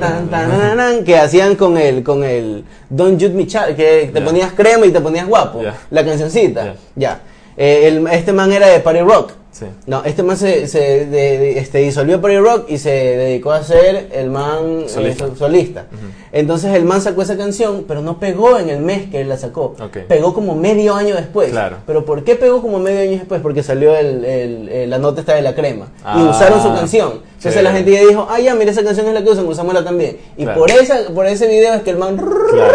tan, 0.00 0.30
tan, 0.30 0.76
tan, 0.76 1.04
que 1.04 1.18
hacían 1.18 1.56
con 1.56 1.76
el, 1.78 2.02
con 2.02 2.22
el 2.24 2.64
Don't 2.90 3.20
Judge 3.20 3.32
Me 3.34 3.46
Child, 3.46 3.74
que 3.76 4.10
te 4.12 4.20
ponías 4.20 4.52
crema 4.52 4.86
y 4.86 4.90
te 4.90 5.00
ponías 5.00 5.26
guapo, 5.26 5.62
la 5.90 6.04
cancioncita, 6.04 6.64
Ya. 6.64 6.74
ya. 6.96 7.20
Eh, 7.56 7.86
el- 7.88 8.06
este 8.08 8.32
man 8.32 8.52
era 8.52 8.66
de 8.66 8.80
Party 8.80 9.00
Rock. 9.00 9.32
Sí. 9.54 9.66
No, 9.86 10.02
este 10.04 10.24
man 10.24 10.36
se, 10.36 10.66
se 10.66 10.80
de- 11.06 11.38
de- 11.38 11.58
este, 11.60 11.78
disolvió 11.78 12.20
Party 12.20 12.38
Rock 12.38 12.64
y 12.70 12.78
se 12.78 12.90
dedicó 12.90 13.52
a 13.52 13.62
ser 13.62 14.08
el 14.12 14.28
man 14.28 14.80
eh, 14.82 15.14
Solista. 15.38 15.86
Entonces 16.32 16.74
el 16.74 16.84
man 16.84 17.00
sacó 17.00 17.22
esa 17.22 17.36
canción, 17.36 17.84
pero 17.86 18.00
no 18.02 18.18
pegó 18.18 18.58
en 18.58 18.68
el 18.68 18.80
mes 18.80 19.08
que 19.10 19.20
él 19.20 19.28
la 19.28 19.36
sacó. 19.38 19.76
Pegó 20.08 20.34
como 20.34 20.56
medio 20.56 20.96
año 20.96 21.14
después. 21.14 21.50
Claro. 21.52 21.76
Pero 21.86 22.04
¿por 22.04 22.24
qué 22.24 22.34
pegó 22.34 22.60
como 22.62 22.80
medio 22.80 23.00
año 23.02 23.18
después? 23.18 23.40
Porque 23.42 23.62
salió 23.62 23.94
el, 23.96 24.24
el- 24.24 24.68
el- 24.68 24.90
la 24.90 24.98
nota 24.98 25.20
esta 25.20 25.34
de 25.36 25.42
la 25.42 25.54
crema. 25.54 25.86
y 26.00 26.02
Ah, 26.04 26.28
usaron 26.30 26.60
su 26.60 26.74
canción. 26.74 27.20
Entonces 27.36 27.62
la 27.62 27.72
gente 27.72 27.92
ya 27.92 28.00
dijo, 28.00 28.26
ah, 28.28 28.40
ya, 28.40 28.54
mira, 28.56 28.72
esa 28.72 28.82
canción 28.82 29.06
es 29.06 29.14
la 29.14 29.22
que 29.22 29.30
usan, 29.30 29.46
usámosla 29.46 29.84
también. 29.84 30.16
Y 30.36 30.42
Claro. 30.44 30.58
por, 30.58 30.70
esa, 30.72 30.98
por 31.14 31.26
ese 31.26 31.46
video 31.46 31.74
es 31.74 31.82
que 31.82 31.90
el 31.90 31.98
man 31.98 32.16
Claro. 32.16 32.74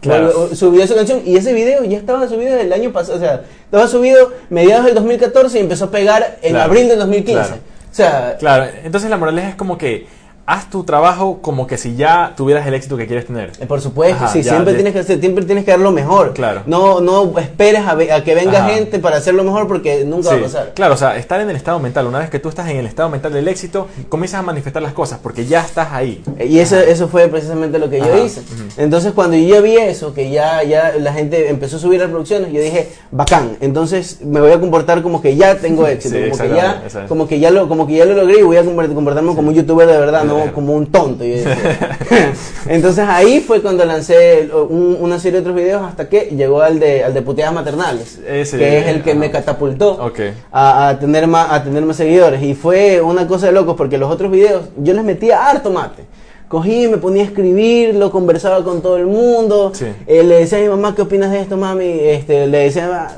Claro. 0.00 0.54
Subió 0.54 0.82
esa 0.84 0.94
canción 0.94 1.22
y 1.24 1.36
ese 1.36 1.52
video 1.52 1.82
ya 1.84 1.98
estaba 1.98 2.28
subido 2.28 2.56
el 2.58 2.72
año 2.72 2.92
pasado, 2.92 3.16
o 3.16 3.20
sea, 3.20 3.42
estaba 3.64 3.88
subido 3.88 4.32
mediados 4.50 4.84
del 4.86 4.94
2014 4.94 5.58
y 5.58 5.60
empezó 5.62 5.86
a 5.86 5.90
pegar 5.90 6.38
en 6.42 6.50
Claro, 6.52 6.64
abril 6.70 6.88
del 6.88 6.98
2015. 6.98 7.32
claro. 7.42 7.56
O 7.90 7.94
sea, 7.94 8.36
Claro, 8.38 8.66
entonces 8.84 9.08
la 9.10 9.16
moraleja 9.16 9.48
es 9.50 9.54
como 9.54 9.78
que 9.78 10.06
haz 10.46 10.70
tu 10.70 10.84
trabajo 10.84 11.38
como 11.42 11.66
que 11.66 11.76
si 11.76 11.96
ya 11.96 12.32
tuvieras 12.36 12.66
el 12.68 12.74
éxito 12.74 12.96
que 12.96 13.06
quieres 13.06 13.26
tener. 13.26 13.50
eh, 13.58 13.66
por 13.66 13.80
supuesto, 13.80 14.24
Ajá, 14.24 14.32
sí, 14.32 14.42
ya, 14.42 14.52
siempre 14.52 14.72
de- 14.72 14.76
tienes 14.78 14.92
que 14.92 15.00
hacer, 15.00 15.18
siempre 15.20 15.44
tienes 15.44 15.64
que 15.64 15.72
dar 15.72 15.80
lo 15.80 15.90
mejor. 15.90 16.34
Claro. 16.34 16.62
No, 16.66 17.00
no 17.00 17.36
esperes 17.38 17.82
a, 17.82 17.90
a 17.92 18.22
que 18.24 18.34
venga 18.34 18.58
Ajá. 18.60 18.68
gente 18.68 18.98
para 19.00 19.16
hacer 19.16 19.34
lo 19.34 19.42
mejor 19.42 19.66
porque 19.66 20.04
nunca 20.04 20.30
Sí, 20.30 20.34
va 20.36 20.40
a 20.40 20.42
pasar. 20.44 20.72
Claro, 20.74 20.94
o 20.94 20.96
sea, 20.96 21.16
estar 21.16 21.40
en 21.40 21.50
el 21.50 21.56
estado 21.56 21.80
mental. 21.80 22.06
Una 22.06 22.20
vez 22.20 22.30
que 22.30 22.38
tú 22.38 22.48
estás 22.48 22.68
en 22.68 22.76
el 22.76 22.86
estado 22.86 23.08
mental 23.08 23.32
del 23.32 23.48
éxito, 23.48 23.88
comienzas 24.08 24.38
a 24.40 24.42
manifestar 24.42 24.82
las 24.82 24.92
cosas 24.92 25.18
porque 25.22 25.46
ya 25.46 25.60
estás 25.62 25.88
ahí. 25.92 26.22
Y 26.38 26.58
eso, 26.60 26.78
eso 26.78 27.08
fue 27.08 27.26
precisamente 27.28 27.78
lo 27.78 27.90
que 27.90 27.98
yo 27.98 28.04
Ajá, 28.06 28.18
hice. 28.20 28.40
ujú. 28.40 28.62
Entonces 28.76 29.12
cuando 29.14 29.36
yo 29.36 29.56
ya 29.56 29.60
vi 29.60 29.76
eso, 29.76 30.14
que 30.14 30.30
ya, 30.30 30.62
ya 30.62 30.94
la 30.98 31.12
gente 31.12 31.48
empezó 31.50 31.76
a 31.76 31.80
subir 31.80 32.00
reproducciones, 32.00 32.52
yo 32.52 32.60
dije, 32.60 32.88
bacán, 33.10 33.56
entonces 33.60 34.20
me 34.22 34.40
voy 34.40 34.52
a 34.52 34.60
comportar 34.60 35.02
como 35.02 35.20
que 35.20 35.34
ya 35.34 35.56
tengo 35.56 35.86
éxito, 35.88 36.14
Sí, 36.16 36.30
como, 36.30 36.42
que 36.42 36.48
ya, 36.56 36.82
como 37.08 37.26
que 37.28 37.40
ya 37.40 37.50
lo, 37.50 37.68
como 37.68 37.86
que 37.86 37.94
ya 37.96 38.04
lo 38.04 38.14
logré 38.14 38.38
y 38.38 38.42
voy 38.42 38.56
a 38.58 38.62
comport- 38.62 38.94
comportarme 38.94 39.34
como 39.34 39.48
un 39.48 39.54
youtuber 39.54 39.86
de 39.88 39.98
verdad, 39.98 40.22
no 40.24 40.35
Como 40.54 40.74
un 40.74 40.86
tonto. 40.86 41.24
yo 41.24 41.34
decía. 41.36 41.98
entonces 42.68 43.04
ahí 43.08 43.40
fue 43.40 43.62
cuando 43.62 43.84
lancé 43.84 44.48
un- 44.68 44.96
una 45.00 45.18
serie 45.18 45.40
de 45.40 45.40
otros 45.40 45.56
videos 45.56 45.82
hasta 45.82 46.08
que 46.08 46.30
llegó 46.36 46.60
al 46.62 46.78
de, 46.80 47.04
al 47.04 47.14
de 47.14 47.22
puteadas 47.22 47.54
maternales, 47.54 48.18
Ese, 48.26 48.58
que 48.58 48.78
es 48.78 48.86
el 48.88 49.02
que 49.02 49.10
ajá. 49.12 49.18
me 49.20 49.30
catapultó 49.30 49.92
Ok. 50.04 50.20
a, 50.52 50.88
a 50.88 50.98
tener 50.98 51.26
más, 51.26 51.50
a 51.52 51.62
tener 51.62 51.84
más 51.84 51.96
seguidores. 51.96 52.42
Y 52.42 52.54
fue 52.54 53.00
una 53.00 53.26
cosa 53.26 53.46
de 53.46 53.52
locos 53.52 53.74
porque 53.76 53.98
los 53.98 54.10
otros 54.10 54.30
videos 54.30 54.64
yo 54.78 54.94
les 54.94 55.04
metía 55.04 55.48
harto 55.48 55.70
mate. 55.70 56.04
Cogí, 56.48 56.86
me 56.86 56.98
ponía 56.98 57.22
a 57.22 57.26
escribir, 57.26 57.96
lo 57.96 58.10
conversaba 58.12 58.62
con 58.62 58.80
todo 58.80 58.96
el 58.98 59.06
mundo. 59.06 59.72
Sí. 59.74 59.86
Eh, 60.06 60.22
le 60.22 60.36
decía 60.38 60.58
a 60.58 60.60
mi 60.60 60.68
mamá, 60.68 60.94
¿qué 60.94 61.02
opinas 61.02 61.32
de 61.32 61.40
esto, 61.40 61.56
mami? 61.56 61.84
Este, 61.84 62.46
le 62.46 62.58
decía, 62.58 62.88
"Ah". 62.92 63.16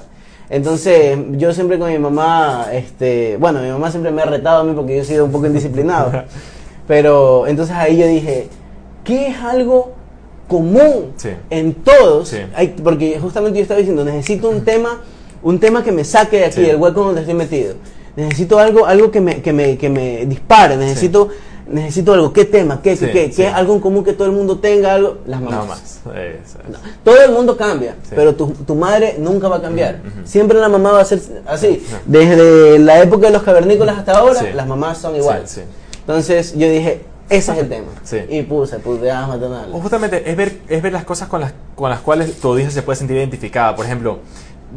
entonces 0.49 1.19
yo 1.33 1.53
siempre 1.53 1.79
con 1.79 1.91
mi 1.93 1.99
mamá, 1.99 2.69
este, 2.73 3.37
bueno, 3.39 3.61
mi 3.61 3.69
mamá 3.71 3.91
siempre 3.91 4.11
me 4.13 4.23
ha 4.23 4.25
retado 4.25 4.63
a 4.63 4.65
mí 4.65 4.73
porque 4.75 4.97
yo 4.97 5.03
he 5.03 5.05
sido 5.05 5.27
un 5.27 5.31
poco 5.33 5.45
indisciplinado. 5.47 6.11
Pero 6.89 7.47
entonces 7.47 7.77
ahí 7.77 7.99
yo 7.99 8.07
dije, 8.07 8.49
¿qué 9.05 9.29
es 9.29 9.37
algo 9.39 9.93
común 10.49 11.13
Sí. 11.17 11.29
en 11.51 11.75
todos? 11.75 12.29
Sí. 12.31 12.39
Hay- 12.57 12.75
porque 12.83 13.19
justamente 13.21 13.59
yo 13.59 13.63
estaba 13.63 13.79
diciendo, 13.79 14.05
necesito 14.05 14.49
un 14.49 14.65
tema, 14.65 15.03
un 15.43 15.61
tema 15.61 15.85
que 15.85 15.93
me 15.93 16.03
saque 16.05 16.39
de 16.39 16.45
aquí, 16.47 16.55
Sí. 16.57 16.63
del 16.63 16.77
hueco 16.77 17.05
donde 17.05 17.21
estoy 17.21 17.35
metido. 17.35 17.75
Necesito 18.17 18.59
algo, 18.59 18.87
algo 18.87 19.11
que 19.11 19.21
me, 19.21 19.43
que 19.43 19.53
me, 19.53 19.77
que 19.79 19.89
me 19.91 20.27
dispare, 20.27 20.77
necesito, 20.77 21.29
necesito 21.69 22.15
algo, 22.15 22.33
¿qué 22.33 22.47
tema? 22.47 22.81
¿Qué, 22.83 22.97
Sí, 22.97 23.05
qué, 23.07 23.13
qué? 23.13 23.27
sí. 23.31 23.37
¿Qué? 23.43 23.47
Algo 23.49 23.75
en 23.75 23.81
común 23.81 24.03
que 24.03 24.15
todo 24.15 24.27
el 24.27 24.33
mundo 24.33 24.59
tenga, 24.59 24.95
algo, 24.95 25.19
las 25.27 25.41
mamás. 25.41 25.69
Más. 25.69 26.01
Eso. 26.17 26.59
Todo 27.05 27.23
el 27.23 27.31
mundo 27.31 27.57
cambia, 27.57 27.95
Sí. 28.03 28.13
pero 28.17 28.35
tu, 28.35 28.47
tu 28.67 28.75
madre 28.75 29.17
nunca 29.19 29.47
va 29.49 29.57
a 29.59 29.63
cambiar. 29.63 30.01
Siempre 30.25 30.59
la 30.59 30.69
mamá 30.71 30.93
va 30.93 31.03
a 31.03 31.05
ser 31.05 31.21
así. 31.47 31.85
Desde 32.07 32.79
la 32.81 33.01
época 33.03 33.27
de 33.27 33.35
los 33.35 33.43
cavernícolas 33.43 33.99
hasta 33.99 34.13
ahora, 34.19 34.43
las 34.55 34.67
mamás 34.67 34.97
son 34.99 35.15
igual. 35.15 35.43
Entonces 36.09 36.57
yo 36.57 36.71
dije, 36.71 37.03
ese 37.29 37.53
es 37.53 37.59
el 37.59 37.69
tema. 37.69 37.89
Sí. 38.03 38.17
Y 38.31 38.43
puse 38.43 38.79
puteadas 38.79 39.29
maternales. 39.29 39.75
O 39.75 39.79
justamente 39.79 40.31
es 40.31 40.35
ver, 40.35 40.57
es 40.67 40.81
ver 40.81 40.95
las 40.95 41.05
cosas 41.05 41.29
con 41.29 41.43
las, 41.43 41.53
con 41.75 41.91
las 41.91 42.01
cuales 42.01 42.41
tu 42.41 42.49
audiencia 42.49 42.81
se 42.81 42.83
puede 42.83 42.97
sentir 42.97 43.19
identificada. 43.19 43.77
Por 43.77 43.85
ejemplo, 43.85 44.21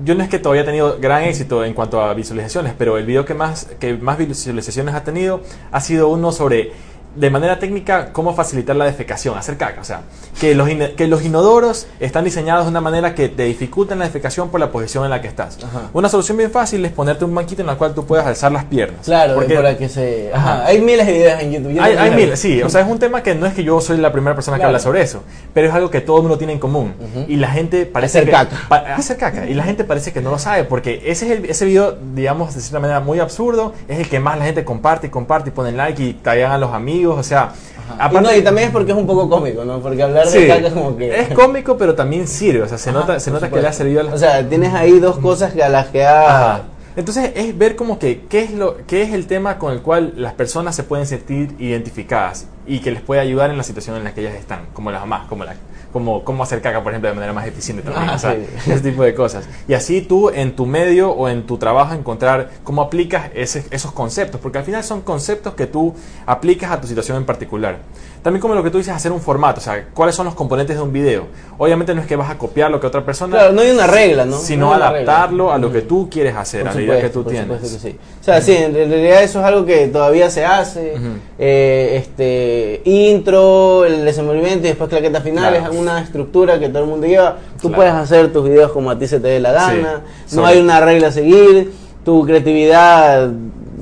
yo 0.04 0.14
no 0.14 0.24
es 0.24 0.30
que 0.30 0.40
todavía 0.40 0.64
he 0.64 0.66
tenido 0.66 0.98
gran 1.00 1.24
éxito 1.24 1.64
en 1.64 1.74
cuanto 1.74 2.02
a 2.02 2.14
visualizaciones, 2.14 2.74
pero 2.78 2.98
el 2.98 3.06
video 3.06 3.24
que 3.24 3.34
más, 3.34 3.70
que 3.80 3.94
más 3.94 4.18
visualizaciones 4.18 4.94
ha 4.94 5.06
tenido 5.06 5.40
ha 5.72 5.80
sido 5.80 6.10
uno 6.10 6.34
sobre, 6.34 6.74
de 7.16 7.30
manera 7.30 7.60
técnica, 7.60 8.14
cómo 8.14 8.34
facilitar 8.34 8.76
la 8.76 8.86
defecación, 8.86 9.38
hacer 9.38 9.58
caca. 9.58 9.82
O 9.82 9.84
sea, 9.84 10.02
que 10.40 10.56
los, 10.56 10.68
que 10.96 11.08
los 11.08 11.24
inodoros 11.24 11.88
están 12.00 12.24
diseñados 12.24 12.66
de 12.66 12.70
una 12.72 12.82
manera 12.82 13.14
que 13.16 13.28
te 13.30 13.44
dificultan 13.44 14.00
la 14.00 14.06
defecación 14.06 14.50
por 14.50 14.60
la 14.60 14.72
posición 14.72 15.04
en 15.04 15.10
la 15.10 15.22
que 15.22 15.28
estás. 15.28 15.58
Ajá. 15.64 15.90
Una 15.94 16.08
solución 16.10 16.38
bien 16.38 16.52
fácil 16.52 16.84
es 16.86 16.92
ponerte 16.92 17.26
un 17.26 17.36
banquito 17.36 17.62
en 17.62 17.70
el 17.70 17.76
cual 17.78 17.94
tú 17.94 18.06
puedas 18.06 18.26
alzar 18.26 18.52
las 18.52 18.66
piernas. 18.66 19.06
Claro, 19.06 19.36
Porque- 19.36 19.56
para 19.56 19.78
que 19.78 19.90
se... 19.90 20.32
Ajá. 20.34 20.66
Hay 20.66 20.80
miles 20.82 21.06
de 21.06 21.14
videos 21.14 21.42
en 21.42 21.52
YouTube. 21.52 21.74
Yo 21.74 21.84
hay, 21.84 21.96
hay 21.98 22.08
los 22.10 22.16
mil, 22.16 22.38
sí, 22.38 22.62
o 22.64 22.70
sea, 22.70 22.82
es 22.82 22.88
un 22.88 22.98
tema 23.00 23.22
que 23.24 23.36
no 23.36 23.46
es 23.46 23.54
que 23.54 23.64
yo 23.64 23.80
soy 23.82 23.98
la 23.98 24.12
primera 24.12 24.36
persona 24.36 24.58
que 24.58 24.62
Claro. 24.62 24.70
habla 24.70 24.80
sobre 24.80 25.02
eso, 25.02 25.24
pero 25.54 25.68
es 25.68 25.74
algo 25.74 25.90
que 25.90 26.02
todo 26.02 26.18
el 26.18 26.24
mundo 26.24 26.38
tiene 26.38 26.54
en 26.54 26.60
común. 26.60 26.94
Ujú. 27.00 27.26
Y 27.28 27.36
la 27.36 27.50
gente 27.50 27.86
parece 27.86 28.20
Hacer 28.20 28.26
que, 28.26 28.32
caca. 28.32 28.56
pa- 28.70 28.96
hacer 28.96 29.18
caca. 29.18 29.48
Y 29.48 29.54
la 29.54 29.64
gente 29.64 29.84
parece 29.84 30.14
que 30.14 30.22
no 30.22 30.32
lo 30.32 30.40
sabe, 30.40 30.64
porque 30.64 31.02
ese 31.06 31.26
es 31.26 31.40
el, 31.40 31.46
ese 31.50 31.66
video, 31.66 31.98
digamos, 32.16 32.56
de 32.56 32.62
cierta 32.62 32.80
manera 32.80 33.00
muy 33.00 33.20
absurdo, 33.20 33.74
es 33.88 34.00
el 34.00 34.08
que 34.08 34.20
más 34.20 34.38
la 34.38 34.46
gente 34.46 34.64
comparte 34.64 35.08
y 35.08 35.10
comparte 35.10 35.50
y 35.50 35.52
pone 35.52 35.72
like 35.74 36.02
y 36.02 36.14
taguean 36.14 36.52
a 36.52 36.58
los 36.58 36.72
amigos, 36.74 37.01
o 37.06 37.24
sea, 37.24 37.52
Ajá. 37.98 38.12
y, 38.12 38.16
no, 38.22 38.36
y 38.36 38.42
también 38.42 38.68
es 38.68 38.74
porque 38.74 38.92
es 38.92 38.98
un 38.98 39.08
poco 39.08 39.30
cómico, 39.30 39.66
¿no? 39.66 39.80
Porque 39.80 40.04
hablar 40.04 40.26
de 40.26 40.32
sí, 40.32 40.48
caca 40.48 40.68
es 40.68 40.74
como 40.74 40.98
que... 40.98 41.20
es 41.20 41.30
cómico, 41.30 41.78
pero 41.78 41.96
también 41.96 42.28
sirve, 42.28 42.62
o 42.62 42.68
sea, 42.68 42.78
se 42.78 42.90
Ajá, 42.90 43.00
nota, 43.00 43.20
se 43.20 43.32
nota 43.32 43.50
que 43.50 43.62
le 43.62 43.68
ha 43.68 43.74
servido 43.74 44.02
a 44.02 44.04
las 44.04 44.14
O 44.14 44.18
sea, 44.18 44.48
tienes 44.48 44.74
ahí 44.74 45.00
dos 45.00 45.18
cosas 45.18 45.54
que 45.54 45.64
a 45.64 45.70
las 45.70 45.88
que 45.88 46.06
ha... 46.06 46.54
Ajá. 46.54 46.62
Entonces 46.96 47.32
es 47.36 47.58
ver 47.58 47.76
como 47.78 48.00
que 48.00 48.24
qué 48.30 48.44
es 48.44 48.52
lo 48.52 48.76
qué 48.86 49.04
es 49.04 49.14
el 49.14 49.26
tema 49.26 49.58
con 49.58 49.72
el 49.72 49.82
cual 49.82 50.14
las 50.18 50.34
personas 50.34 50.76
se 50.76 50.84
pueden 50.84 51.06
sentir 51.06 51.56
identificadas 51.58 52.48
y 52.68 52.80
que 52.80 52.92
les 52.92 53.02
puede 53.02 53.22
ayudar 53.22 53.50
en 53.50 53.58
la 53.58 53.64
situación 53.64 53.96
en 53.96 54.04
la 54.04 54.14
que 54.14 54.22
ellas 54.22 54.36
están, 54.36 54.66
como 54.74 54.92
las 54.92 55.00
mamás, 55.00 55.28
como 55.28 55.46
la, 55.46 55.56
como 55.92 56.24
cómo 56.24 56.44
hacer 56.44 56.62
caca, 56.62 56.82
por 56.84 56.92
ejemplo, 56.92 57.10
de 57.10 57.16
manera 57.16 57.34
más 57.34 57.46
eficiente 57.48 57.84
también, 57.84 58.10
Ah, 58.10 58.16
o 58.16 58.20
sea, 58.20 58.34
sí. 58.36 58.46
ese 58.72 58.80
tipo 58.82 59.04
de 59.04 59.14
cosas. 59.14 59.46
Y 59.68 59.74
así 59.74 60.02
tú 60.02 60.30
en 60.30 60.56
tu 60.56 60.66
medio 60.66 61.12
o 61.12 61.28
en 61.30 61.46
tu 61.46 61.58
trabajo 61.58 61.94
encontrar 61.94 62.50
cómo 62.64 62.82
aplicas 62.82 63.30
ese- 63.34 63.66
esos 63.72 63.92
conceptos, 63.92 64.40
porque 64.42 64.58
al 64.60 64.64
final 64.64 64.84
son 64.84 65.02
conceptos 65.02 65.54
que 65.56 65.68
tú 65.68 65.94
aplicas 66.26 66.72
a 66.72 66.80
tu 66.82 66.88
situación 66.88 67.18
en 67.18 67.26
particular. 67.26 67.80
También 68.22 68.40
como 68.40 68.54
lo 68.54 68.62
que 68.64 68.70
tú 68.70 68.78
dices, 68.78 68.94
hacer 68.94 69.12
un 69.12 69.20
formato, 69.20 69.60
o 69.60 69.64
sea, 69.64 69.88
cuáles 69.96 70.14
son 70.14 70.26
los 70.28 70.36
componentes 70.36 70.76
de 70.76 70.82
un 70.84 70.94
video. 70.94 71.26
Obviamente 71.58 71.96
no 71.96 72.02
es 72.02 72.08
que 72.08 72.16
vas 72.16 72.30
a 72.30 72.38
copiar 72.38 72.70
lo 72.70 72.80
que 72.80 72.86
otra 72.86 73.04
persona, 73.04 73.36
Claro, 73.36 73.54
no 73.54 73.62
hay 73.62 73.72
una 73.72 73.88
regla, 73.88 74.26
¿no? 74.26 74.38
sino 74.38 74.68
No 74.68 74.72
regla. 74.74 74.90
adaptarlo 74.90 75.52
a 75.52 75.58
lo 75.58 75.72
que 75.72 75.82
tú 75.82 76.08
quieres 76.08 76.36
hacer, 76.36 76.62
Por 76.62 76.70
a 76.72 76.76
la 76.76 76.82
idea 76.82 77.02
que 77.02 77.10
tú 77.10 77.24
por 77.24 77.32
tienes. 77.32 77.60
que 77.60 77.68
sí. 77.68 77.98
O 78.20 78.24
sea, 78.24 78.40
sí, 78.42 78.56
en 78.56 78.76
realidad 78.76 79.24
eso 79.24 79.40
es 79.40 79.46
algo 79.46 79.66
que 79.66 79.88
todavía 79.88 80.30
se 80.30 80.46
hace. 80.46 80.94
Eh, 81.40 81.96
este 81.98 82.82
intro, 82.86 83.86
el 83.86 84.06
desenvolvimiento 84.06 84.66
y 84.66 84.70
después 84.70 84.88
claqueta 84.90 85.22
final 85.22 85.54
Claro. 85.56 85.74
es 85.74 85.80
una 85.80 86.00
estructura 86.02 86.60
que 86.60 86.70
todo 86.70 86.84
el 86.84 86.90
mundo 86.90 87.08
lleva. 87.08 87.38
Tú 87.60 87.70
Claro. 87.70 87.76
puedes 87.76 87.94
hacer 87.94 88.32
tus 88.32 88.44
videos 88.48 88.72
como 88.72 88.92
a 88.92 89.00
ti 89.00 89.08
se 89.08 89.20
te 89.20 89.30
dé 89.30 89.40
la 89.40 89.52
gana. 89.52 90.02
Sí, 90.28 90.36
no 90.36 90.46
hay 90.46 90.60
una 90.60 90.80
regla 90.80 91.08
a 91.08 91.12
seguir. 91.12 91.72
Tu 92.06 92.24
creatividad 92.26 93.30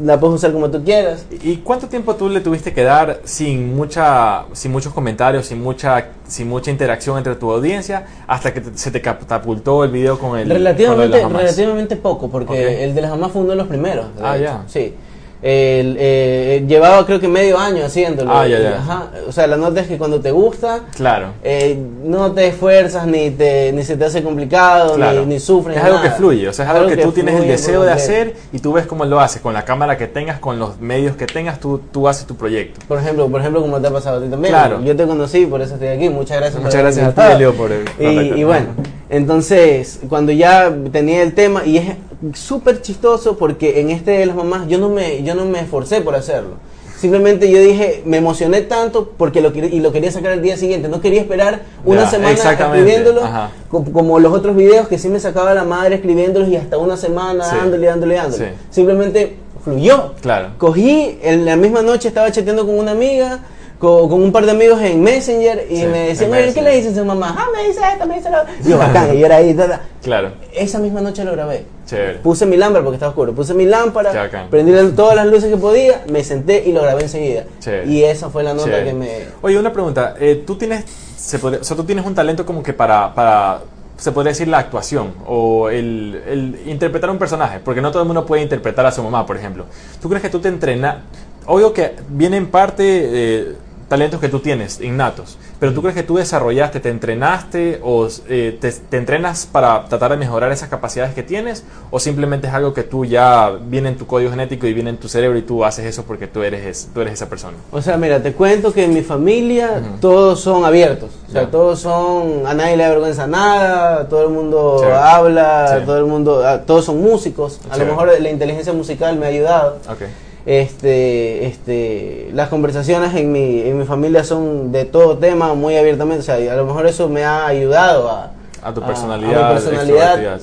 la 0.04 0.20
puedes 0.20 0.36
usar 0.36 0.52
como 0.52 0.70
tú 0.70 0.84
quieras. 0.84 1.26
¿Y 1.44 1.58
cuánto 1.58 1.88
tiempo 1.88 2.16
tú 2.16 2.30
le 2.30 2.40
tuviste 2.42 2.74
que 2.74 2.84
dar 2.84 3.20
sin 3.24 3.76
mucha, 3.76 4.46
sin 4.54 4.72
muchos 4.72 4.94
comentarios, 4.94 5.46
sin 5.48 5.62
mucha, 5.62 6.08
sin 6.28 6.48
mucha 6.48 6.72
interacción 6.72 7.18
entre 7.18 7.36
tu 7.36 7.52
audiencia, 7.52 8.06
hasta 8.28 8.54
que 8.54 8.62
te- 8.62 8.78
se 8.78 8.92
te 8.92 9.02
catapultó 9.02 9.84
el 9.84 9.92
video 9.92 10.18
con 10.20 10.38
el 10.38 10.48
con 10.48 10.50
lo 10.50 10.54
de 10.54 10.60
Relativamente, 10.60 11.22
las 11.22 11.32
relativamente 11.32 11.96
poco, 11.96 12.30
porque 12.30 12.84
el 12.84 12.96
de 12.96 13.02
las 13.02 13.12
mamás 13.12 13.32
fue 13.32 13.42
uno 13.42 13.52
de 13.52 13.56
los 13.58 13.68
primeros. 13.68 14.16
de 14.16 14.24
Ah, 14.26 14.38
ya. 14.38 14.64
Sí. 14.68 14.94
El, 15.42 15.96
eh, 15.98 16.66
llevaba 16.68 17.06
creo 17.06 17.20
que 17.22 17.30
medio 17.30 17.58
año 17.58 17.86
haciéndolo. 17.86 18.30
Ah, 18.32 18.46
ya, 18.46 18.60
ya. 18.60 18.78
Ajá. 18.78 19.08
O 19.28 19.32
sea, 19.32 19.48
la 19.48 19.56
nota 19.56 19.80
es 19.80 19.88
que 19.88 19.98
cuando 19.98 20.20
te 20.20 20.32
gusta, 20.32 20.82
Claro. 20.98 21.28
eh, 21.44 21.80
no 22.04 22.34
te 22.34 22.48
esfuerzas 22.48 23.08
ni 23.08 23.30
te 23.32 23.72
ni 23.72 23.84
se 23.84 23.96
te 23.96 24.04
hace 24.04 24.22
complicado 24.22 24.96
Claro. 24.96 25.22
ni, 25.22 25.36
ni 25.36 25.40
sufres 25.40 25.78
Es 25.78 25.84
algo 25.84 25.98
nada. 26.00 26.10
que 26.10 26.16
fluye, 26.16 26.50
o 26.50 26.52
sea, 26.52 26.66
es 26.66 26.72
algo 26.72 26.90
que, 26.90 26.98
tú 26.98 27.14
tienes 27.14 27.36
el 27.40 27.48
deseo 27.48 27.84
de 27.84 27.92
hacer 27.94 28.36
y 28.52 28.60
tú 28.60 28.74
ves 28.74 28.86
cómo 28.86 29.06
lo 29.06 29.22
haces, 29.22 29.42
con 29.42 29.54
la 29.54 29.64
cámara 29.64 29.98
que 29.98 30.08
tengas, 30.08 30.40
con 30.40 30.60
los 30.60 30.82
medios 30.82 31.16
que 31.16 31.26
tengas, 31.26 31.60
tú, 31.62 31.80
tú 31.92 32.08
haces 32.10 32.26
tu 32.26 32.36
proyecto. 32.36 32.82
por 32.88 33.00
ejemplo 33.00 33.30
por 33.30 33.40
ejemplo 33.40 33.62
como 33.62 33.80
te 33.80 33.88
ha 33.88 33.92
pasado 33.92 34.18
a 34.18 34.22
ti 34.22 34.28
también 34.30 34.54
Claro. 34.54 34.84
yo 34.84 34.94
te 34.96 35.06
conocí 35.06 35.46
por 35.46 35.62
eso 35.62 35.76
estoy 35.76 35.88
aquí 35.90 36.10
muchas 36.10 36.38
gracias 36.38 36.62
Muchas 36.62 36.82
gracias 36.82 37.08
a 37.08 37.28
ti. 37.30 37.34
Elio, 37.36 37.54
por 37.54 37.72
el 37.72 37.86
y, 37.98 38.40
y 38.42 38.44
bueno 38.44 38.68
entonces 39.10 40.00
cuando 40.10 40.32
ya 40.32 40.72
tenía 40.92 41.22
el 41.24 41.34
tema 41.34 41.66
y 41.66 41.78
es 41.78 41.86
súper 42.34 42.82
chistoso 42.82 43.38
porque 43.38 43.80
en 43.80 43.90
este 43.90 44.12
de 44.12 44.26
las 44.26 44.36
mamás 44.36 44.68
yo 44.68 44.78
no 44.78 44.90
me 44.90 45.24
yo 45.24 45.36
no 45.36 45.46
me 45.46 45.60
esforcé 45.60 46.02
por 46.02 46.16
hacerlo 46.16 46.58
Simplemente 47.00 47.50
yo 47.50 47.62
dije, 47.62 48.02
me 48.06 48.18
emocioné 48.18 48.60
tanto 48.60 49.14
porque 49.16 49.40
lo 49.40 49.54
quería, 49.54 49.70
y 49.74 49.80
lo 49.80 49.94
quería 49.94 50.12
sacar 50.12 50.34
el 50.34 50.42
día 50.42 50.58
siguiente. 50.58 50.90
No 50.90 51.00
quería 51.00 51.22
esperar 51.22 51.62
una 51.86 52.10
semana 52.10 52.32
escribiéndolo, 52.34 53.24
ajá. 53.24 53.52
como 53.70 54.20
los 54.20 54.34
otros 54.34 54.54
videos 54.54 54.90
que 54.90 54.98
sí 54.98 55.08
me 55.08 55.22
sacaba 55.22 55.54
la 55.54 55.64
madre 55.64 55.96
escribiéndolos 55.96 56.50
y 56.50 56.58
hasta 56.58 56.78
una 56.78 56.98
semana 56.98 57.46
Sí. 57.46 57.56
dándole, 57.56 57.88
dándole, 57.88 58.16
dándole. 58.16 58.50
Sí. 58.50 58.56
Simplemente 58.70 59.38
fluyó. 59.64 60.14
Claro. 60.20 60.50
Cogí, 60.58 61.18
en 61.22 61.46
la 61.46 61.56
misma 61.56 61.82
noche 61.84 62.10
estaba 62.10 62.30
chateando 62.34 62.66
con 62.66 62.78
una 62.78 62.92
amiga, 62.92 63.40
co- 63.80 64.08
con, 64.10 64.22
un 64.22 64.32
par 64.32 64.46
de 64.46 64.52
amigos 64.52 64.80
en 64.82 65.02
Messenger 65.02 65.66
y 65.70 65.78
Sí, 65.78 65.86
me 65.88 66.10
decían, 66.10 66.32
oye, 66.32 66.54
¿qué 66.54 66.62
le 66.62 66.76
dicen 66.76 66.92
a 66.94 66.96
su 66.98 67.06
mamá? 67.06 67.36
Ah, 67.38 67.48
me 67.56 67.68
dice 67.68 67.80
esto, 67.92 68.06
me 68.06 68.16
dice 68.16 68.30
lo 68.30 68.42
otro. 68.42 68.54
Y 68.64 68.70
yo, 68.70 68.78
bacán, 68.80 69.16
y 69.16 69.20
yo 69.20 69.26
era 69.26 69.38
ahí, 69.38 69.54
ta, 69.54 69.68
ta. 69.68 69.82
Claro, 70.04 70.32
Esa 70.54 70.80
misma 70.80 71.02
noche 71.02 71.24
lo 71.24 71.32
grabé. 71.32 71.66
chévere. 71.86 72.20
Puse 72.20 72.46
mi 72.46 72.58
lámpara 72.58 72.84
porque 72.84 72.96
estaba 72.98 73.10
oscuro. 73.10 73.34
Puse 73.34 73.54
mi 73.54 73.66
lámpara, 73.66 74.48
prendí 74.50 74.74
todas 74.96 75.16
las 75.16 75.26
luces 75.28 75.50
que 75.50 75.58
podía, 75.58 76.04
me 76.12 76.24
senté 76.24 76.64
y 76.66 76.72
lo 76.72 76.82
grabé 76.82 77.04
enseguida. 77.04 77.46
Chévere. 77.60 77.88
Y 77.92 78.04
esa 78.04 78.30
fue 78.30 78.44
la 78.44 78.54
nota 78.54 78.66
Chévere. 78.66 78.86
que 78.86 78.94
me. 78.94 79.10
Oye, 79.42 79.58
una 79.58 79.74
pregunta. 79.74 80.16
eh, 80.20 80.44
tú 80.46 80.56
tienes, 80.58 80.84
se 81.18 81.40
podría- 81.40 81.62
o 81.62 81.64
sea, 81.64 81.76
tú 81.76 81.84
tienes 81.84 82.06
un 82.06 82.14
talento 82.16 82.46
como 82.46 82.62
que 82.64 82.74
para, 82.74 83.14
para, 83.16 83.62
se 83.98 84.12
podría 84.14 84.32
decir 84.32 84.48
la 84.48 84.60
actuación 84.60 85.14
o 85.28 85.70
el, 85.70 86.22
el 86.28 86.62
interpretar 86.70 87.10
un 87.10 87.18
personaje, 87.18 87.60
porque 87.60 87.82
no 87.82 87.92
todo 87.92 88.02
el 88.04 88.08
mundo 88.08 88.26
puede 88.26 88.42
interpretar 88.44 88.86
a 88.86 88.92
su 88.92 89.04
mamá, 89.04 89.26
por 89.26 89.36
ejemplo. 89.36 89.66
¿Tú 90.02 90.08
crees 90.08 90.22
que 90.22 90.30
tú 90.30 90.40
te 90.40 90.48
entrenas? 90.48 90.98
Obvio 91.46 91.74
que 91.74 91.96
viene 92.10 92.38
en 92.38 92.48
parte 92.48 92.84
eh, 92.86 93.56
talentos 93.90 94.22
que 94.22 94.30
tú 94.30 94.40
tienes 94.40 94.80
innatos, 94.80 95.38
pero 95.60 95.74
¿tú 95.74 95.82
crees 95.82 95.96
que 95.96 96.04
tú 96.04 96.16
desarrollaste, 96.18 96.80
te 96.80 96.90
entrenaste 96.90 97.80
o 97.84 98.08
eh, 98.30 98.58
te, 98.62 98.72
te 98.72 98.98
entrenas 98.98 99.46
para 99.52 99.86
tratar 99.86 100.12
de 100.12 100.18
mejorar 100.18 100.52
esas 100.52 100.70
capacidades 100.70 101.14
que 101.14 101.24
tienes 101.24 101.64
o 101.92 102.00
simplemente 102.00 102.48
es 102.48 102.54
algo 102.54 102.74
que 102.74 102.84
tú 102.84 103.04
ya 103.04 103.50
viene 103.50 103.90
en 103.90 103.98
tu 103.98 104.06
código 104.08 104.30
genético 104.32 104.68
y 104.68 104.74
viene 104.74 104.92
en 104.92 104.98
tu 104.98 105.10
cerebro 105.10 105.38
y 105.38 105.42
tú 105.42 105.66
haces 105.66 105.86
eso 105.86 106.04
porque 106.04 106.28
tú 106.28 106.44
eres, 106.44 106.66
es- 106.66 106.90
tú 106.94 107.02
eres 107.02 107.14
esa 107.14 107.28
persona? 107.28 107.58
O 107.72 107.82
sea, 107.82 107.98
mira, 107.98 108.22
te 108.22 108.32
cuento 108.34 108.72
que 108.72 108.86
en 108.86 108.94
mi 108.94 109.02
familia 109.02 109.82
todos 110.00 110.40
son 110.40 110.64
abiertos. 110.66 111.10
O 111.28 111.32
sea, 111.32 111.50
todos 111.52 111.80
son. 111.80 112.46
A 112.48 112.54
nadie 112.54 112.78
le 112.78 112.84
da 112.84 112.90
vergüenza 112.90 113.28
nada, 113.28 114.08
todo 114.08 114.24
el 114.24 114.30
mundo 114.34 114.78
Chévere. 114.80 114.98
habla, 114.98 115.84
todo 115.86 115.98
el 115.98 116.06
mundo. 116.06 116.44
ah, 116.46 116.62
Todos 116.66 116.86
son 116.86 117.02
músicos. 117.02 117.60
A 117.70 117.78
lo 117.78 117.86
mejor 117.86 118.10
la 118.20 118.30
inteligencia 118.30 118.74
musical 118.74 119.18
me 119.18 119.26
ha 119.26 119.30
ayudado. 119.30 119.78
Ok. 119.90 120.04
Este, 120.50 121.46
este, 121.46 122.30
las 122.34 122.50
conversaciones 122.50 123.14
en 123.14 123.32
mi, 123.32 123.62
en 123.62 123.78
mi 123.78 123.86
familia 123.86 124.24
son 124.24 124.72
de 124.72 124.84
todo 124.84 125.16
tema, 125.20 125.54
muy 125.54 125.78
abiertamente. 125.78 126.22
O 126.22 126.24
sea, 126.24 126.38
a 126.38 126.56
lo 126.56 126.66
mejor 126.66 126.88
eso 126.88 127.08
me 127.08 127.24
ha 127.24 127.46
ayudado 127.46 128.10
a, 128.10 128.32
A 128.64 128.74
tu 128.74 128.82
personalidad, 128.82 129.44
a 129.44 129.48
mi 129.50 129.54
personalidad. 129.62 130.40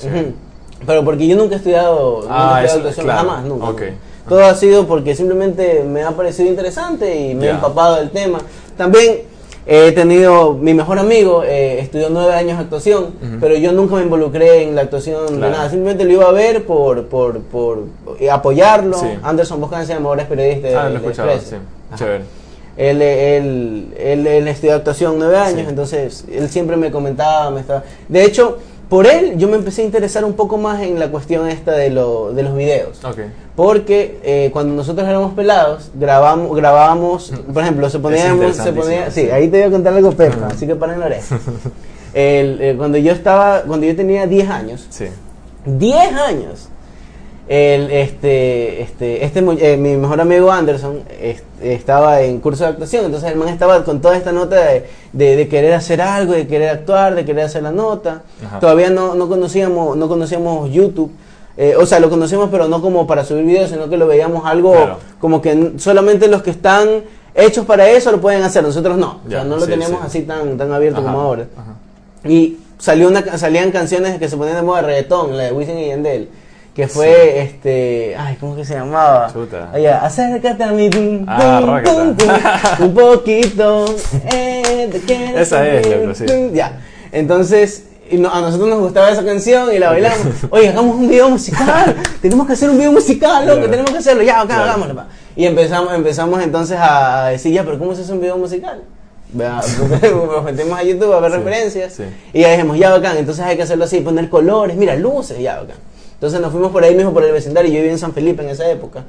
Pero 0.87 1.05
porque 1.05 1.27
yo 1.27 1.35
nunca 1.37 1.55
he 1.55 1.59
estudiado, 1.59 2.21
nunca 2.23 2.57
Ah, 2.57 2.63
he 2.63 2.67
estudiado 2.67 2.91
eso, 2.91 3.03
claro. 3.03 3.19
jamás, 3.19 3.45
nunca. 3.47 3.67
Todo 4.29 4.45
ha 4.45 4.55
sido 4.55 4.87
porque 4.87 5.17
simplemente 5.17 5.83
me 5.83 6.05
ha 6.05 6.13
parecido 6.13 6.49
interesante 6.51 7.13
y 7.19 7.35
me 7.35 7.43
he 7.47 7.49
Ya. 7.49 7.55
empapado 7.57 7.97
del 7.97 8.11
tema. 8.11 8.39
También 8.77 9.23
he 9.67 9.91
tenido, 9.93 10.55
mi 10.55 10.75
mejor 10.75 10.99
amigo 10.99 11.43
eh, 11.45 11.81
estudió 11.81 12.09
nueve 12.11 12.33
años 12.35 12.59
actuación, 12.59 13.15
pero 13.41 13.57
yo 13.57 13.73
nunca 13.73 13.97
me 13.97 14.03
involucré 14.03 14.63
en 14.63 14.75
la 14.77 14.83
actuación 14.83 15.41
de 15.41 15.51
nada. 15.51 15.69
Simplemente 15.69 16.05
lo 16.05 16.13
iba 16.13 16.29
a 16.29 16.33
ver 16.33 16.65
por, 16.65 17.05
por, 17.07 17.41
por 17.41 17.83
apoyarlo. 18.31 18.97
Sí. 18.99 19.09
Anderson 19.23 19.61
Boscan 19.61 19.87
se 19.87 19.95
llama, 19.95 20.09
ahora 20.11 20.23
es 20.23 20.29
periodista 20.29 20.69
de, 20.69 20.75
Ah, 20.77 20.85
lo 20.85 20.91
de 20.91 20.97
escuchado, 20.97 21.31
Expreso. 21.31 21.57
sí. 21.91 21.97
Chévere. 21.99 22.25
Él, 22.77 23.01
él, 23.03 23.95
él, 23.99 24.27
él 24.27 24.49
estudió 24.49 24.75
actuación 24.75 25.17
nueve 25.19 25.37
años, 25.39 25.63
Sí. 25.63 25.67
entonces 25.71 26.25
él 26.31 26.49
siempre 26.51 26.77
me 26.77 26.91
comentaba, 26.91 27.51
me 27.51 27.61
estaba... 27.61 27.83
De 28.09 28.23
hecho, 28.25 28.59
por 28.89 29.07
él 29.07 29.37
yo 29.37 29.49
me 29.49 29.57
empecé 29.57 29.83
a 29.83 29.85
interesar 29.85 30.25
un 30.25 30.35
poco 30.35 30.59
más 30.59 30.83
en 30.83 30.99
la 30.99 31.11
cuestión 31.11 31.49
esta 31.49 31.73
de, 31.73 31.91
lo, 31.91 32.33
de 32.33 32.43
los 32.43 32.57
videos. 32.57 33.05
Ok. 33.05 33.19
Porque 33.57 34.21
eh, 34.23 34.51
cuando 34.53 34.75
nosotros 34.75 35.09
éramos 35.09 35.35
pelados, 35.35 35.91
grabamos, 35.95 36.55
grabábamos, 36.57 37.33
por 37.53 37.63
ejemplo, 37.63 37.91
se 37.91 37.99
ponía, 37.99 38.35
se 38.53 38.73
ponía, 38.73 39.11
sí, 39.11 39.31
ahí 39.31 39.49
te 39.49 39.59
voy 39.59 39.69
a 39.69 39.71
contar 39.71 39.95
algo 39.95 40.13
perra, 40.13 40.49
así 40.49 40.67
que 40.67 40.77
paren 40.77 41.01
la 41.01 41.07
oreja. 41.07 41.39
El, 42.15 42.61
eh, 42.63 42.75
cuando 42.79 42.97
yo 42.97 43.13
estaba, 43.13 43.63
cuando 43.63 43.87
yo 43.87 43.95
tenía 43.95 44.27
10 44.27 44.49
años, 44.49 44.87
Sí. 44.89 45.07
10 45.67 46.13
años. 46.15 46.69
El, 47.49 47.93
este, 47.93 48.83
este, 48.83 49.25
este, 49.25 49.39
eh, 49.39 49.77
mi 49.77 49.97
mejor 49.97 50.21
amigo 50.21 50.51
Anderson 50.51 51.01
est- 51.21 51.45
estaba 51.63 52.21
en 52.23 52.41
curso 52.41 52.65
de 52.65 52.71
actuación, 52.71 53.05
entonces 53.05 53.31
el 53.31 53.37
man 53.39 53.49
estaba 53.49 53.85
con 53.85 54.01
toda 54.01 54.17
esta 54.17 54.33
nota 54.33 54.57
de, 54.57 54.85
de- 55.13 55.37
de 55.37 55.47
querer 55.49 55.73
hacer 55.75 56.01
algo, 56.01 56.33
de 56.33 56.49
querer 56.49 56.71
actuar, 56.71 57.15
de 57.15 57.25
querer 57.25 57.45
hacer 57.45 57.63
la 57.63 57.71
nota. 57.71 58.23
Ajá. 58.45 58.59
Todavía 58.59 58.91
no, 58.91 59.15
no 59.15 59.29
conocíamos, 59.29 59.97
no 59.97 60.09
conocíamos 60.09 60.71
YouTube. 60.73 61.13
eh, 61.59 61.75
o 61.77 61.87
sea, 61.87 62.01
lo 62.01 62.11
conocíamos, 62.11 62.49
pero 62.51 62.67
no 62.69 62.83
como 62.83 63.07
para 63.07 63.25
subir 63.25 63.45
videos, 63.45 63.71
sino 63.71 63.89
que 63.89 63.97
lo 63.97 64.07
veíamos 64.09 64.45
algo 64.45 64.73
Claro. 64.73 64.99
como 65.21 65.41
que 65.41 65.73
solamente 65.79 66.27
los 66.29 66.43
que 66.43 66.51
están 66.51 66.89
hechos 67.35 67.65
para 67.65 67.89
eso 67.89 68.11
lo 68.13 68.21
pueden 68.21 68.43
hacer, 68.43 68.63
nosotros 68.65 68.99
no. 68.99 69.21
o 69.25 69.29
Ya, 69.29 69.39
sea, 69.39 69.45
no 69.45 69.55
lo 69.57 69.63
sí, 69.65 69.71
teníamos 69.71 70.01
sí. 70.01 70.07
así 70.07 70.23
tan, 70.23 70.59
tan 70.59 70.71
abierto 70.73 71.01
Ajá, 71.01 71.07
como 71.13 71.21
ahora. 71.23 71.47
ajá. 71.57 72.29
Y 72.29 72.59
salió 72.79 73.09
una, 73.09 73.39
salían 73.39 73.71
canciones 73.71 74.19
que 74.19 74.29
se 74.29 74.37
ponían 74.37 74.57
de 74.57 74.63
moda 74.63 74.83
reggaetón, 74.83 75.35
la 75.37 75.45
de 75.45 75.53
Wisin 75.53 75.79
y 75.79 75.87
Yandel, 75.89 76.29
que 76.77 76.87
fue 76.89 77.41
este, 77.41 78.15
ay, 78.19 78.37
¿cómo 78.39 78.55
que 78.55 78.65
se 78.65 78.75
llamaba? 78.75 79.33
Chuta. 79.33 79.71
Acércate 80.03 80.63
a 80.63 80.73
mí, 80.73 80.91
Ah, 81.27 81.81
tum, 81.83 82.15
un 82.87 82.95
poquito, 82.95 83.87
eh, 84.31 84.91
te 85.07 85.41
Esa 85.41 85.67
es, 85.67 85.87
loco, 85.89 86.15
sí. 86.15 86.27
Ya, 86.53 86.79
entonces 87.13 87.85
y 88.11 88.19
no- 88.19 88.31
a 88.33 88.41
nosotros 88.43 88.69
nos 88.69 88.79
gustaba 88.81 89.11
esa 89.11 89.25
canción 89.25 89.73
y 89.75 89.79
la 89.79 89.89
bailamos. 89.89 90.19
Oye, 90.51 90.69
hagamos 90.69 90.97
un 90.97 91.09
video 91.09 91.31
musical, 91.31 91.97
tenemos 92.21 92.47
que 92.47 92.53
hacer 92.53 92.69
un 92.69 92.77
video 92.79 92.93
musical, 92.93 93.47
loco, 93.47 93.57
Claro. 93.57 93.71
tenemos 93.71 93.91
que 93.91 93.99
hacerlo, 93.99 94.23
ya, 94.23 94.37
acá, 94.43 94.47
Claro. 94.49 94.63
hagámoslo. 94.65 94.95
pa. 94.97 95.07
Y 95.35 95.47
empezamos, 95.47 95.95
empezamos 95.95 96.43
entonces 96.43 96.77
a 96.79 97.29
decir, 97.29 97.53
ya, 97.55 97.65
pero 97.65 97.79
¿cómo 97.79 97.95
se 97.95 98.03
hace 98.03 98.13
un 98.13 98.21
video 98.21 98.37
musical? 98.37 98.83
Nos 99.35 100.45
metimos 100.45 100.79
a 100.79 100.83
YouTube 100.85 101.13
a 101.13 101.21
ver 101.21 101.33
Sí, 101.33 101.37
referencias 101.39 102.01
y 102.33 102.41
ya 102.43 102.53
dijimos, 102.53 102.79
ya 102.79 102.91
bacán, 102.91 103.17
entonces 103.17 103.45
hay 103.45 103.57
que 103.57 103.63
hacerlo 103.63 103.85
así, 103.85 104.01
poner 104.01 104.29
colores, 104.29 104.77
mira, 104.77 104.95
luces, 104.95 105.39
ya 105.41 105.57
bacán. 105.57 105.77
Entonces 106.17 106.41
nos 106.41 106.51
fuimos 106.51 106.73
por 106.73 106.83
ahí 106.83 106.95
mismo, 106.95 107.13
por 107.13 107.25
el 107.25 107.33
vecindario, 107.33 107.71
yo 107.71 107.77
vivía 107.77 107.93
en 107.93 107.99
San 107.99 108.13
Felipe 108.13 108.43
en 108.43 108.49
esa 108.51 108.71
época. 108.71 109.05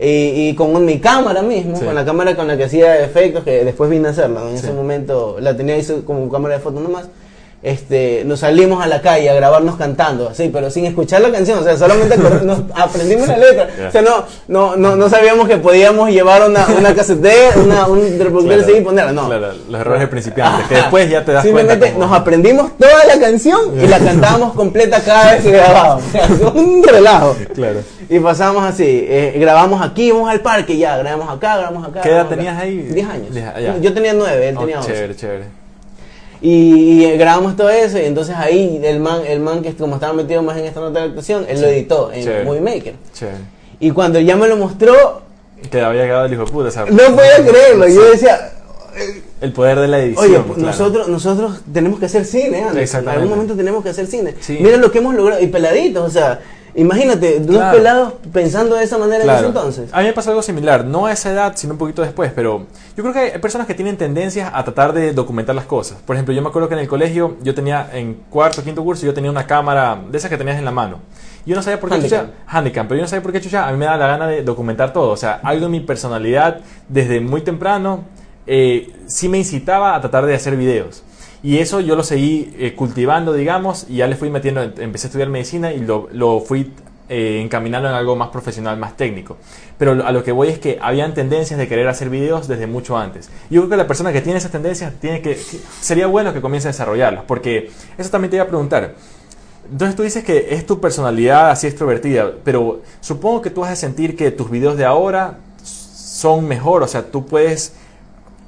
Y, 0.00 0.48
y 0.50 0.54
con 0.54 0.84
mi 0.84 0.98
cámara 1.00 1.42
mismo, 1.42 1.76
Sí. 1.76 1.84
con 1.84 1.94
la 1.94 2.04
cámara 2.04 2.36
con 2.36 2.46
la 2.46 2.56
que 2.56 2.64
hacía 2.64 3.00
efectos, 3.02 3.42
que 3.44 3.64
después 3.64 3.90
vine 3.90 4.08
a 4.08 4.10
hacerla, 4.12 4.42
en 4.42 4.58
Sí. 4.58 4.66
ese 4.66 4.72
momento 4.72 5.38
la 5.40 5.56
tenía 5.56 5.74
ahí 5.74 6.02
como 6.06 6.28
cámara 6.30 6.54
de 6.54 6.60
foto 6.60 6.78
nomás. 6.80 7.08
Este, 7.62 8.22
nos 8.24 8.40
salimos 8.40 8.82
a 8.84 8.86
la 8.86 9.00
calle 9.02 9.28
a 9.28 9.34
grabarnos 9.34 9.76
cantando, 9.76 10.28
así, 10.28 10.48
pero 10.52 10.70
sin 10.70 10.86
escuchar 10.86 11.20
la 11.20 11.30
canción, 11.32 11.58
o 11.58 11.62
sea, 11.64 11.76
solamente 11.76 12.16
nos 12.44 12.60
aprendimos 12.74 13.26
la 13.26 13.36
letra, 13.36 13.68
o 13.88 13.90
sea, 13.90 14.02
no, 14.02 14.24
no, 14.46 14.76
no, 14.76 14.94
no 14.96 15.08
sabíamos 15.08 15.48
que 15.48 15.56
podíamos 15.56 16.10
llevar 16.10 16.48
una, 16.48 16.66
una 16.78 16.94
casetera, 16.94 17.56
una, 17.56 17.86
un 17.86 18.00
reproductor 18.18 18.58
Claro, 18.64 18.76
y 18.76 18.80
ponerla, 18.82 19.12
no. 19.12 19.26
Claro, 19.26 19.48
los 19.68 19.80
errores 19.80 20.00
de 20.02 20.06
principiantes, 20.08 20.66
que 20.68 20.74
después 20.76 21.10
ya 21.10 21.24
te 21.24 21.32
das 21.32 21.42
cuenta. 21.44 21.60
Simplemente 21.60 21.92
cómo- 21.94 22.06
nos 22.06 22.16
aprendimos 22.16 22.78
toda 22.78 23.04
la 23.04 23.18
canción 23.18 23.60
y 23.82 23.86
la 23.88 23.98
cantábamos 24.08 24.52
completa 24.54 25.00
cada 25.00 25.32
vez 25.32 25.42
que 25.42 25.50
grabábamos. 25.50 26.04
O 26.06 26.10
sea, 26.12 26.48
un 26.54 26.82
relajo. 26.82 27.36
Claro. 27.54 27.80
Y 28.08 28.20
pasamos 28.20 28.64
así, 28.64 28.84
eh, 28.86 29.34
grabamos 29.38 29.82
aquí, 29.84 30.10
vamos 30.12 30.30
al 30.30 30.40
parque, 30.40 30.76
ya, 30.78 30.96
grabamos 30.96 31.28
acá, 31.36 31.56
grabamos 31.58 31.88
acá. 31.88 32.00
¿Qué 32.02 32.08
edad 32.08 32.20
acá. 32.20 32.36
tenías 32.36 32.58
ahí? 32.58 32.76
10 32.78 33.08
años. 33.08 33.34
Diez-. 33.34 33.80
Yo 33.82 33.92
tenía 33.92 34.14
9, 34.14 34.48
él 34.48 34.54
Oh, 34.56 34.60
tenía 34.60 34.78
11. 34.78 34.92
chévere, 34.92 35.16
chévere. 35.16 35.57
Y, 36.40 37.04
y 37.04 37.16
grabamos 37.16 37.56
todo 37.56 37.68
eso 37.68 37.98
y 37.98 38.04
entonces 38.04 38.36
ahí 38.36 38.80
el 38.84 39.00
man, 39.00 39.22
el 39.26 39.40
man 39.40 39.60
que 39.62 39.74
como 39.74 39.96
estaba 39.96 40.12
metido 40.12 40.40
más 40.42 40.56
en 40.56 40.66
esta 40.66 40.80
nota 40.80 41.00
de 41.00 41.06
actuación, 41.06 41.44
él 41.48 41.60
lo 41.60 41.66
editó 41.66 42.12
en 42.12 42.22
Chévere. 42.24 42.44
Movie 42.44 42.60
Maker. 42.60 42.94
Y 43.80 43.90
cuando 43.90 44.20
ya 44.20 44.36
me 44.36 44.46
lo 44.48 44.56
mostró, 44.56 45.22
Que 45.70 45.80
había 45.80 46.04
quedado 46.04 46.26
el 46.26 46.32
hijo 46.32 46.44
de 46.44 46.50
puta. 46.52 46.68
o 46.68 46.70
sea, 46.70 46.84
no 46.86 46.96
podía 47.16 47.44
creerlo. 47.44 47.88
Yo 47.88 48.10
decía, 48.10 48.52
El 49.40 49.52
poder 49.52 49.78
de 49.80 49.88
la 49.88 49.98
edición. 50.00 50.24
Oye, 50.24 50.34
claro. 50.34 50.54
nosotros, 50.58 51.08
nosotros 51.08 51.60
tenemos 51.72 51.98
que 51.98 52.06
hacer 52.06 52.24
cine, 52.24 52.62
Anderson. 52.62 53.02
En 53.02 53.08
algún 53.08 53.28
momento 53.30 53.54
tenemos 53.56 53.82
que 53.82 53.90
hacer 53.90 54.06
cine. 54.06 54.34
Sí. 54.40 54.58
Miren 54.60 54.80
lo 54.80 54.90
que 54.92 54.98
hemos 54.98 55.14
logrado. 55.14 55.40
Y 55.42 55.46
peladitos, 55.48 56.06
o 56.06 56.10
sea, 56.10 56.40
imagínate, 56.80 57.40
dos 57.40 57.56
Claro. 57.56 57.76
pelados 57.76 58.12
pensando 58.32 58.76
de 58.76 58.84
esa 58.84 58.98
manera 58.98 59.24
Claro. 59.24 59.38
en 59.38 59.44
ese 59.44 59.58
entonces. 59.58 59.90
A 59.92 59.98
mí 60.00 60.04
me 60.06 60.12
pasó 60.12 60.30
algo 60.30 60.42
similar, 60.42 60.84
no 60.84 61.06
a 61.06 61.12
esa 61.12 61.30
edad, 61.30 61.52
sino 61.56 61.74
un 61.74 61.78
poquito 61.78 62.02
después, 62.02 62.32
pero 62.34 62.66
yo 62.96 63.02
creo 63.02 63.12
que 63.12 63.18
hay 63.32 63.38
personas 63.38 63.66
que 63.66 63.74
tienen 63.74 63.96
tendencias 63.96 64.50
a 64.54 64.64
tratar 64.64 64.92
de 64.92 65.12
documentar 65.12 65.54
las 65.54 65.64
cosas. 65.66 65.98
Por 66.06 66.16
ejemplo, 66.16 66.32
yo 66.34 66.42
me 66.42 66.48
acuerdo 66.48 66.68
que 66.68 66.74
en 66.74 66.80
el 66.80 66.88
colegio 66.88 67.36
yo 67.42 67.54
tenía, 67.54 67.90
en 67.92 68.14
cuarto, 68.30 68.62
quinto 68.62 68.82
curso, 68.84 69.04
yo 69.06 69.14
tenía 69.14 69.30
una 69.30 69.46
cámara 69.46 69.98
de 70.10 70.16
esas 70.18 70.30
que 70.30 70.36
tenías 70.36 70.56
en 70.58 70.64
la 70.64 70.70
mano. 70.72 71.00
Y 71.44 71.50
yo 71.50 71.56
no 71.56 71.62
sabía 71.62 71.80
por 71.80 71.88
qué 71.88 71.96
Handicam. 71.96 72.26
chucha, 72.26 72.32
handicam, 72.46 72.88
pero 72.88 72.98
yo 72.98 73.02
no 73.02 73.08
sabía 73.08 73.22
por 73.22 73.32
qué 73.32 73.40
chucha, 73.40 73.66
a 73.66 73.72
mí 73.72 73.78
me 73.78 73.86
da 73.86 73.96
la 73.96 74.06
gana 74.06 74.26
de 74.26 74.42
documentar 74.42 74.92
todo. 74.92 75.10
O 75.10 75.16
sea, 75.16 75.40
algo 75.42 75.66
en 75.66 75.72
mi 75.72 75.80
personalidad 75.80 76.60
desde 76.88 77.20
muy 77.20 77.40
temprano 77.42 78.04
eh, 78.46 78.92
sí 79.06 79.28
me 79.28 79.38
incitaba 79.38 79.94
a 79.94 80.00
tratar 80.00 80.24
de 80.26 80.34
hacer 80.34 80.56
videos. 80.56 81.02
Y 81.42 81.58
eso 81.58 81.80
yo 81.80 81.94
lo 81.94 82.02
seguí 82.02 82.52
eh, 82.58 82.74
cultivando, 82.74 83.32
digamos, 83.32 83.86
y 83.88 83.96
ya 83.96 84.06
le 84.08 84.16
fui 84.16 84.28
metiendo, 84.30 84.60
empecé 84.62 85.06
a 85.06 85.08
estudiar 85.08 85.28
medicina 85.28 85.72
y 85.72 85.78
lo, 85.80 86.08
lo 86.12 86.40
fui 86.40 86.72
eh, 87.08 87.40
encaminando 87.42 87.88
en 87.88 87.94
algo 87.94 88.16
más 88.16 88.28
profesional, 88.30 88.76
más 88.76 88.96
técnico. 88.96 89.36
Pero 89.78 89.92
a 90.04 90.10
lo 90.10 90.24
que 90.24 90.32
voy 90.32 90.48
es 90.48 90.58
que 90.58 90.78
habían 90.82 91.14
tendencias 91.14 91.56
de 91.58 91.68
querer 91.68 91.86
hacer 91.88 92.10
videos 92.10 92.48
desde 92.48 92.66
mucho 92.66 92.98
antes. 92.98 93.30
Yo 93.50 93.60
creo 93.62 93.70
que 93.70 93.76
la 93.76 93.86
persona 93.86 94.12
que 94.12 94.20
tiene 94.20 94.38
esas 94.38 94.50
tendencias 94.50 94.92
tiene 95.00 95.22
que- 95.22 95.38
sería 95.80 96.08
bueno 96.08 96.34
que 96.34 96.40
comience 96.40 96.68
a 96.68 96.72
desarrollarlas, 96.72 97.22
porque 97.26 97.70
eso 97.96 98.10
también 98.10 98.30
te 98.30 98.36
iba 98.36 98.44
a 98.44 98.48
preguntar. 98.48 98.94
Entonces 99.70 99.94
tú 99.96 100.02
dices 100.02 100.24
que 100.24 100.48
es 100.54 100.66
tu 100.66 100.80
personalidad 100.80 101.50
así 101.50 101.66
extrovertida, 101.68 102.32
pero 102.42 102.82
supongo 103.00 103.42
que 103.42 103.50
tú 103.50 103.60
vas 103.60 103.70
a 103.70 103.76
sentir 103.76 104.16
que 104.16 104.30
tus 104.32 104.50
videos 104.50 104.76
de 104.76 104.84
ahora 104.84 105.38
son 105.62 106.48
mejor, 106.48 106.82
o 106.82 106.88
sea, 106.88 107.04
tú 107.10 107.26
puedes... 107.26 107.74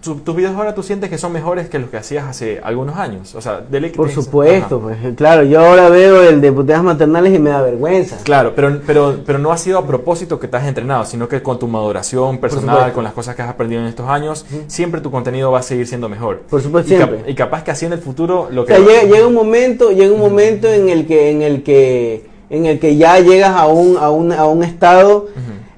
tu- 0.02 0.16
tus 0.16 0.34
videos 0.36 0.54
ahora 0.56 0.74
tú 0.74 0.82
sientes 0.82 1.10
que 1.10 1.18
son 1.18 1.32
mejores 1.32 1.68
que 1.68 1.78
los 1.78 1.90
que 1.90 1.96
hacías 1.98 2.26
hace 2.26 2.60
algunos 2.62 2.96
años, 2.96 3.34
o 3.34 3.40
sea, 3.40 3.60
de 3.60 3.80
Por 3.90 4.10
supuesto, 4.10 4.80
pues 4.80 4.96
claro, 5.16 5.42
yo 5.42 5.60
ahora 5.60 5.88
veo 5.88 6.22
el 6.22 6.40
de 6.40 6.52
puteadas 6.52 6.82
maternales 6.84 7.34
y 7.34 7.38
me 7.38 7.50
da 7.50 7.62
vergüenza. 7.62 8.16
Claro, 8.24 8.52
pero, 8.56 8.80
pero, 8.86 9.20
pero 9.26 9.38
no 9.38 9.52
ha 9.52 9.56
sido 9.58 9.78
a 9.78 9.86
propósito 9.86 10.38
que 10.40 10.48
te 10.48 10.56
has 10.56 10.66
entrenado, 10.66 11.04
sino 11.04 11.28
que 11.28 11.42
con 11.42 11.58
tu 11.58 11.66
maduración 11.68 12.38
personal, 12.38 12.92
con 12.92 13.04
las 13.04 13.12
cosas 13.12 13.34
que 13.36 13.42
has 13.42 13.48
aprendido 13.50 13.80
en 13.82 13.88
estos 13.88 14.08
años, 14.08 14.46
siempre 14.66 15.00
tu 15.00 15.10
contenido 15.10 15.50
va 15.52 15.58
a 15.60 15.62
seguir 15.62 15.86
siendo 15.86 16.08
mejor. 16.08 16.40
Por 16.48 16.62
supuesto, 16.62 16.94
y, 16.94 16.98
cap- 16.98 17.10
siempre. 17.10 17.30
y 17.30 17.34
capaz 17.34 17.62
que 17.64 17.70
así 17.70 17.86
en 17.86 17.92
el 17.92 17.98
futuro 18.00 18.48
lo 18.50 18.62
O 18.62 18.66
que... 18.66 18.74
sea, 18.76 18.84
llega, 18.84 19.02
llega 19.02 19.26
un 19.26 19.34
momento, 19.34 19.90
llega 19.90 20.12
un 20.12 20.20
momento 20.20 20.68
en 20.68 20.88
el 20.88 21.06
que, 21.06 21.30
en 21.30 21.42
el 21.42 21.62
que, 21.62 22.26
en 22.48 22.66
el 22.66 22.78
que 22.78 22.96
ya 22.96 23.18
llegas 23.20 23.54
a 23.56 23.66
un, 23.66 23.96
a 23.98 24.10
un, 24.10 24.32
a 24.32 24.46
un 24.46 24.62
estado 24.64 25.28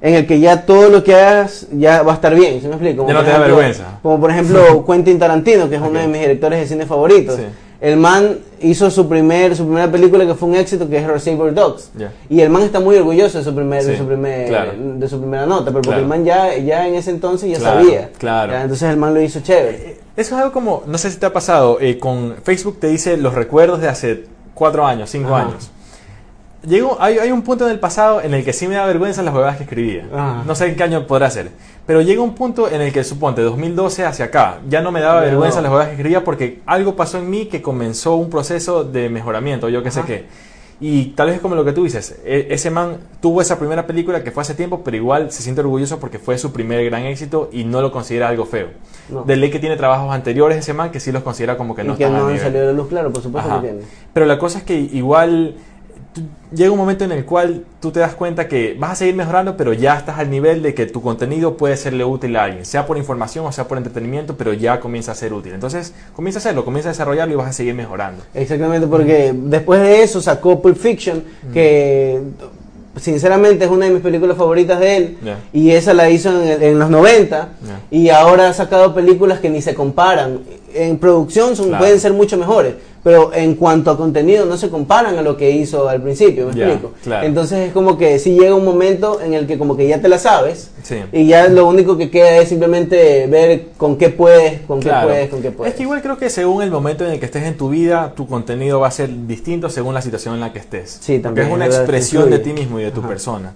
en 0.05 0.15
el 0.15 0.27
que 0.27 0.41
ya 0.41 0.67
todo 0.67 0.89
lo 0.91 1.03
que 1.05 1.15
hagas 1.15 1.69
ya 1.73 2.03
va 2.03 2.13
a 2.13 2.15
estar 2.17 2.35
bien, 2.35 2.61
¿sí 2.61 2.67
me 2.67 2.75
explico? 2.75 3.07
Ya 3.07 3.15
no 3.15 3.21
te 3.21 3.27
da 3.31 3.37
ejemplo- 3.37 3.57
vergüenza. 3.57 3.99
Como 4.03 4.21
por 4.21 4.31
ejemplo 4.33 4.85
Quentin 4.87 5.19
Tarantino, 5.19 5.69
que 5.71 5.77
es 5.77 5.81
uno 5.81 5.99
de 6.01 6.09
mis 6.09 6.21
directores 6.21 6.59
de 6.61 6.67
cine 6.67 6.87
favoritos. 6.87 7.37
Sí. 7.37 7.43
El 7.81 7.97
man 7.97 8.39
hizo 8.61 8.91
su 8.93 9.09
primer, 9.09 9.57
su 9.57 9.65
primera 9.65 9.91
película 9.91 10.25
que 10.25 10.35
fue 10.35 10.49
un 10.49 10.55
éxito, 10.55 10.89
que 10.89 10.99
es 10.99 11.07
Reservoir 11.07 11.53
Dogs. 11.53 11.91
Y 12.29 12.41
el 12.41 12.49
man 12.49 12.63
está 12.63 12.79
muy 12.79 12.95
orgulloso 12.97 13.39
de 13.39 13.45
su 13.45 13.53
primer, 13.55 13.83
de 13.85 13.99
su 13.99 14.07
primer, 14.07 14.47
claro. 14.49 14.73
de 14.77 15.09
su 15.09 15.19
primera 15.21 15.47
nota, 15.47 15.65
pero 15.65 15.75
porque 15.83 15.89
Claro. 15.89 16.03
el 16.03 16.07
man 16.09 16.25
ya, 16.25 16.57
ya 16.59 16.87
en 16.87 16.95
ese 16.95 17.11
entonces 17.11 17.51
ya 17.51 17.59
Claro, 17.59 17.81
sabía. 17.83 18.11
claro. 18.19 18.53
Ya, 18.53 18.63
entonces 18.63 18.89
el 18.89 18.97
man 18.99 19.15
lo 19.15 19.21
hizo 19.21 19.41
chévere. 19.41 19.71
Eh, 19.77 20.01
Eso 20.17 20.37
es 20.37 20.41
algo 20.43 20.53
como, 20.53 20.85
no 20.87 20.97
sé 20.97 21.11
si 21.11 21.17
te 21.19 21.27
ha 21.27 21.33
pasado, 21.33 21.79
eh, 21.81 21.99
con 21.99 22.35
Facebook 22.45 22.79
te 22.79 22.87
dice 22.87 23.17
los 23.17 23.35
recuerdos 23.35 23.81
de 23.81 23.89
hace 23.89 24.27
cuatro 24.55 24.87
años, 24.87 25.11
cinco 25.11 25.35
Ajá. 25.35 25.47
años. 25.49 25.71
Llego, 26.67 26.97
hay, 27.01 27.19
hay 27.19 27.33
un 27.33 27.43
punto 27.43 27.65
en 27.67 27.73
el 27.73 27.81
pasado 27.81 28.21
en 28.23 28.35
el 28.35 28.45
que 28.45 28.53
sí 28.53 28.69
me 28.69 28.77
da 28.77 28.87
vergüenza 28.87 29.23
las 29.23 29.35
huevadas 29.35 29.57
que 29.57 29.65
escribía. 29.65 30.07
Ajá. 30.15 30.45
No 30.47 30.55
sé 30.55 30.67
en 30.67 30.77
qué 30.77 30.85
año 30.85 31.07
podrá 31.09 31.29
ser. 31.29 31.51
Pero 31.87 32.03
llega 32.03 32.23
un 32.23 32.35
punto 32.37 32.71
en 32.71 32.81
el 32.81 32.93
que, 32.93 33.03
suponte, 33.03 33.43
2012 33.43 34.05
hacia 34.05 34.27
acá, 34.27 34.61
ya 34.69 34.81
no 34.81 34.93
me 34.93 35.01
daba 35.01 35.21
Ya 35.23 35.27
vergüenza 35.27 35.57
no. 35.59 35.63
las 35.63 35.71
huevadas 35.73 35.89
que 35.89 35.95
escribía 35.97 36.23
porque 36.23 36.61
algo 36.67 36.95
pasó 36.95 37.19
en 37.19 37.29
mí 37.29 37.47
que 37.47 37.61
comenzó 37.61 38.15
un 38.15 38.31
proceso 38.31 38.85
de 38.85 39.09
mejoramiento, 39.09 39.69
yo 39.69 39.83
qué 39.83 39.91
sé 39.91 40.03
qué. 40.07 40.27
Y 40.81 41.07
tal 41.11 41.29
vez 41.29 41.41
como 41.41 41.55
lo 41.55 41.65
que 41.65 41.73
tú 41.73 41.85
dices, 41.85 42.21
e- 42.25 42.49
ese 42.51 42.69
man 42.71 42.97
tuvo 43.21 43.41
esa 43.41 43.57
primera 43.59 43.87
película 43.87 44.25
que 44.25 44.33
fue 44.33 44.41
hace 44.43 44.55
tiempo, 44.55 44.83
pero 44.85 44.97
igual 44.97 45.31
se 45.31 45.41
siente 45.43 45.61
orgulloso 45.61 46.01
porque 46.01 46.19
fue 46.19 46.39
su 46.39 46.53
primer 46.53 46.85
gran 46.85 47.03
éxito 47.03 47.51
y 47.53 47.63
no 47.65 47.81
lo 47.81 47.93
considera 47.93 48.29
algo 48.29 48.47
feo. 48.47 48.69
No. 49.09 49.23
De 49.23 49.37
ley 49.37 49.51
que 49.51 49.61
tiene 49.61 49.77
trabajos 49.77 50.13
anteriores 50.13 50.59
ese 50.59 50.73
man 50.75 50.91
que 50.91 50.99
sí 50.99 51.13
los 51.13 51.23
considera 51.23 51.57
como 51.57 51.77
que 51.77 51.85
no 51.85 51.95
y 51.95 51.97
que 51.99 52.05
están 52.05 52.21
no 52.21 52.27
han 52.29 52.39
salido 52.39 52.61
de 52.63 52.67
la 52.69 52.73
luz, 52.73 52.89
claro, 52.89 53.13
por 53.13 53.23
supuesto 53.23 53.49
Ajá. 53.51 53.61
que 53.61 53.69
tiene. 53.69 53.83
Pero 54.13 54.27
la 54.27 54.39
cosa 54.41 54.59
es 54.59 54.65
que 54.65 54.75
igual 54.75 55.55
llega 56.55 56.71
un 56.71 56.77
momento 56.79 57.05
en 57.05 57.13
el 57.13 57.25
cual 57.25 57.65
tú 57.81 57.91
te 57.91 58.01
das 58.01 58.15
cuenta 58.15 58.47
que 58.47 58.77
vas 58.79 58.93
a 58.93 58.95
seguir 58.97 59.15
mejorando, 59.15 59.57
pero 59.57 59.73
ya 59.73 59.97
estás 59.97 60.19
al 60.19 60.31
nivel 60.31 60.63
de 60.63 60.75
que 60.75 60.87
tu 60.87 61.01
contenido 61.01 61.57
puede 61.57 61.77
serle 61.77 62.05
útil 62.05 62.37
a 62.37 62.45
alguien, 62.45 62.65
sea 62.67 62.87
por 62.87 62.99
información 62.99 63.47
o 63.47 63.53
sea 63.53 63.67
por 63.67 63.79
entretenimiento, 63.79 64.37
pero 64.37 64.53
ya 64.53 64.79
comienza 64.81 65.13
a 65.13 65.15
ser 65.15 65.33
útil. 65.33 65.53
Entonces, 65.55 65.95
comienza 66.15 66.39
a 66.39 66.41
hacerlo, 66.41 66.65
comienza 66.65 66.91
a 66.91 66.93
desarrollarlo 66.93 67.33
y 67.33 67.37
vas 67.37 67.49
a 67.49 67.53
seguir 67.53 67.75
mejorando. 67.75 68.23
Exactamente, 68.35 68.87
porque 68.87 69.33
después 69.35 69.81
de 69.81 70.03
eso 70.03 70.21
sacó 70.21 70.61
Pulp 70.61 70.77
Fiction, 70.77 71.25
que 71.53 72.21
sinceramente 73.01 73.65
es 73.65 73.71
una 73.71 73.87
de 73.87 73.93
mis 73.93 74.03
películas 74.03 74.37
favoritas 74.37 74.79
de 74.81 74.97
él, 74.97 75.19
y 75.53 75.71
esa 75.71 75.95
la 75.95 76.11
hizo 76.11 76.31
en, 76.43 76.79
los 76.79 76.91
90, 76.91 77.49
Ya. 77.67 77.81
y 77.91 78.11
ahora 78.11 78.49
ha 78.51 78.53
sacado 78.53 78.95
películas 78.95 79.41
que 79.41 79.49
ni 79.49 79.63
se 79.63 79.75
comparan. 79.75 80.41
En 80.75 80.99
producción 80.99 81.57
son, 81.57 81.69
Claro. 81.69 81.83
pueden 81.85 82.01
ser 82.01 82.13
mucho 82.13 82.37
mejores, 82.37 82.75
pero 83.03 83.33
en 83.35 83.57
cuanto 83.57 83.91
a 83.91 83.97
contenido 83.97 84.45
no 84.47 84.57
se 84.57 84.71
comparan 84.71 85.19
a 85.19 85.23
lo 85.23 85.37
que 85.37 85.51
hizo 85.51 85.89
al 85.89 86.01
principio, 86.03 86.47
¿me 86.47 86.53
explico? 86.53 86.93
claro. 87.03 87.27
Entonces 87.27 87.67
es 87.69 87.73
como 87.73 87.99
que 87.99 88.19
si 88.21 88.39
llega 88.39 88.55
un 88.55 88.65
momento 88.65 89.21
en 89.21 89.35
el 89.35 89.47
que 89.49 89.59
como 89.59 89.77
que 89.77 89.89
ya 89.89 90.01
te 90.01 90.09
la 90.09 90.19
sabes, 90.19 90.71
Sí. 90.85 90.97
y 91.13 91.27
ya 91.27 91.49
lo 91.49 91.67
único 91.67 91.97
que 91.97 92.11
queda 92.11 92.37
es 92.39 92.49
simplemente 92.49 93.27
ver 93.27 93.67
con 93.77 93.97
qué 93.97 94.09
puedes, 94.11 94.61
con 94.63 94.79
qué 94.81 94.91
puedes, 95.03 95.31
con 95.31 95.43
qué 95.43 95.51
puedes. 95.51 95.73
Es 95.73 95.77
que 95.77 95.83
igual 95.83 96.01
creo 96.03 96.17
que 96.17 96.31
según 96.31 96.63
el 96.63 96.71
momento 96.71 97.05
en 97.05 97.13
el 97.13 97.19
que 97.19 97.27
estés 97.27 97.43
en 97.45 97.57
tu 97.57 97.71
vida, 97.71 98.13
tu 98.15 98.27
contenido 98.29 98.79
va 98.81 98.89
a 98.89 98.93
ser 98.93 99.11
distinto 99.27 99.69
según 99.69 99.95
la 99.95 100.03
situación 100.03 100.35
en 100.35 100.41
la 100.41 100.53
que 100.53 100.61
estés. 100.61 100.99
Sí, 101.01 101.15
Porque 101.15 101.23
también, 101.23 101.47
es 101.49 101.53
una 101.55 101.65
es 101.65 101.71
verdad, 101.71 101.83
expresión 101.85 102.31
de 102.31 102.39
ti 102.39 102.53
mismo 102.53 102.79
y 102.79 102.85
de 102.85 102.91
tu 102.93 103.01
Ajá. 103.01 103.09
persona. 103.09 103.53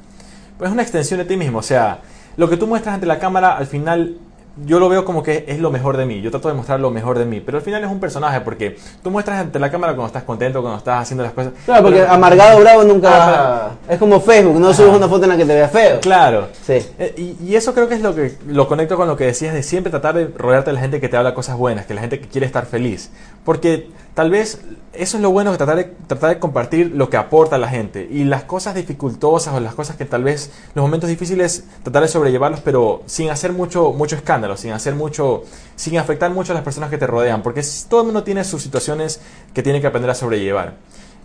Pues 0.59 0.69
es 0.69 0.73
una 0.73 0.83
extensión 0.83 1.19
de 1.19 1.25
ti 1.25 1.37
mismo. 1.37 1.59
O 1.59 1.63
sea, 1.63 2.01
lo 2.37 2.49
que 2.51 2.57
tú 2.57 2.67
muestras 2.67 2.95
ante 2.95 3.07
la 3.07 3.19
cámara, 3.19 3.57
al 3.57 3.67
final, 3.67 4.17
yo 4.65 4.79
lo 4.81 4.89
veo 4.89 5.05
como 5.05 5.23
que 5.23 5.45
es 5.49 5.59
lo 5.59 5.71
mejor 5.71 5.97
de 5.97 6.07
mí. 6.07 6.21
Yo 6.23 6.31
trato 6.31 6.49
de 6.49 6.55
mostrar 6.55 6.81
lo 6.81 6.91
mejor 6.91 7.19
de 7.19 7.25
mí. 7.27 7.41
Pero 7.41 7.59
al 7.59 7.65
final 7.65 7.85
es 7.85 7.91
un 7.91 8.01
personaje 8.01 8.41
porque 8.41 8.77
tú 9.03 9.11
muestras 9.11 9.41
ante 9.41 9.59
la 9.59 9.71
cámara 9.71 9.93
cuando 9.95 10.07
estás 10.07 10.23
contento, 10.23 10.61
cuando 10.63 10.79
estás 10.79 11.03
haciendo 11.03 11.25
las 11.25 11.33
cosas. 11.33 11.53
Claro, 11.65 11.83
porque 11.83 11.99
Pero- 12.01 12.13
amargado 12.13 12.61
bravo 12.61 12.85
nunca 12.85 13.11
Ah, 13.13 13.71
Es 13.89 13.99
como 13.99 14.21
Facebook, 14.21 14.59
no 14.59 14.73
subes 14.73 14.95
una 14.95 15.09
foto 15.09 15.25
en 15.25 15.31
la 15.31 15.37
que 15.37 15.45
te 15.45 15.55
veas 15.55 15.71
feo. 15.71 16.01
Claro. 16.01 16.49
Sí. 16.67 16.75
Eh, 16.99 17.15
Y, 17.17 17.37
y 17.51 17.57
eso 17.57 17.75
creo 17.75 17.89
que 17.89 17.95
es 17.97 18.01
lo 18.03 18.15
que 18.15 18.35
lo 18.47 18.67
conecto 18.69 18.97
con 18.97 19.09
lo 19.09 19.17
que 19.17 19.25
decías 19.27 19.53
de 19.55 19.63
siempre 19.63 19.91
tratar 19.91 20.15
de 20.15 20.29
rodearte 20.37 20.71
de 20.71 20.75
la 20.75 20.81
gente 20.81 21.01
que 21.01 21.09
te 21.09 21.17
habla 21.17 21.35
cosas 21.35 21.57
buenas, 21.57 21.87
que 21.87 21.95
la 21.95 22.01
gente 22.01 22.21
que 22.21 22.29
quiere 22.29 22.47
estar 22.47 22.67
feliz. 22.67 23.11
Porque 23.47 23.89
tal 24.15 24.29
vez 24.29 24.61
eso 24.93 25.17
es 25.17 25.23
lo 25.23 25.31
bueno 25.31 25.53
de 25.53 25.57
tratar 25.57 25.77
de, 25.77 25.85
tratar 25.85 26.31
de 26.31 26.39
compartir 26.41 26.91
lo 26.95 27.09
que 27.09 27.17
aporta 27.17 27.57
a 27.57 27.59
la 27.61 27.69
gente. 27.69 28.09
Y 28.11 28.25
las 28.25 28.43
cosas 28.43 28.75
dificultosas 28.75 29.55
o 29.55 29.61
las 29.61 29.75
cosas 29.75 29.97
que 29.97 30.05
tal 30.05 30.25
vez, 30.25 30.51
los 30.75 30.83
momentos 30.83 31.09
difíciles, 31.09 31.65
tratar 31.85 32.03
de 32.03 32.09
sobrellevarlos, 32.09 32.61
pero 32.61 33.03
sin 33.07 33.31
hacer 33.31 33.53
mucho, 33.53 33.93
mucho 33.93 34.17
escándalo, 34.17 34.57
sin 34.57 34.73
hacer 34.73 34.97
mucho, 34.97 35.45
sin 35.77 35.97
afectar 35.97 36.33
mucho 36.33 36.53
a 36.53 36.55
las 36.57 36.65
personas 36.65 36.91
que 36.91 36.99
te 36.99 37.07
rodean. 37.07 37.43
Porque 37.43 37.63
todo 37.89 38.01
el 38.01 38.07
mundo 38.07 38.25
tiene 38.25 38.43
sus 38.43 38.63
situaciones 38.63 39.21
que 39.55 39.63
tiene 39.63 39.81
que 39.81 39.87
aprender 39.87 40.11
a 40.11 40.15
sobrellevar. 40.15 40.75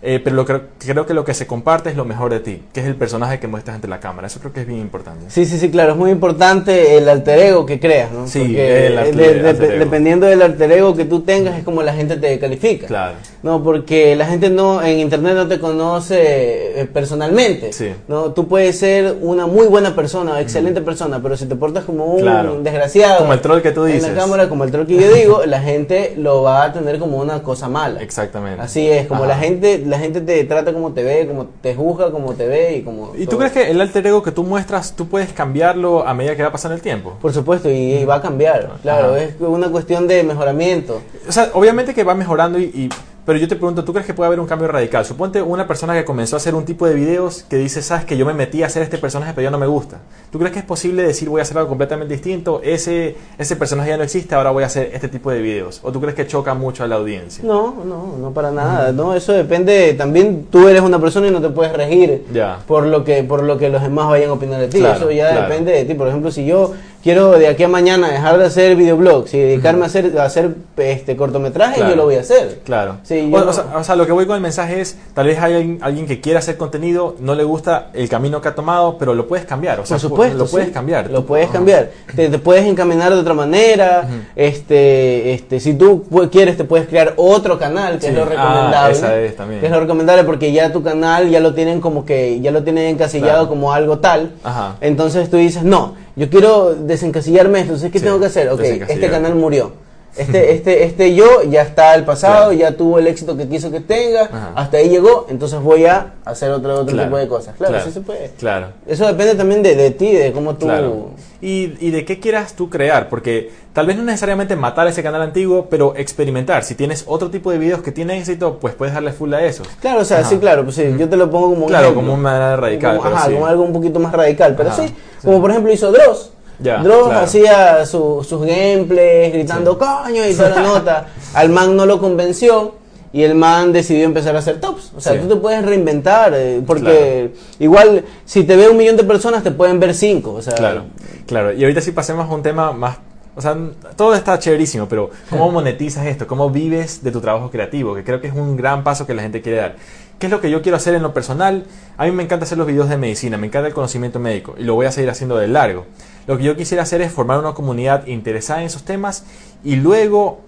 Eh, 0.02 0.20
pero 0.22 0.34
lo 0.36 0.44
creo, 0.44 0.62
creo 0.78 1.06
que 1.06 1.14
lo 1.14 1.24
que 1.24 1.32
se 1.34 1.46
comparte 1.46 1.90
es 1.90 1.96
lo 1.96 2.04
mejor 2.04 2.32
de 2.32 2.40
ti, 2.40 2.62
que 2.72 2.80
es 2.80 2.86
el 2.86 2.96
personaje 2.96 3.38
que 3.38 3.46
muestras 3.46 3.76
ante 3.76 3.86
la 3.88 4.00
cámara. 4.00 4.26
Eso 4.26 4.40
creo 4.40 4.52
que 4.52 4.60
es 4.62 4.66
bien 4.66 4.80
importante. 4.80 5.26
Sí, 5.28 5.46
sí, 5.46 5.58
sí, 5.58 5.70
claro, 5.70 5.92
es 5.92 5.98
muy 5.98 6.10
importante 6.10 6.96
el 6.98 7.08
alter 7.08 7.38
ego 7.38 7.64
que 7.66 7.78
creas, 7.78 8.10
¿no? 8.10 8.26
Sí, 8.26 8.40
Porque 8.40 8.86
el 8.88 8.98
alter- 8.98 9.14
de- 9.16 9.42
de- 9.42 9.48
alter 9.50 9.70
ego. 9.72 9.84
dependiendo 9.84 10.26
del 10.26 10.42
alter 10.42 10.72
ego 10.72 10.96
que 10.96 11.04
tú 11.04 11.20
tengas 11.20 11.56
es 11.58 11.64
como 11.64 11.82
la 11.82 11.92
gente 11.92 12.16
te 12.16 12.38
califica. 12.38 12.86
Claro. 12.86 13.14
No, 13.42 13.62
porque 13.62 14.14
la 14.16 14.26
gente 14.26 14.50
no 14.50 14.82
en 14.82 14.98
internet 15.00 15.34
no 15.34 15.48
te 15.48 15.58
conoce 15.58 16.80
eh, 16.80 16.84
personalmente. 16.86 17.72
Sí. 17.72 17.92
No, 18.08 18.32
tú 18.32 18.48
puedes 18.48 18.78
ser 18.78 19.16
una 19.20 19.46
muy 19.46 19.66
buena 19.66 19.94
persona, 19.94 20.40
excelente 20.40 20.80
persona, 20.80 21.20
pero 21.22 21.36
si 21.36 21.46
te 21.46 21.56
portas 21.56 21.84
como 21.84 22.06
un 22.06 22.22
Claro. 22.22 22.60
desgraciado, 22.62 23.18
Como 23.18 23.32
el 23.32 23.40
troll 23.40 23.60
que 23.62 23.72
tú 23.72 23.86
en 23.86 23.92
dices. 23.94 24.10
la 24.12 24.14
cámara, 24.20 24.48
como 24.48 24.64
el 24.64 24.70
troll 24.70 24.86
que 24.86 24.96
yo 24.96 25.12
digo, 25.12 25.44
la 25.46 25.60
gente 25.60 26.14
lo 26.16 26.42
va 26.42 26.64
a 26.64 26.72
tener 26.72 26.98
como 26.98 27.18
una 27.18 27.42
cosa 27.42 27.68
mala. 27.68 28.00
Exactamente. 28.02 28.62
Así 28.62 28.88
es, 28.88 29.06
como 29.06 29.24
Ajá. 29.24 29.34
la 29.34 29.38
gente, 29.38 29.82
la 29.92 29.98
gente 29.98 30.22
te 30.22 30.42
trata 30.44 30.72
como 30.72 30.92
te 30.92 31.02
ve, 31.04 31.26
como 31.28 31.44
te 31.60 31.74
juzga, 31.74 32.10
como 32.10 32.32
te 32.32 32.48
ve 32.48 32.76
y 32.78 32.82
como. 32.82 33.12
¿Y 33.14 33.26
tú 33.26 33.36
crees 33.36 33.52
que 33.52 33.70
el 33.70 33.78
alter 33.78 34.06
ego 34.06 34.22
que 34.22 34.32
tú 34.32 34.42
muestras, 34.42 34.96
tú 34.96 35.06
puedes 35.06 35.34
cambiarlo 35.34 36.08
a 36.08 36.14
medida 36.14 36.34
que 36.34 36.42
va 36.42 36.50
pasando 36.50 36.74
el 36.74 36.80
tiempo? 36.80 37.18
Por 37.20 37.32
supuesto, 37.34 37.68
y, 37.68 37.74
y 37.74 38.04
va 38.06 38.14
a 38.14 38.22
cambiar, 38.22 38.78
claro, 38.80 39.08
Ajá. 39.10 39.22
es 39.22 39.34
una 39.38 39.68
cuestión 39.68 40.08
de 40.08 40.22
mejoramiento. 40.22 41.02
O 41.28 41.32
sea, 41.32 41.50
obviamente 41.52 41.92
que 41.92 42.04
va 42.04 42.14
mejorando 42.14 42.58
y, 42.58 42.64
y- 42.64 42.88
pero 43.24 43.38
yo 43.38 43.46
te 43.48 43.56
pregunto, 43.56 43.84
¿tú 43.84 43.92
crees 43.92 44.06
que 44.06 44.14
puede 44.14 44.26
haber 44.26 44.40
un 44.40 44.46
cambio 44.46 44.68
radical? 44.68 45.04
Suponte 45.04 45.40
una 45.42 45.66
persona 45.66 45.94
que 45.94 46.04
comenzó 46.04 46.36
a 46.36 46.38
hacer 46.38 46.54
un 46.54 46.64
tipo 46.64 46.86
de 46.86 46.94
videos 46.94 47.44
que 47.48 47.56
dice, 47.56 47.80
sabes 47.82 48.04
que 48.04 48.16
yo 48.16 48.26
me 48.26 48.34
metí 48.34 48.62
a 48.62 48.66
hacer 48.66 48.82
este 48.82 48.98
personaje 48.98 49.32
pero 49.34 49.44
ya 49.44 49.50
no 49.50 49.58
me 49.58 49.66
gusta. 49.66 49.98
¿Tú 50.30 50.38
crees 50.38 50.52
que 50.52 50.58
es 50.58 50.64
posible 50.64 51.02
decir 51.02 51.28
voy 51.28 51.40
a 51.40 51.42
hacer 51.42 51.56
algo 51.56 51.68
completamente 51.68 52.12
distinto? 52.14 52.60
Ese, 52.64 53.16
ese 53.38 53.56
personaje 53.56 53.90
ya 53.90 53.96
no 53.96 54.02
existe, 54.02 54.34
ahora 54.34 54.50
voy 54.50 54.62
a 54.64 54.66
hacer 54.66 54.90
este 54.92 55.08
tipo 55.08 55.30
de 55.30 55.40
videos. 55.40 55.80
¿O 55.82 55.92
tú 55.92 56.00
crees 56.00 56.14
que 56.16 56.26
choca 56.26 56.54
mucho 56.54 56.82
a 56.84 56.86
la 56.88 56.96
audiencia? 56.96 57.44
No, 57.44 57.84
no, 57.84 58.16
no 58.18 58.30
para 58.32 58.50
nada, 58.50 58.92
no, 58.92 59.14
eso 59.14 59.32
depende, 59.32 59.94
también 59.94 60.46
tú 60.50 60.68
eres 60.68 60.82
una 60.82 60.98
persona 61.00 61.28
y 61.28 61.30
no 61.30 61.40
te 61.40 61.48
puedes 61.50 61.72
regir 61.72 62.24
por 62.66 62.86
lo 62.86 63.04
que 63.04 63.22
por 63.22 63.42
lo 63.42 63.58
que 63.58 63.68
los 63.68 63.82
demás 63.82 64.08
vayan 64.08 64.30
a 64.30 64.32
opinar 64.34 64.60
de 64.60 64.68
ti, 64.68 64.78
Claro, 64.78 64.96
eso 64.96 65.10
ya 65.10 65.30
claro. 65.30 65.42
depende 65.48 65.72
de 65.72 65.84
ti, 65.84 65.94
por 65.94 66.08
ejemplo, 66.08 66.30
si 66.30 66.44
yo 66.44 66.72
quiero 67.02 67.32
de 67.32 67.48
aquí 67.48 67.62
a 67.64 67.68
mañana 67.68 68.10
dejar 68.10 68.38
de 68.38 68.44
hacer 68.46 68.76
videoblogs 68.76 69.34
y 69.34 69.38
dedicarme 69.38 69.82
a 69.82 69.86
hacer 69.86 70.18
a 70.18 70.24
hacer 70.24 70.54
este 70.76 71.16
cortometrajes, 71.16 71.76
Claro. 71.76 71.90
yo 71.90 71.96
lo 71.96 72.04
voy 72.04 72.16
a 72.16 72.20
hacer. 72.20 72.60
Claro. 72.64 72.96
Sí, 73.12 73.30
o, 73.32 73.36
o 73.48 73.52
sea, 73.52 73.64
o 73.76 73.84
sea, 73.84 73.96
lo 73.96 74.06
que 74.06 74.12
voy 74.12 74.26
con 74.26 74.36
el 74.36 74.42
mensaje 74.42 74.80
es, 74.80 74.96
tal 75.14 75.26
vez 75.26 75.38
hay 75.40 75.54
alguien, 75.54 75.78
alguien 75.82 76.06
que 76.06 76.20
quiera 76.20 76.38
hacer 76.38 76.56
contenido, 76.56 77.16
no 77.20 77.34
le 77.34 77.44
gusta 77.44 77.88
el 77.94 78.08
camino 78.08 78.40
que 78.40 78.48
ha 78.48 78.54
tomado, 78.54 78.96
pero 78.98 79.14
lo 79.14 79.26
puedes 79.28 79.44
cambiar. 79.46 79.80
O 79.80 79.86
sea, 79.86 79.96
Por 79.96 80.00
supuesto, 80.00 80.38
lo 80.38 80.46
puedes 80.46 80.68
sí. 80.68 80.74
cambiar. 80.74 81.10
Lo 81.10 81.24
puedes 81.26 81.46
Ajá. 81.46 81.54
cambiar. 81.54 81.90
Te, 82.14 82.28
te 82.28 82.38
puedes 82.38 82.64
encaminar 82.64 83.12
de 83.12 83.20
otra 83.20 83.34
manera. 83.34 84.06
Este, 84.36 85.32
este, 85.34 85.60
si 85.60 85.74
tú 85.74 86.04
quieres, 86.30 86.56
te 86.56 86.64
puedes 86.64 86.88
crear 86.88 87.14
otro 87.16 87.58
canal, 87.58 87.94
que 87.98 88.06
Sí. 88.06 88.06
es 88.08 88.14
lo 88.14 88.22
Ah, 88.22 88.26
recomendable. 88.26 88.92
esa 88.92 89.18
es 89.20 89.36
también. 89.36 89.60
Que 89.60 89.66
es 89.66 89.72
lo 89.72 89.80
recomendable 89.80 90.24
porque 90.24 90.52
ya 90.52 90.72
tu 90.72 90.82
canal 90.82 91.28
ya 91.30 91.40
lo 91.40 91.54
tienen 91.54 91.80
como 91.80 92.04
que 92.04 92.40
ya 92.40 92.50
lo 92.50 92.62
tienen 92.62 92.86
encasillado 92.86 93.32
Claro. 93.32 93.48
como 93.48 93.72
algo 93.72 93.98
tal. 93.98 94.32
Ajá. 94.44 94.76
Entonces 94.80 95.30
tú 95.30 95.36
dices, 95.36 95.62
no, 95.62 95.94
yo 96.16 96.28
quiero 96.28 96.74
desencasillarme 96.74 97.60
esto. 97.60 97.72
Entonces, 97.72 97.92
¿qué 97.92 98.00
tengo 98.00 98.20
que 98.20 98.26
hacer? 98.26 98.48
Ok, 98.50 98.60
este 98.62 99.10
canal 99.10 99.34
murió. 99.34 99.72
Este, 100.16 100.52
este, 100.52 100.84
este 100.84 101.14
yo 101.14 101.42
ya 101.44 101.62
está 101.62 101.92
al 101.92 102.04
pasado, 102.04 102.50
Claro. 102.50 102.52
ya 102.52 102.76
tuvo 102.76 102.98
el 102.98 103.06
éxito 103.06 103.34
que 103.36 103.48
quiso 103.48 103.70
que 103.70 103.80
tenga, 103.80 104.24
Ajá. 104.24 104.52
hasta 104.56 104.76
ahí 104.76 104.90
llegó, 104.90 105.26
entonces 105.30 105.58
voy 105.60 105.86
a 105.86 106.12
hacer 106.26 106.50
otro, 106.50 106.74
otro 106.74 106.86
Claro. 106.92 107.08
tipo 107.08 107.16
de 107.16 107.28
cosas. 107.28 107.54
Claro, 107.56 107.72
Claro. 107.72 107.86
sí 107.86 107.92
se 107.92 108.00
puede. 108.02 108.30
Claro. 108.38 108.66
Eso 108.86 109.06
depende 109.06 109.34
también 109.36 109.62
de, 109.62 109.74
de 109.74 109.90
ti, 109.90 110.12
de 110.12 110.32
cómo 110.32 110.54
tú... 110.56 110.66
Claro. 110.66 111.10
Y, 111.40 111.74
y 111.80 111.90
de 111.90 112.04
qué 112.04 112.20
quieras 112.20 112.54
tú 112.54 112.70
crear, 112.70 113.08
porque 113.08 113.50
tal 113.72 113.86
vez 113.86 113.96
no 113.96 114.04
necesariamente 114.04 114.54
matar 114.54 114.86
ese 114.86 115.02
canal 115.02 115.22
antiguo, 115.22 115.66
pero 115.68 115.94
experimentar. 115.96 116.62
Si 116.62 116.74
tienes 116.76 117.04
otro 117.08 117.30
tipo 117.30 117.50
de 117.50 117.58
videos 117.58 117.82
que 117.82 117.90
tienen 117.90 118.18
éxito, 118.18 118.58
pues 118.60 118.74
puedes 118.74 118.94
darle 118.94 119.12
full 119.12 119.32
a 119.34 119.42
esos. 119.44 119.66
Claro, 119.80 120.00
o 120.00 120.04
sea, 120.04 120.18
Ajá. 120.20 120.28
sí, 120.28 120.36
claro, 120.38 120.62
pues 120.62 120.76
sí, 120.76 120.94
yo 120.98 121.08
te 121.08 121.16
lo 121.16 121.30
pongo 121.30 121.48
como 121.50 121.62
un 121.62 121.68
Claro, 121.68 121.86
ejemplo. 121.86 122.02
como 122.02 122.14
una 122.14 122.22
manera 122.22 122.56
radical, 122.56 122.96
Como, 122.98 123.02
pero 123.04 123.16
ajá, 123.16 123.26
sí. 123.28 123.32
como 123.32 123.46
algo 123.46 123.62
un 123.64 123.72
poquito 123.72 123.98
más 123.98 124.12
radical, 124.12 124.54
pero 124.56 124.68
Ajá, 124.70 124.82
sí, 124.82 124.88
sí. 124.88 124.94
como 125.24 125.40
por 125.40 125.50
ejemplo 125.50 125.72
hizo 125.72 125.90
Dross. 125.90 126.31
Ya, 126.62 126.82
Dross 126.82 127.08
claro. 127.08 127.20
hacía 127.24 127.86
su- 127.86 128.24
sus 128.28 128.40
gameplays 128.46 129.32
gritando 129.32 129.76
coño 129.78 130.26
y 130.28 130.34
toda 130.34 130.50
la 130.50 130.62
nota. 130.62 131.06
Al 131.34 131.48
man 131.50 131.76
no 131.76 131.86
lo 131.86 131.98
convenció 132.00 132.74
y 133.12 133.24
el 133.24 133.34
man 133.34 133.72
decidió 133.72 134.04
empezar 134.04 134.34
a 134.36 134.38
hacer 134.38 134.60
tops. 134.60 134.92
O 134.96 135.00
sea, 135.00 135.12
Sí. 135.14 135.18
tú 135.20 135.28
te 135.28 135.36
puedes 135.36 135.64
reinventar, 135.64 136.32
eh, 136.34 136.62
porque 136.66 137.32
igual 137.58 138.04
si 138.24 138.44
te 138.44 138.56
ve 138.56 138.68
un 138.68 138.76
millón 138.76 138.96
de 138.96 139.04
personas 139.04 139.42
te 139.42 139.50
pueden 139.50 139.78
ver 139.80 139.94
cinco. 139.94 140.32
O 140.32 140.42
sea, 140.42 140.54
Claro, 140.54 140.84
claro. 141.26 141.52
Y 141.52 141.62
ahorita 141.62 141.80
sí 141.80 141.92
pasemos 141.92 142.28
a 142.30 142.34
un 142.34 142.42
tema 142.42 142.72
más... 142.72 142.96
O 143.34 143.40
sea, 143.40 143.56
todo 143.96 144.14
está 144.14 144.38
chéverísimo, 144.38 144.86
pero 144.88 145.08
¿cómo 145.30 145.50
monetizas 145.50 146.04
esto? 146.06 146.26
¿Cómo 146.26 146.50
vives 146.50 147.02
de 147.02 147.10
tu 147.10 147.22
trabajo 147.22 147.50
creativo? 147.50 147.94
Que 147.94 148.04
creo 148.04 148.20
que 148.20 148.26
es 148.28 148.34
un 148.34 148.56
gran 148.58 148.84
paso 148.84 149.06
que 149.06 149.14
la 149.14 149.22
gente 149.22 149.40
quiere 149.40 149.56
dar. 149.58 149.76
¿Qué 150.18 150.26
es 150.26 150.30
lo 150.30 150.40
que 150.42 150.50
yo 150.50 150.60
quiero 150.60 150.76
hacer 150.76 150.94
en 150.94 151.02
lo 151.02 151.14
personal? 151.14 151.64
A 151.96 152.04
mí 152.04 152.12
me 152.12 152.22
encanta 152.22 152.44
hacer 152.44 152.58
los 152.58 152.66
videos 152.66 152.90
de 152.90 152.98
medicina, 152.98 153.38
me 153.38 153.46
encanta 153.46 153.68
el 153.68 153.74
conocimiento 153.74 154.18
médico 154.20 154.54
y 154.58 154.64
lo 154.64 154.74
voy 154.74 154.84
a 154.84 154.92
seguir 154.92 155.08
haciendo 155.08 155.38
de 155.38 155.48
largo. 155.48 155.86
Lo 156.26 156.38
que 156.38 156.44
yo 156.44 156.56
quisiera 156.56 156.84
hacer 156.84 157.00
es 157.02 157.12
formar 157.12 157.38
una 157.38 157.52
comunidad 157.52 158.06
interesada 158.06 158.60
en 158.60 158.66
esos 158.66 158.84
temas 158.84 159.24
y 159.64 159.76
luego, 159.76 160.40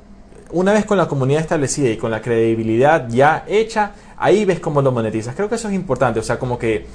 una 0.53 0.73
vez 0.73 0.85
con 0.85 0.99
la 0.99 1.09
comunidad 1.09 1.41
establecida 1.41 1.91
y 1.91 1.97
con 1.97 2.11
la 2.11 2.23
credibilidad 2.23 3.09
ya 3.09 3.45
hecha, 3.49 3.93
ahí 4.17 4.45
ves 4.45 4.61
cómo 4.61 4.83
lo 4.83 4.93
monetizas. 4.93 5.35
Creo 5.35 5.49
que 5.49 5.57
eso 5.57 5.69
es 5.69 5.75
importante, 5.75 6.21
o 6.21 6.23
sea, 6.23 6.39
como 6.39 6.59
que 6.59 6.87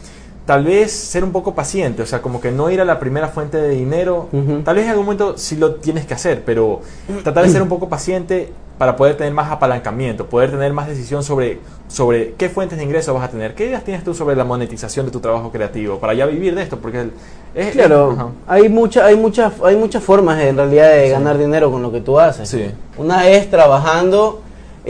tal 0.45 0.63
vez 0.63 0.91
ser 0.91 1.23
un 1.23 1.31
poco 1.31 1.53
paciente, 1.53 2.01
o 2.01 2.05
sea, 2.05 2.21
como 2.21 2.41
que 2.41 2.51
no 2.51 2.69
ir 2.69 2.81
a 2.81 2.85
la 2.85 2.99
primera 2.99 3.27
fuente 3.27 3.57
de 3.57 3.69
dinero. 3.69 4.29
Tal 4.63 4.75
vez 4.75 4.85
en 4.85 4.91
algún 4.91 5.05
momento 5.05 5.37
sí 5.37 5.55
lo 5.55 5.75
tienes 5.75 6.05
que 6.05 6.13
hacer, 6.13 6.43
pero 6.45 6.81
tratar 7.23 7.45
de 7.45 7.51
ser 7.51 7.61
un 7.61 7.69
poco 7.69 7.87
paciente 7.87 8.51
para 8.79 8.95
poder 8.95 9.17
tener 9.17 9.33
más 9.33 9.51
apalancamiento, 9.51 10.27
poder 10.27 10.51
tener 10.51 10.71
más 10.71 10.87
decisión 10.87 11.21
sobre, 11.21 11.59
sobre 11.89 12.33
qué 12.35 12.47
fuentes 12.47 12.77
de 12.77 12.85
ingreso 12.85 13.13
vas 13.13 13.25
a 13.25 13.27
tener. 13.27 13.53
¿Qué 13.53 13.65
ideas 13.65 13.83
tienes 13.83 14.05
tú 14.05 14.13
sobre 14.13 14.37
la 14.37 14.45
monetización 14.45 15.05
de 15.05 15.11
tu 15.11 15.19
trabajo 15.19 15.51
creativo 15.51 15.99
para 15.99 16.13
ya 16.13 16.25
vivir 16.25 16.55
de 16.55 16.63
esto? 16.63 16.77
Porque 16.77 17.09
es, 17.53 17.71
Claro, 17.73 18.31
hay 18.47 18.69
mucha, 18.69 19.05
hay 19.05 19.17
muchas, 19.17 19.51
hay 19.63 19.75
muchas 19.75 20.01
formas 20.01 20.41
en 20.41 20.55
realidad 20.55 20.91
de 20.93 21.09
ganar 21.09 21.37
dinero 21.37 21.69
con 21.69 21.81
lo 21.81 21.91
que 21.91 21.99
tú 21.99 22.19
haces. 22.19 22.47
Sí. 22.47 22.71
Una 22.97 23.27
es 23.27 23.49
trabajando 23.51 24.41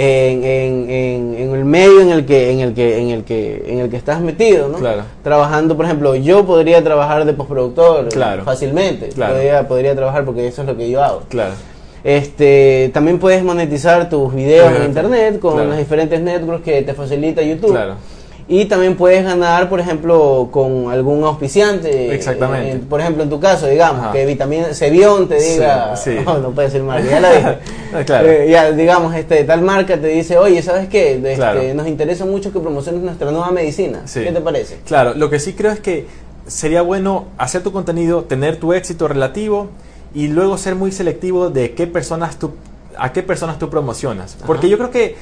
en, 0.02 0.44
en- 0.46 0.90
en- 0.90 1.36
en 1.36 1.54
el 1.56 1.66
medio 1.66 2.00
en 2.00 2.10
el 2.12 2.26
que, 2.26 2.52
en 2.52 2.60
el 2.62 2.74
que, 2.74 3.00
en 3.02 3.10
el 3.10 3.24
que, 3.26 3.64
en 3.68 3.80
el 3.80 3.90
que 3.90 3.98
estás 3.98 4.22
metido, 4.22 4.70
¿no? 4.70 4.78
Claro. 4.78 5.02
Trabajando, 5.24 5.76
por 5.76 5.86
ejemplo, 5.86 6.16
yo 6.16 6.46
podría 6.46 6.82
trabajar 6.82 7.26
de 7.26 7.34
postproductor 7.34 8.06
eh, 8.06 8.10
Claro. 8.10 8.44
fácilmente. 8.46 9.10
Claro. 9.10 9.34
Podría, 9.34 9.68
podría 9.68 9.96
trabajar 9.96 10.24
porque 10.24 10.48
eso 10.48 10.62
es 10.62 10.68
lo 10.70 10.78
que 10.78 10.90
yo 10.90 11.04
hago. 11.04 11.24
Claro. 11.28 11.52
Este, 12.04 12.90
también 12.94 13.20
puedes 13.20 13.44
monetizar 13.44 14.10
tus 14.10 14.34
videos 14.34 14.72
en 14.74 14.86
internet 14.86 15.40
con 15.40 15.68
los 15.68 15.78
diferentes 15.78 16.22
networks 16.22 16.64
que 16.64 16.82
te 16.82 16.94
facilita 16.94 17.42
YouTube. 17.42 17.72
Claro. 17.72 17.96
Y 18.52 18.66
también 18.66 18.96
puedes 18.98 19.24
ganar, 19.24 19.70
por 19.70 19.80
ejemplo, 19.80 20.50
con 20.50 20.90
algún 20.90 21.24
auspiciante. 21.24 22.16
Exactamente. 22.16 22.80
Por 22.80 23.00
ejemplo, 23.00 23.22
en 23.22 23.30
tu 23.30 23.40
caso, 23.40 23.68
digamos, 23.68 24.02
Ajá. 24.02 24.12
que 24.12 24.26
Vitamina 24.26 24.74
Cebión 24.74 25.28
te 25.30 25.36
diga, 25.40 25.96
sí. 25.96 26.16
no, 26.26 26.40
no 26.40 26.50
puede 26.50 26.72
ser 26.72 26.82
marca, 26.82 27.08
ya 27.08 27.20
la 27.20 27.32
dije. 27.32 27.58
Claro. 28.06 28.28
Eh, 28.28 28.50
ya, 28.50 28.72
digamos, 28.72 29.16
este, 29.16 29.44
tal 29.44 29.62
marca 29.62 30.00
te 30.00 30.08
dice, 30.08 30.38
oye, 30.38 30.62
¿sabes 30.64 30.88
qué? 30.90 31.16
Este, 31.16 31.36
Claro. 31.36 31.62
Nos 31.76 31.88
interesa 31.88 32.26
mucho 32.26 32.52
que 32.52 32.60
promociones 32.60 33.02
nuestra 33.04 33.30
nueva 33.30 33.52
medicina. 33.52 34.02
Sí. 34.06 34.24
¿Qué 34.24 34.32
te 34.32 34.42
parece? 34.42 34.80
Claro, 34.86 35.14
lo 35.14 35.30
que 35.30 35.40
sí 35.40 35.54
creo 35.54 35.72
es 35.72 35.80
que 35.80 36.08
sería 36.48 36.82
bueno 36.82 37.28
hacer 37.38 37.62
tu 37.62 37.72
contenido, 37.72 38.24
tener 38.24 38.58
tu 38.58 38.74
éxito 38.74 39.08
relativo 39.08 39.70
y 40.16 40.28
luego 40.28 40.58
ser 40.58 40.74
muy 40.74 40.92
selectivo 40.92 41.52
de 41.52 41.74
qué 41.76 41.86
personas 41.86 42.38
tú, 42.38 42.52
a 42.98 43.14
qué 43.14 43.22
personas 43.22 43.60
tú 43.60 43.70
promocionas. 43.70 44.38
Porque 44.46 44.66
Ajá. 44.66 44.72
yo 44.72 44.78
creo 44.78 44.92
que 44.92 45.16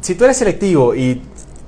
si 0.00 0.14
tú 0.14 0.24
eres 0.24 0.36
selectivo 0.36 0.94
y 0.94 1.22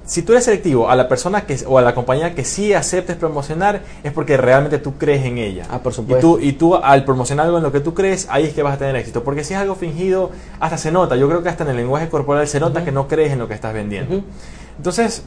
si 0.05 0.23
tú 0.23 0.33
eres 0.33 0.45
selectivo 0.45 0.91
a 0.91 0.97
la 0.97 1.09
persona 1.09 1.43
que 1.47 1.57
o 1.67 1.79
a 1.79 1.83
la 1.83 1.95
compañía 1.95 2.35
que 2.35 2.45
sí 2.45 2.75
aceptes 2.75 3.17
promocionar 3.17 3.83
es 4.03 4.13
porque 4.13 4.37
realmente 4.37 4.79
tú 4.79 4.95
crees 4.95 5.25
en 5.25 5.39
ella. 5.39 5.67
Ah, 5.71 5.79
por 5.79 5.93
Y 5.93 5.97
supuesto. 5.97 6.35
tú, 6.35 6.41
y 6.41 6.53
tú 6.53 6.75
al 6.77 7.05
promocionar 7.05 7.47
algo 7.47 7.59
en 7.59 7.63
lo 7.63 7.73
que 7.73 7.81
tú 7.81 7.95
crees, 7.95 8.27
ahí 8.31 8.45
es 8.45 8.53
que 8.55 8.63
vas 8.63 8.75
a 8.75 8.79
tener 8.79 8.97
éxito. 8.97 9.23
Porque 9.23 9.45
si 9.45 9.55
es 9.55 9.61
algo 9.61 9.75
fingido, 9.75 10.31
hasta 10.61 10.77
se 10.77 10.91
nota. 10.91 11.17
Yo 11.17 11.29
creo 11.29 11.43
que 11.43 11.49
hasta 11.49 11.65
en 11.65 11.71
el 11.71 11.77
lenguaje 11.77 12.09
corporal 12.09 12.47
se 12.49 12.59
nota 12.61 12.85
que 12.85 12.93
no 12.93 13.07
crees 13.07 13.33
en 13.33 13.39
lo 13.39 13.49
que 13.49 13.55
estás 13.55 13.73
vendiendo. 13.73 14.23
Entonces, 14.77 15.23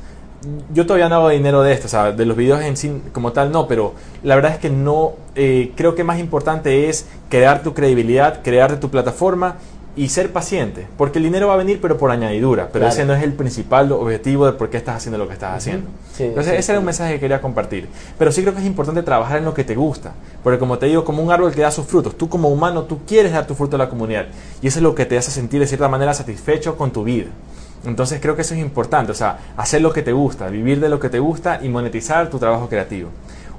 yo 0.74 0.86
todavía 0.86 1.10
no 1.10 1.16
hago 1.16 1.30
dinero 1.30 1.62
de 1.64 1.74
esto, 1.74 1.88
o 1.88 1.90
sea, 1.90 2.12
de 2.12 2.26
los 2.26 2.38
videos 2.38 2.62
en 2.62 2.78
sí 2.78 3.02
como 3.14 3.32
tal 3.32 3.52
no, 3.52 3.68
pero 3.68 3.94
la 4.24 4.36
verdad 4.36 4.52
es 4.52 4.60
que 4.60 4.70
no, 4.70 5.14
eh, 5.36 5.72
creo 5.76 5.96
que 5.96 6.04
más 6.04 6.20
importante 6.20 6.90
es 6.90 7.08
crear 7.30 7.64
tu 7.64 7.74
credibilidad, 7.74 8.42
crearte 8.44 8.78
tu 8.78 8.90
plataforma 8.90 9.56
y 9.98 10.10
ser 10.10 10.34
paciente, 10.34 10.88
porque 10.98 11.20
el 11.20 11.24
dinero 11.26 11.48
va 11.48 11.54
a 11.54 11.58
venir 11.58 11.80
pero 11.82 11.98
por 11.98 12.12
añadidura, 12.12 12.68
pero 12.72 12.84
Claro. 12.84 12.94
ese 12.94 13.06
no 13.06 13.14
es 13.14 13.24
el 13.24 13.34
principal 13.34 13.92
objetivo 13.94 14.46
de 14.46 14.52
por 14.54 14.70
qué 14.70 14.78
estás 14.78 14.98
haciendo 14.98 15.18
lo 15.18 15.28
que 15.28 15.34
estás 15.34 15.56
haciendo. 15.56 15.90
Sí, 16.14 16.24
Entonces, 16.24 16.54
sí, 16.54 16.60
ese 16.60 16.72
era 16.74 16.80
un 16.80 16.86
mensaje 16.86 17.14
que 17.14 17.20
quería 17.22 17.42
compartir. 17.42 17.88
Pero 18.18 18.32
sí 18.32 18.42
creo 18.42 18.54
que 18.54 18.60
es 18.60 18.66
importante 18.66 19.04
trabajar 19.04 19.38
en 19.38 19.46
lo 19.46 19.54
que 19.54 19.64
te 19.64 19.76
gusta, 19.76 20.14
porque 20.44 20.60
como 20.60 20.78
te 20.78 20.88
digo, 20.88 21.06
como 21.06 21.24
un 21.24 21.32
árbol 21.32 21.54
que 21.54 21.62
da 21.62 21.72
sus 21.72 21.86
frutos, 21.86 22.18
tú 22.18 22.28
como 22.28 22.50
humano, 22.50 22.84
tú 22.84 23.00
quieres 23.08 23.32
dar 23.32 23.48
tu 23.48 23.56
fruto 23.56 23.78
a 23.78 23.80
la 23.80 23.90
comunidad, 23.90 24.26
y 24.62 24.68
eso 24.68 24.80
es 24.80 24.84
lo 24.84 24.96
que 24.96 25.06
te 25.06 25.18
hace 25.18 25.32
sentir 25.32 25.60
de 25.62 25.68
cierta 25.68 25.88
manera 25.88 26.14
satisfecho 26.14 26.76
con 26.78 26.92
tu 26.92 27.04
vida. 27.04 27.28
Entonces 27.86 28.20
creo 28.20 28.36
que 28.36 28.42
eso 28.42 28.54
es 28.56 28.60
importante, 28.62 29.12
o 29.12 29.16
sea, 29.16 29.38
hacer 29.58 29.82
lo 29.82 29.94
que 29.94 30.02
te 30.02 30.12
gusta, 30.12 30.48
vivir 30.48 30.80
de 30.80 30.90
lo 30.90 31.00
que 31.00 31.10
te 31.10 31.20
gusta 31.20 31.60
y 31.62 31.70
monetizar 31.70 32.30
tu 32.30 32.40
trabajo 32.40 32.68
creativo. 32.68 33.10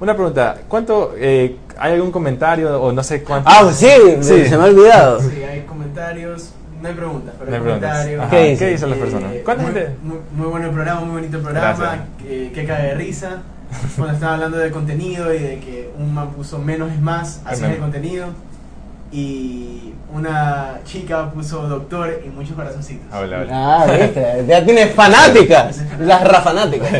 Una 0.00 0.14
pregunta, 0.14 0.58
¿cuánto, 0.68 1.14
eh, 1.16 1.56
hay 1.78 1.92
algún 1.94 2.10
comentario 2.12 2.80
o 2.80 2.92
no 2.92 3.02
sé 3.02 3.22
cuánto? 3.22 3.48
Ah, 3.50 3.70
sí, 3.72 3.88
Sí. 4.20 4.46
se 4.46 4.56
me 4.58 4.64
ha 4.64 4.66
olvidado. 4.66 5.20
Sí, 5.20 5.42
hay 5.42 5.62
comentarios. 5.62 6.50
no 6.82 6.88
hay 6.88 6.94
preguntas, 6.94 7.34
pero 7.38 7.50
No 7.50 7.56
hay 7.56 7.62
preguntas. 7.62 7.90
comentarios. 7.90 8.30
¿Qué 8.30 8.56
¿Qué, 8.58 8.70
dicen? 8.72 8.90
las 8.90 8.98
personas? 8.98 9.32
Eh, 9.32 9.42
¿Cuánta 9.44 9.62
muy, 9.62 9.72
gente? 9.72 9.90
Muy, 10.02 10.18
muy 10.36 10.46
bueno 10.48 10.66
el 10.66 10.72
programa, 10.72 11.00
muy 11.00 11.10
bonito 11.14 11.36
el 11.38 11.42
programa. 11.42 11.98
Que, 12.18 12.52
que 12.52 12.64
cae 12.66 12.88
de 12.88 12.94
risa. 12.94 13.42
Cuando 13.96 14.14
estaba 14.14 14.34
hablando 14.34 14.58
de 14.58 14.70
contenido 14.70 15.32
y 15.34 15.38
de 15.38 15.58
que 15.60 15.90
un 15.98 16.12
man 16.14 16.30
puso 16.30 16.58
menos 16.58 16.92
es 16.92 17.00
más, 17.00 17.40
así 17.46 17.64
es 17.64 17.70
el 17.70 17.78
contenido. 17.78 18.26
Y 19.12 19.92
una 20.12 20.80
chica 20.84 21.30
puso 21.30 21.62
doctor 21.68 22.22
y 22.24 22.28
muchos 22.28 22.56
corazoncitos. 22.56 23.06
Hola, 23.14 23.40
hola. 23.42 23.48
Ah, 23.82 23.86
viste, 23.86 24.44
ya 24.48 24.64
tienes 24.64 24.92
fanáticas, 24.94 25.80
las 26.00 26.24
rafanáticas. 26.28 26.90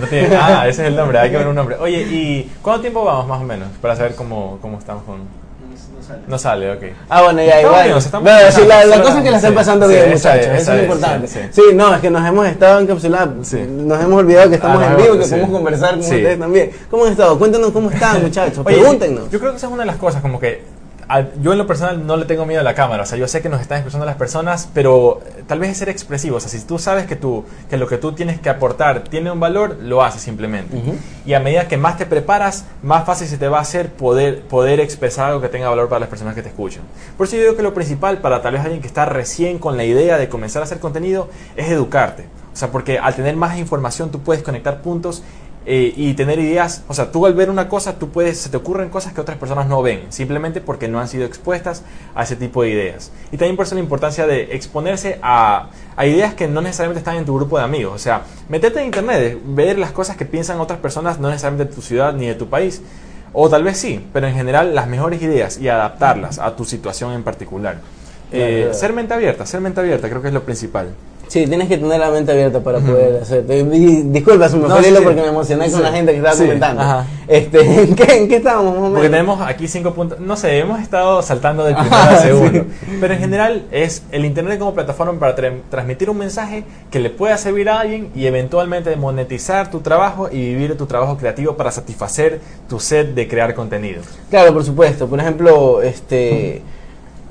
No 0.00 0.06
tiene- 0.08 0.36
ah, 0.36 0.68
ese 0.68 0.82
es 0.82 0.88
el 0.88 0.96
nombre, 0.96 1.18
hay 1.18 1.30
que 1.30 1.38
ver 1.38 1.46
un 1.48 1.54
nombre. 1.54 1.76
Oye, 1.80 2.02
¿y 2.02 2.52
cuánto 2.62 2.82
tiempo 2.82 3.04
vamos 3.04 3.26
más 3.26 3.40
o 3.40 3.44
menos? 3.44 3.68
Para 3.80 3.96
saber 3.96 4.14
cómo, 4.14 4.58
cómo 4.60 4.78
estamos 4.78 5.02
con... 5.04 5.18
No, 5.18 6.02
sale. 6.04 6.20
No 6.26 6.38
sale, 6.38 6.72
ok. 6.72 6.82
Ah, 7.08 7.22
bueno, 7.22 7.40
ya, 7.42 7.60
Estamos 7.60 7.64
igual. 7.66 7.84
bien, 7.84 8.22
Bueno, 8.22 8.52
sí, 8.52 8.60
la, 8.66 8.84
la 8.84 9.02
cosa 9.02 9.18
es 9.18 9.24
que 9.24 9.30
la 9.30 9.36
están 9.36 9.50
Sí, 9.50 9.56
pasando 9.56 9.88
sí, 9.88 9.94
bien, 9.94 10.12
esa 10.12 10.28
muchachos. 10.30 10.52
es, 10.54 10.62
Eso 10.62 10.62
esa 10.62 10.72
es 10.74 10.78
es, 10.78 10.84
importante. 10.84 11.28
sí, 11.28 11.38
Sí, 11.50 11.62
sí. 11.70 11.74
no, 11.74 11.94
es 11.94 12.00
que 12.00 12.10
nos 12.10 12.26
hemos 12.28 12.46
estado 12.46 12.80
encapsulados. 12.80 13.46
Sí. 13.46 13.58
Nos 13.68 14.02
hemos 14.02 14.18
olvidado 14.18 14.48
que 14.48 14.54
estamos 14.56 14.82
Ah, 14.82 14.90
en 14.92 14.96
vivo 14.96 15.14
y 15.14 15.18
que 15.18 15.24
sí. 15.24 15.30
podemos 15.30 15.50
conversar 15.50 15.90
con 15.94 16.02
Sí. 16.02 16.14
ustedes 16.16 16.38
también. 16.38 16.70
¿Cómo 16.90 17.04
han 17.04 17.12
estado? 17.12 17.38
Cuéntanos 17.38 17.70
cómo 17.72 17.90
están, 17.90 18.22
muchachos. 18.22 18.58
Oye, 18.64 18.76
Pregúntenos. 18.78 19.30
Yo 19.30 19.38
creo 19.38 19.50
que 19.52 19.56
esa 19.58 19.66
es 19.66 19.72
una 19.72 19.82
de 19.82 19.86
las 19.86 19.96
cosas, 19.96 20.22
como 20.22 20.38
que 20.40 20.62
yo 21.40 21.52
en 21.52 21.58
lo 21.58 21.66
personal 21.66 22.06
no 22.06 22.16
le 22.16 22.26
tengo 22.26 22.44
miedo 22.44 22.60
a 22.60 22.64
la 22.64 22.74
cámara, 22.74 23.02
o 23.02 23.06
sea, 23.06 23.16
yo 23.16 23.26
sé 23.26 23.40
que 23.40 23.48
nos 23.48 23.60
están 23.60 23.78
escuchando 23.78 24.04
las 24.04 24.16
personas, 24.16 24.68
pero 24.74 25.20
eh, 25.24 25.44
tal 25.46 25.58
vez 25.58 25.70
es 25.70 25.78
ser 25.78 25.88
expresivo, 25.88 26.36
o 26.36 26.40
sea, 26.40 26.50
si 26.50 26.60
tú 26.66 26.78
sabes 26.78 27.06
que, 27.06 27.16
tú, 27.16 27.44
que 27.70 27.78
lo 27.78 27.86
que 27.86 27.96
tú 27.96 28.12
tienes 28.12 28.40
que 28.40 28.50
aportar 28.50 29.04
tiene 29.04 29.30
un 29.30 29.40
valor, 29.40 29.78
lo 29.80 30.02
haces 30.02 30.20
simplemente. 30.20 30.76
Y 31.24 31.32
a 31.32 31.40
medida 31.40 31.66
que 31.66 31.76
más 31.76 31.96
te 31.96 32.04
preparas, 32.04 32.66
más 32.82 33.06
fácil 33.06 33.26
se 33.26 33.38
te 33.38 33.48
va 33.48 33.58
a 33.58 33.62
hacer 33.62 33.90
poder, 33.92 34.42
poder 34.42 34.80
expresar 34.80 35.28
algo 35.28 35.40
que 35.40 35.48
tenga 35.48 35.68
valor 35.68 35.88
para 35.88 36.00
las 36.00 36.08
personas 36.08 36.34
que 36.34 36.42
te 36.42 36.48
escuchan. 36.48 36.82
Por 37.16 37.26
eso 37.26 37.36
yo 37.36 37.42
digo 37.42 37.56
que 37.56 37.62
lo 37.62 37.72
principal 37.72 38.18
para 38.18 38.42
tal 38.42 38.52
vez 38.52 38.62
alguien 38.62 38.80
que 38.80 38.86
está 38.86 39.06
recién 39.06 39.58
con 39.58 39.76
la 39.76 39.84
idea 39.84 40.18
de 40.18 40.28
comenzar 40.28 40.60
a 40.62 40.64
hacer 40.64 40.78
contenido 40.78 41.28
es 41.56 41.70
educarte. 41.70 42.26
O 42.52 42.56
sea, 42.56 42.72
porque 42.72 42.98
al 42.98 43.14
tener 43.14 43.36
más 43.36 43.56
información 43.56 44.10
tú 44.10 44.20
puedes 44.20 44.42
conectar 44.42 44.82
puntos 44.82 45.22
eh, 45.70 45.92
y 45.94 46.14
tener 46.14 46.38
ideas. 46.38 46.82
O 46.88 46.94
sea, 46.94 47.12
tú 47.12 47.26
al 47.26 47.34
ver 47.34 47.50
una 47.50 47.68
cosa, 47.68 47.98
tú 47.98 48.08
puedes, 48.08 48.38
se 48.38 48.48
te 48.48 48.56
ocurren 48.56 48.88
cosas 48.88 49.12
que 49.12 49.20
otras 49.20 49.36
personas 49.36 49.68
no 49.68 49.82
ven, 49.82 50.06
simplemente 50.08 50.62
porque 50.62 50.88
no 50.88 50.98
han 50.98 51.08
sido 51.08 51.26
expuestas 51.26 51.82
a 52.14 52.22
ese 52.22 52.36
tipo 52.36 52.62
de 52.62 52.70
ideas. 52.70 53.12
Y 53.32 53.36
también 53.36 53.54
por 53.54 53.66
eso 53.66 53.74
la 53.74 53.82
importancia 53.82 54.26
de 54.26 54.56
exponerse 54.56 55.18
a, 55.20 55.68
a 55.94 56.06
ideas 56.06 56.32
que 56.32 56.48
no 56.48 56.62
necesariamente 56.62 57.00
están 57.00 57.16
en 57.16 57.26
tu 57.26 57.34
grupo 57.34 57.58
de 57.58 57.64
amigos. 57.64 57.92
O 57.94 57.98
sea, 57.98 58.22
meterte 58.48 58.80
en 58.80 58.86
internet, 58.86 59.38
ver 59.44 59.78
las 59.78 59.92
cosas 59.92 60.16
que 60.16 60.24
piensan 60.24 60.58
otras 60.58 60.78
personas, 60.78 61.20
no 61.20 61.28
necesariamente 61.28 61.68
de 61.68 61.76
tu 61.76 61.82
ciudad 61.82 62.14
ni 62.14 62.26
de 62.26 62.34
tu 62.34 62.48
país. 62.48 62.80
O 63.34 63.50
tal 63.50 63.62
vez 63.62 63.76
sí, 63.76 64.02
pero 64.14 64.26
en 64.26 64.34
general 64.34 64.74
las 64.74 64.88
mejores 64.88 65.20
ideas 65.20 65.58
y 65.58 65.68
adaptarlas 65.68 66.38
a 66.38 66.56
tu 66.56 66.64
situación 66.64 67.12
en 67.12 67.22
particular. 67.22 67.76
Eh, 68.32 68.70
ser 68.72 68.94
mente 68.94 69.12
abierta, 69.12 69.44
ser 69.44 69.60
mente 69.60 69.80
abierta 69.80 70.08
creo 70.08 70.22
que 70.22 70.28
es 70.28 70.34
lo 70.34 70.44
principal. 70.44 70.94
Sí, 71.28 71.46
tienes 71.46 71.68
que 71.68 71.76
tener 71.78 72.00
la 72.00 72.10
mente 72.10 72.32
abierta 72.32 72.60
para 72.60 72.78
poder 72.80 73.22
hacer. 73.22 73.44
eh, 73.48 73.62
di- 73.64 74.02
Disculpa, 74.04 74.48
se 74.48 74.56
me 74.56 74.66
fue 74.68 74.82
sí, 74.82 74.94
porque 75.04 75.20
me 75.20 75.26
emocioné 75.28 75.70
con 75.70 75.82
la 75.82 75.92
gente 75.92 76.12
que 76.12 76.16
estaba 76.18 76.34
Sí, 76.34 76.42
comentando. 76.44 76.82
ajá. 76.82 77.06
Este, 77.28 77.60
¿en, 77.82 77.94
qué, 77.94 78.16
¿En 78.16 78.28
qué 78.28 78.36
estábamos 78.36 78.74
más 78.78 78.88
o 78.90 78.92
Porque 78.94 79.10
tenemos 79.10 79.40
aquí 79.42 79.68
cinco 79.68 79.92
puntos. 79.92 80.18
No 80.20 80.36
sé, 80.36 80.58
hemos 80.58 80.80
estado 80.80 81.20
saltando 81.22 81.64
del 81.64 81.74
primero 81.76 81.96
al 81.96 82.18
segundo. 82.22 82.64
Pero 83.00 83.12
en 83.14 83.20
general 83.20 83.62
es 83.70 84.02
el 84.10 84.24
Internet 84.24 84.58
como 84.58 84.72
plataforma 84.74 85.18
para 85.20 85.36
tra- 85.36 85.60
transmitir 85.70 86.08
un 86.10 86.16
mensaje 86.18 86.64
que 86.90 86.98
le 86.98 87.10
pueda 87.10 87.36
servir 87.36 87.68
a 87.68 87.80
alguien 87.80 88.08
y 88.14 88.26
eventualmente 88.26 88.96
monetizar 88.96 89.70
tu 89.70 89.80
trabajo 89.80 90.28
y 90.32 90.36
vivir 90.54 90.76
tu 90.78 90.86
trabajo 90.86 91.18
creativo 91.18 91.56
para 91.56 91.70
satisfacer 91.70 92.40
tu 92.68 92.80
sed 92.80 93.08
de 93.08 93.28
crear 93.28 93.54
contenido. 93.54 94.00
Claro, 94.30 94.54
por 94.54 94.64
supuesto. 94.64 95.06
Por 95.06 95.20
ejemplo, 95.20 95.82
este, 95.82 96.62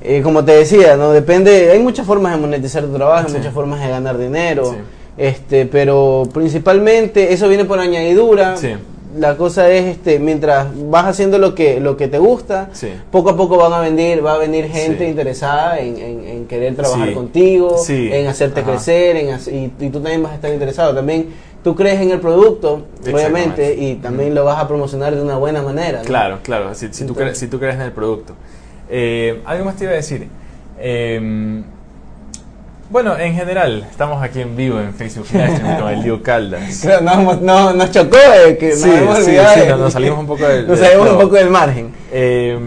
eh, 0.02 0.20
como 0.22 0.44
te 0.44 0.52
decía, 0.52 0.96
no 0.96 1.10
depende. 1.12 1.70
Hay 1.70 1.78
muchas 1.80 2.06
formas 2.06 2.32
de 2.34 2.40
monetizar 2.40 2.84
tu 2.84 2.92
trabajo, 2.94 3.26
hay 3.26 3.32
Sí. 3.32 3.38
muchas 3.38 3.54
formas 3.54 3.80
de 3.80 3.88
ganar 3.88 4.16
dinero. 4.18 4.64
Sí. 4.72 4.76
Este, 5.16 5.66
pero 5.66 6.22
principalmente 6.32 7.32
eso 7.32 7.48
viene 7.48 7.64
por 7.64 7.78
añadidura. 7.80 8.56
Sí. 8.56 8.70
La 9.18 9.36
cosa 9.36 9.70
es, 9.70 9.86
este, 9.86 10.18
mientras 10.18 10.66
vas 10.90 11.06
haciendo 11.06 11.38
lo 11.38 11.54
que 11.54 11.80
lo 11.80 11.96
que 11.96 12.08
te 12.08 12.18
gusta, 12.18 12.68
poco 13.10 13.30
a 13.30 13.36
poco 13.36 13.56
van 13.56 13.72
a 13.72 13.80
venir, 13.80 14.24
va 14.24 14.34
a 14.34 14.38
venir 14.38 14.66
gente 14.68 15.08
interesada 15.08 15.78
en, 15.80 15.96
en- 15.96 16.24
en 16.28 16.46
querer 16.46 16.76
trabajar 16.76 17.14
contigo, 17.14 17.76
en 17.88 18.26
hacerte 18.28 18.60
Ajá. 18.60 18.70
crecer, 18.70 19.16
en 19.16 19.28
y, 19.52 19.72
y 19.86 19.88
tú 19.90 20.00
también 20.00 20.22
vas 20.22 20.32
a 20.32 20.34
estar 20.36 20.52
interesado. 20.52 20.94
También 20.94 21.30
tú 21.64 21.74
crees 21.74 22.00
en 22.00 22.10
el 22.10 22.20
producto, 22.20 22.82
obviamente, 23.10 23.74
y 23.74 23.94
también 23.96 24.34
lo 24.34 24.44
vas 24.44 24.62
a 24.62 24.68
promocionar 24.68 25.16
de 25.16 25.22
una 25.22 25.36
buena 25.38 25.62
manera. 25.62 26.00
¿no? 26.00 26.04
Claro, 26.04 26.38
claro, 26.42 26.74
si, 26.74 26.88
si 26.92 27.04
tú, 27.04 27.14
crees, 27.14 27.38
si 27.38 27.48
tú 27.48 27.58
crees 27.58 27.74
en 27.76 27.80
el 27.82 27.92
producto. 27.92 28.34
Eh, 28.90 29.40
algo 29.44 29.64
más 29.64 29.76
te 29.76 29.84
iba 29.84 29.92
a 29.92 29.96
decir. 29.96 30.28
Eh, 30.78 31.62
bueno, 32.90 33.18
en 33.18 33.34
general, 33.34 33.86
estamos 33.90 34.22
aquí 34.22 34.40
en 34.40 34.56
vivo 34.56 34.80
en 34.80 34.94
Facebook 34.94 35.26
Livestream 35.32 35.78
con 35.80 35.88
el 35.92 36.00
Liu 36.02 36.22
Caldas. 36.22 36.78
Claro, 36.80 37.04
nos, 37.22 37.40
no- 37.42 37.72
nos 37.74 37.90
chocó 37.90 38.16
de 38.16 38.56
que 38.56 38.72
Sí, 38.74 38.88
nos 38.88 38.96
hemos 38.98 39.18
sí, 39.18 39.24
olvidado 39.26 39.54
sí, 39.54 39.60
de- 39.60 39.66
no, 39.68 39.76
nos 39.76 39.92
salimos 39.92 40.18
un 40.18 40.26
poco 40.26 40.48
del- 40.48 40.66
nos 40.66 40.78
del 40.78 40.86
salimos 40.88 41.06
un 41.10 41.14
flow. 41.16 41.26
poco 41.28 41.36
del 41.36 41.50
margen. 41.50 41.92
Eh, 42.12 42.58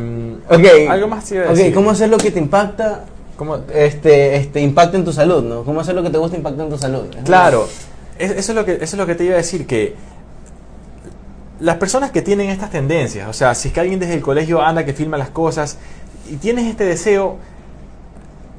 Ok. 0.50 0.66
Algo 0.90 1.08
más 1.08 1.24
te 1.26 1.36
iba 1.36 1.46
a 1.46 1.50
decir. 1.54 1.74
¿cómo 1.74 1.92
hacer 1.92 2.10
lo 2.10 2.18
que 2.18 2.30
te 2.30 2.38
impacta? 2.40 3.06
¿Cómo? 3.38 3.60
Este, 3.74 4.36
este, 4.36 4.60
impacta 4.60 4.98
en 4.98 5.06
tu 5.06 5.14
salud, 5.14 5.42
¿no? 5.44 5.64
¿Cómo 5.64 5.80
hacer 5.80 5.96
lo 5.96 6.04
que 6.04 6.10
te 6.10 6.18
gusta 6.18 6.36
impacta 6.38 6.64
en 6.64 6.70
tu 6.70 6.78
salud? 6.78 7.06
Es 7.18 7.24
Claro, 7.24 7.68
es- 8.20 8.32
eso 8.32 8.52
es, 8.52 8.56
lo 8.56 8.66
que, 8.66 8.74
eso 8.74 8.84
es 8.84 8.94
lo 8.96 9.06
que 9.08 9.16
te 9.16 9.24
iba 9.24 9.34
a 9.36 9.38
decir, 9.38 9.66
que 9.66 9.96
las 11.62 11.78
personas 11.78 12.12
que 12.12 12.22
tienen 12.22 12.50
estas 12.50 12.70
tendencias, 12.72 13.30
o 13.30 13.34
sea, 13.34 13.54
si 13.56 13.70
es 13.70 13.74
que 13.74 13.80
alguien 13.80 14.00
desde 14.00 14.16
el 14.16 14.22
colegio 14.22 14.62
anda 14.62 14.84
que 14.84 14.94
filma 14.94 15.18
las 15.18 15.30
cosas 15.30 15.78
y 16.30 16.38
tienes 16.38 16.66
este 16.66 16.84
deseo, 16.84 17.38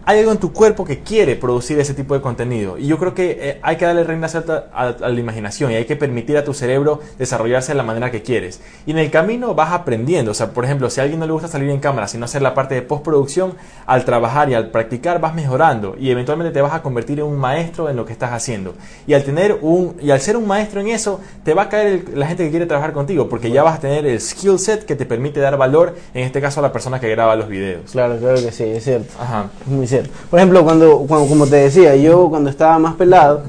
hay 0.04 0.18
algo 0.18 0.32
en 0.32 0.38
tu 0.38 0.52
cuerpo 0.52 0.84
que 0.84 1.00
quiere 1.00 1.36
producir 1.36 1.78
ese 1.78 1.94
tipo 1.94 2.14
de 2.14 2.20
contenido. 2.20 2.76
Y 2.78 2.86
yo 2.88 2.98
creo 2.98 3.14
que 3.14 3.38
eh, 3.40 3.58
hay 3.62 3.76
que 3.76 3.84
darle 3.84 4.04
reina 4.04 4.28
suelta 4.28 4.66
a, 4.74 4.88
a 4.88 5.08
la 5.08 5.20
imaginación 5.20 5.70
y 5.70 5.76
hay 5.76 5.84
que 5.84 5.94
permitir 5.96 6.36
a 6.36 6.44
tu 6.44 6.54
cerebro 6.54 7.00
desarrollarse 7.18 7.72
de 7.72 7.76
la 7.76 7.82
manera 7.84 8.10
que 8.10 8.22
quieres. 8.22 8.60
Y 8.86 8.90
en 8.90 8.98
el 8.98 9.10
camino 9.10 9.54
vas 9.54 9.72
aprendiendo. 9.72 10.32
O 10.32 10.34
sea, 10.34 10.50
por 10.52 10.64
ejemplo, 10.64 10.90
si 10.90 11.00
a 11.00 11.04
alguien 11.04 11.20
no 11.20 11.26
le 11.26 11.32
gusta 11.32 11.46
salir 11.48 11.70
en 11.70 11.78
cámara, 11.80 12.08
sino 12.08 12.24
hacer 12.24 12.42
la 12.42 12.54
parte 12.54 12.74
de 12.74 12.82
postproducción, 12.82 13.54
al 13.86 14.04
trabajar 14.04 14.48
y 14.50 14.54
al 14.54 14.70
practicar 14.70 15.20
vas 15.20 15.34
mejorando 15.34 15.94
y 15.98 16.10
eventualmente 16.10 16.52
te 16.52 16.60
vas 16.60 16.72
a 16.74 16.82
convertir 16.82 17.20
en 17.20 17.26
un 17.26 17.36
maestro 17.38 17.88
en 17.88 17.96
lo 17.96 18.04
que 18.04 18.12
estás 18.12 18.32
haciendo. 18.32 18.74
Y 19.06 19.14
al 19.14 19.22
tener 19.24 19.58
un 19.62 19.96
y 20.00 20.10
al 20.10 20.20
ser 20.20 20.36
un 20.36 20.46
maestro 20.46 20.80
en 20.80 20.88
eso, 20.88 21.20
te 21.44 21.54
va 21.54 21.62
a 21.62 21.68
caer 21.68 21.86
el- 21.86 22.04
la 22.18 22.26
gente 22.26 22.44
que 22.44 22.50
quiere 22.50 22.66
trabajar 22.66 22.92
contigo 22.92 23.28
porque 23.28 23.50
ya 23.50 23.62
vas 23.62 23.76
a 23.78 23.80
tener 23.80 24.04
el 24.06 24.20
skill 24.20 24.58
set 24.58 24.84
que 24.84 24.96
te 24.96 25.06
permite 25.06 25.40
dar 25.40 25.56
valor, 25.56 25.94
en 26.14 26.24
este 26.24 26.40
caso 26.40 26.60
a 26.60 26.62
la 26.62 26.72
persona 26.72 26.98
que 27.00 27.08
graba 27.08 27.36
los 27.36 27.48
videos. 27.48 27.92
Claro, 27.92 28.16
claro 28.18 28.36
que 28.42 28.50
sí, 28.52 28.64
es 28.64 28.84
cierto. 28.84 29.12
Ajá. 29.20 29.46
Muy 29.66 29.86
Por 30.30 30.38
ejemplo, 30.38 30.64
cuando, 30.64 30.98
cuando 31.08 31.28
como 31.28 31.46
te 31.46 31.56
decía, 31.56 31.94
yo 31.96 32.28
cuando 32.28 32.50
estaba 32.50 32.78
más 32.78 32.94
pelado. 32.94 33.42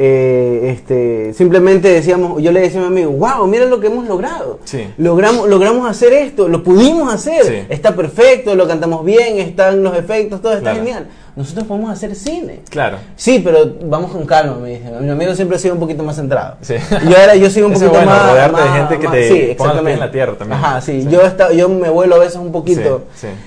Eh, 0.00 0.70
este, 0.76 1.34
simplemente 1.34 1.88
decíamos, 1.88 2.40
yo 2.40 2.52
le 2.52 2.60
decía 2.60 2.78
a 2.78 2.82
mi 2.88 3.00
amigo, 3.00 3.10
wow, 3.10 3.48
mira 3.48 3.64
lo 3.64 3.80
que 3.80 3.88
hemos 3.88 4.06
logrado. 4.06 4.60
Sí. 4.64 4.86
Logramos, 4.96 5.48
logramos 5.48 5.90
hacer 5.90 6.12
esto, 6.12 6.46
lo 6.46 6.62
pudimos 6.62 7.12
hacer, 7.12 7.44
Sí. 7.44 7.54
está 7.68 7.96
perfecto, 7.96 8.54
lo 8.54 8.68
cantamos 8.68 9.04
bien, 9.04 9.38
están 9.38 9.82
los 9.82 9.96
efectos, 9.96 10.40
todo 10.40 10.52
está 10.52 10.70
Claro. 10.70 10.78
genial. 10.78 11.06
Nosotros 11.34 11.66
podemos 11.66 11.90
hacer 11.90 12.14
cine. 12.14 12.60
Claro. 12.70 12.98
Sí, 13.16 13.40
pero 13.44 13.74
vamos 13.84 14.10
con 14.12 14.24
calma, 14.24 14.56
me 14.56 14.70
dice. 14.70 14.90
Mi 15.00 15.10
amigo 15.10 15.34
siempre 15.34 15.56
ha 15.56 15.60
sido 15.60 15.74
un 15.74 15.80
poquito 15.80 16.02
más 16.04 16.14
centrado. 16.16 16.56
Sí. 16.62 16.74
Yo 17.08 17.16
ahora 17.16 17.34
yo 17.36 17.50
soy 17.50 17.62
un 17.62 17.72
Eso 17.74 17.86
poquito 17.86 17.90
bueno, 18.04 18.06
más. 18.10 18.30
rodearte 18.30 18.56
de 18.60 18.66
más- 18.68 18.76
gente 18.78 18.98
que 18.98 19.04
más- 19.06 19.14
te 19.16 19.28
sí, 19.28 19.38
exactamente. 19.50 19.92
en 19.94 20.00
la 20.00 20.10
tierra 20.12 20.34
también. 20.38 20.60
Ajá, 20.60 20.80
sí. 20.80 21.06
Yo, 21.10 21.22
esta- 21.22 21.52
yo 21.52 21.68
me 21.68 21.90
vuelo 21.90 22.14
a 22.16 22.18
veces 22.18 22.36
un 22.36 22.50
poquito. 22.52 23.02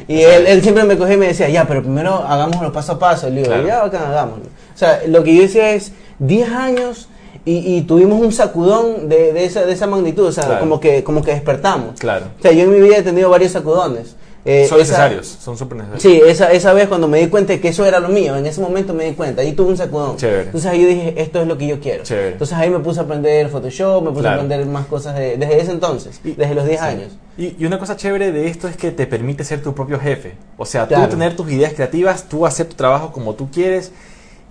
Y 0.07 0.21
él, 0.21 0.47
él 0.47 0.61
siempre 0.61 0.83
me 0.85 0.97
cogía 0.97 1.15
y 1.15 1.17
me 1.17 1.27
decía, 1.27 1.47
ya, 1.49 1.65
pero 1.65 1.81
primero 1.81 2.13
hagámoslo 2.13 2.71
paso 2.73 2.93
a 2.93 2.99
paso. 2.99 3.27
Y 3.27 3.31
le 3.31 3.37
digo, 3.41 3.51
Claro. 3.53 3.67
ya, 3.67 3.81
bacán, 3.83 4.03
hagámoslo. 4.03 4.45
O 4.73 4.77
sea, 4.77 5.01
lo 5.07 5.23
que 5.23 5.35
yo 5.35 5.41
decía 5.43 5.71
es 5.71 5.91
10 6.21 6.49
años. 6.49 7.07
Y, 7.43 7.75
y 7.77 7.81
tuvimos 7.81 8.21
un 8.21 8.31
sacudón 8.31 9.09
de, 9.09 9.33
de 9.33 9.45
esa, 9.45 9.65
de 9.65 9.73
esa 9.73 9.87
magnitud, 9.87 10.25
o 10.27 10.31
sea, 10.31 10.43
Claro. 10.45 10.59
como, 10.59 10.79
que, 10.79 11.03
como 11.03 11.23
que 11.23 11.31
despertamos. 11.31 11.99
Claro. 11.99 12.27
O 12.37 12.41
sea, 12.41 12.51
yo 12.51 12.63
en 12.65 12.71
mi 12.71 12.79
vida 12.79 12.97
he 12.97 13.01
tenido 13.03 13.29
varios 13.31 13.51
sacudones. 13.53 14.15
Eh, 14.45 14.65
son 14.67 14.79
esa- 14.81 14.93
necesarios, 14.93 15.27
son 15.27 15.55
súper 15.57 15.77
necesarios. 15.77 16.01
Sí, 16.03 16.21
esa, 16.23 16.51
esa 16.51 16.73
vez 16.73 16.87
cuando 16.87 17.07
me 17.07 17.19
di 17.19 17.27
cuenta 17.27 17.53
de 17.53 17.59
que 17.61 17.67
eso 17.69 17.85
era 17.85 17.99
lo 17.99 18.09
mío, 18.09 18.35
en 18.35 18.45
ese 18.47 18.59
momento 18.61 18.91
me 18.93 19.05
di 19.05 19.11
cuenta, 19.13 19.41
ahí 19.43 19.53
tuve 19.53 19.69
un 19.69 19.77
sacudón. 19.77 20.17
Chévere. 20.17 20.43
Entonces 20.45 20.69
ahí 20.69 20.81
yo 20.81 20.87
dije, 20.87 21.13
esto 21.17 21.41
es 21.41 21.47
lo 21.47 21.57
que 21.59 21.67
yo 21.67 21.79
quiero. 21.79 22.03
Chévere. 22.03 22.31
Entonces 22.33 22.57
ahí 22.57 22.69
me 22.71 22.79
puse 22.79 22.99
a 22.99 23.03
aprender 23.03 23.49
Photoshop, 23.49 24.03
me 24.03 24.09
puse 24.09 24.21
Claro. 24.21 24.41
a 24.41 24.43
aprender 24.43 24.65
más 24.67 24.85
cosas 24.87 25.15
de- 25.15 25.37
desde 25.37 25.59
ese 25.61 25.71
entonces, 25.71 26.19
Y- 26.23 26.31
desde 26.33 26.53
los 26.55 26.65
10 26.65 26.79
Sí. 26.79 26.85
años. 26.85 27.07
Y, 27.37 27.55
y 27.59 27.65
una 27.65 27.77
cosa 27.79 27.95
chévere 27.95 28.31
de 28.31 28.47
esto 28.47 28.67
es 28.67 28.77
que 28.77 28.91
te 28.91 29.05
permite 29.07 29.43
ser 29.43 29.61
tu 29.63 29.73
propio 29.75 29.99
jefe. 29.99 30.33
O 30.57 30.65
sea, 30.65 30.87
Claro. 30.87 31.05
tú 31.05 31.09
tener 31.11 31.35
tus 31.35 31.51
ideas 31.51 31.73
creativas, 31.73 32.27
tú 32.27 32.45
hacer 32.45 32.67
tu 32.67 32.75
trabajo 32.75 33.11
como 33.11 33.33
tú 33.35 33.49
quieres. 33.51 33.91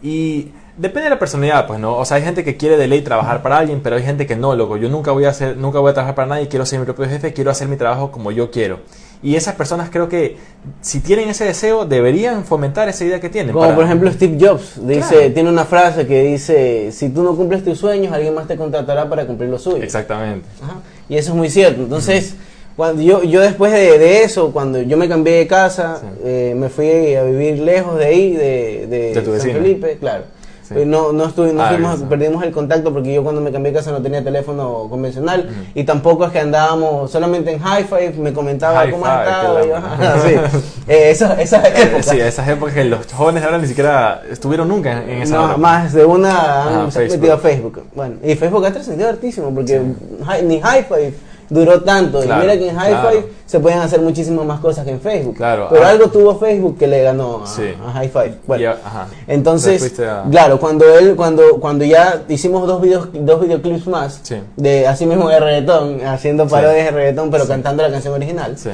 Y 0.02 0.48
depende 0.76 1.04
de 1.04 1.10
la 1.10 1.18
personalidad, 1.18 1.66
pues, 1.66 1.78
¿no? 1.80 1.96
O 1.96 2.04
sea, 2.04 2.16
hay 2.18 2.22
gente 2.22 2.44
que 2.44 2.56
quiere 2.56 2.76
de 2.76 2.86
ley 2.88 3.02
trabajar 3.02 3.42
para 3.42 3.58
alguien, 3.58 3.80
pero 3.82 3.96
hay 3.96 4.02
gente 4.02 4.26
que 4.26 4.36
no, 4.36 4.54
loco. 4.56 4.76
Yo 4.76 4.88
nunca 4.88 5.12
voy 5.12 5.24
a 5.24 5.30
hacer, 5.30 5.56
nunca 5.56 5.78
voy 5.78 5.90
a 5.90 5.94
trabajar 5.94 6.14
para 6.14 6.28
nadie, 6.28 6.48
quiero 6.48 6.64
ser 6.66 6.78
mi 6.78 6.84
propio 6.84 7.06
jefe, 7.08 7.32
quiero 7.32 7.50
hacer 7.50 7.68
mi 7.68 7.76
trabajo 7.76 8.10
como 8.10 8.30
yo 8.30 8.50
quiero. 8.50 8.80
Y 9.22 9.36
esas 9.36 9.54
personas 9.54 9.90
creo 9.90 10.08
que 10.08 10.38
si 10.80 11.00
tienen 11.00 11.28
ese 11.28 11.44
deseo, 11.44 11.84
deberían 11.84 12.44
fomentar 12.44 12.88
esa 12.88 13.04
idea 13.04 13.20
que 13.20 13.28
tienen. 13.28 13.52
Como 13.52 13.64
para- 13.66 13.76
por 13.76 13.84
ejemplo 13.84 14.10
Steve 14.10 14.38
Jobs, 14.40 14.74
dice, 14.86 15.14
Claro. 15.16 15.32
tiene 15.34 15.50
una 15.50 15.64
frase 15.66 16.06
que 16.06 16.22
dice, 16.22 16.90
si 16.92 17.10
tú 17.10 17.22
no 17.22 17.36
cumples 17.36 17.62
tus 17.62 17.78
sueños, 17.78 18.12
alguien 18.14 18.34
más 18.34 18.46
te 18.48 18.56
contratará 18.56 19.08
para 19.10 19.26
cumplir 19.26 19.50
los 19.50 19.62
suyos. 19.62 19.82
Exactamente. 19.82 20.46
Ajá. 20.62 20.76
Y 21.08 21.16
eso 21.18 21.32
es 21.32 21.36
muy 21.36 21.50
cierto. 21.50 21.82
Entonces, 21.82 22.34
Cuando 22.76 23.02
yo, 23.02 23.22
yo 23.24 23.42
después 23.42 23.72
de, 23.72 23.98
de 23.98 24.22
eso, 24.22 24.52
cuando 24.52 24.80
yo 24.80 24.96
me 24.96 25.06
cambié 25.06 25.34
de 25.34 25.46
casa, 25.46 25.98
Sí. 26.00 26.06
eh, 26.24 26.54
me 26.56 26.70
fui 26.70 27.14
a 27.14 27.24
vivir 27.24 27.58
lejos 27.58 27.98
de 27.98 28.06
ahí, 28.06 28.32
de, 28.32 28.86
de, 28.88 29.12
De 29.12 29.20
tu 29.20 29.36
San. 29.38 29.50
Felipe, 29.52 29.98
claro. 30.00 30.24
Sí. 30.70 30.78
Eh, 30.78 30.86
No, 30.86 31.12
no, 31.12 31.24
estuve, 31.26 31.52
no 31.52 31.62
Ah, 31.64 31.68
fuimos- 31.70 31.96
eso. 31.96 32.08
perdimos 32.08 32.44
el 32.44 32.52
contacto 32.52 32.92
porque 32.92 33.12
yo 33.12 33.24
cuando 33.24 33.40
me 33.40 33.50
cambié 33.50 33.72
de 33.72 33.78
casa 33.78 33.90
no 33.90 34.00
tenía 34.00 34.22
teléfono 34.22 34.86
convencional 34.88 35.40
Ujú. 35.50 35.70
y 35.74 35.82
tampoco 35.84 36.24
es 36.26 36.30
que 36.32 36.38
andábamos 36.38 37.10
solamente 37.10 37.52
en 37.52 37.58
hi-fi, 37.60 38.16
me 38.20 38.32
comentaba 38.32 38.88
cómo 38.88 39.04
has 39.04 39.26
estado. 39.26 39.66
yo, 39.66 39.76
ajá, 39.76 40.14
sí. 40.20 40.34
Eh, 40.88 41.10
esas, 41.10 41.38
esas 41.40 41.64
épocas. 41.66 42.06
Sí, 42.06 42.20
esas 42.20 42.48
épocas 42.48 42.74
que 42.74 42.84
los 42.84 43.12
jóvenes 43.12 43.42
ahora 43.44 43.58
ni 43.58 43.66
siquiera 43.66 44.22
estuvieron 44.30 44.68
nunca 44.68 45.02
en 45.04 45.22
esa 45.22 45.36
No, 45.36 45.44
hora. 45.44 45.56
más 45.56 45.92
de 45.92 46.04
una 46.04 46.30
Ah, 46.40 46.82
han 46.84 46.92
Facebook. 46.92 47.18
metido 47.18 47.34
a 47.34 47.38
Facebook. 47.38 47.82
Bueno, 47.94 48.14
y 48.22 48.34
Facebook 48.36 48.64
ha 48.66 48.72
trascendido 48.72 49.08
hartísimo 49.08 49.52
porque 49.54 49.74
hi- 49.80 50.42
ni 50.44 50.56
hi-fi 50.56 51.14
duró 51.50 51.82
tanto. 51.82 52.20
Claro, 52.20 52.40
y 52.42 52.46
mira 52.46 52.58
que 52.58 52.68
en 52.70 52.76
hi-fi 52.76 52.90
claro. 53.00 53.24
se 53.44 53.60
pueden 53.60 53.80
hacer 53.80 54.00
muchísimas 54.00 54.46
más 54.46 54.60
cosas 54.60 54.84
que 54.84 54.92
en 54.92 55.00
Facebook. 55.00 55.36
Claro, 55.36 55.66
Pero 55.70 55.84
ah. 55.84 55.88
algo 55.90 56.06
tuvo 56.08 56.38
Facebook 56.38 56.78
que 56.78 56.86
le 56.86 57.02
ganó 57.02 57.42
a, 57.42 57.46
Sí. 57.46 57.74
a 57.94 58.02
hi-fi. 58.04 58.36
Bueno, 58.46 58.62
Y, 58.62 58.66
ajá. 58.66 59.08
entonces, 59.26 59.98
a- 60.00 60.24
claro, 60.30 60.58
cuando 60.60 60.84
él, 60.96 61.16
cuando, 61.16 61.58
cuando 61.60 61.84
ya 61.84 62.22
hicimos 62.28 62.66
dos 62.66 62.80
videos, 62.80 63.08
dos 63.12 63.40
videoclips 63.40 63.86
más 63.88 64.20
Sí. 64.22 64.36
de 64.56 64.86
así 64.86 65.04
mismo 65.06 65.28
de 65.28 65.40
reggaetón, 65.40 66.00
haciendo 66.06 66.44
Sí. 66.44 66.50
parodias 66.50 66.86
de 66.86 66.90
reggaetón, 66.92 67.30
pero 67.30 67.46
cantando 67.46 67.82
la 67.82 67.90
canción 67.90 68.14
original 68.14 68.56
Sí. 68.56 68.70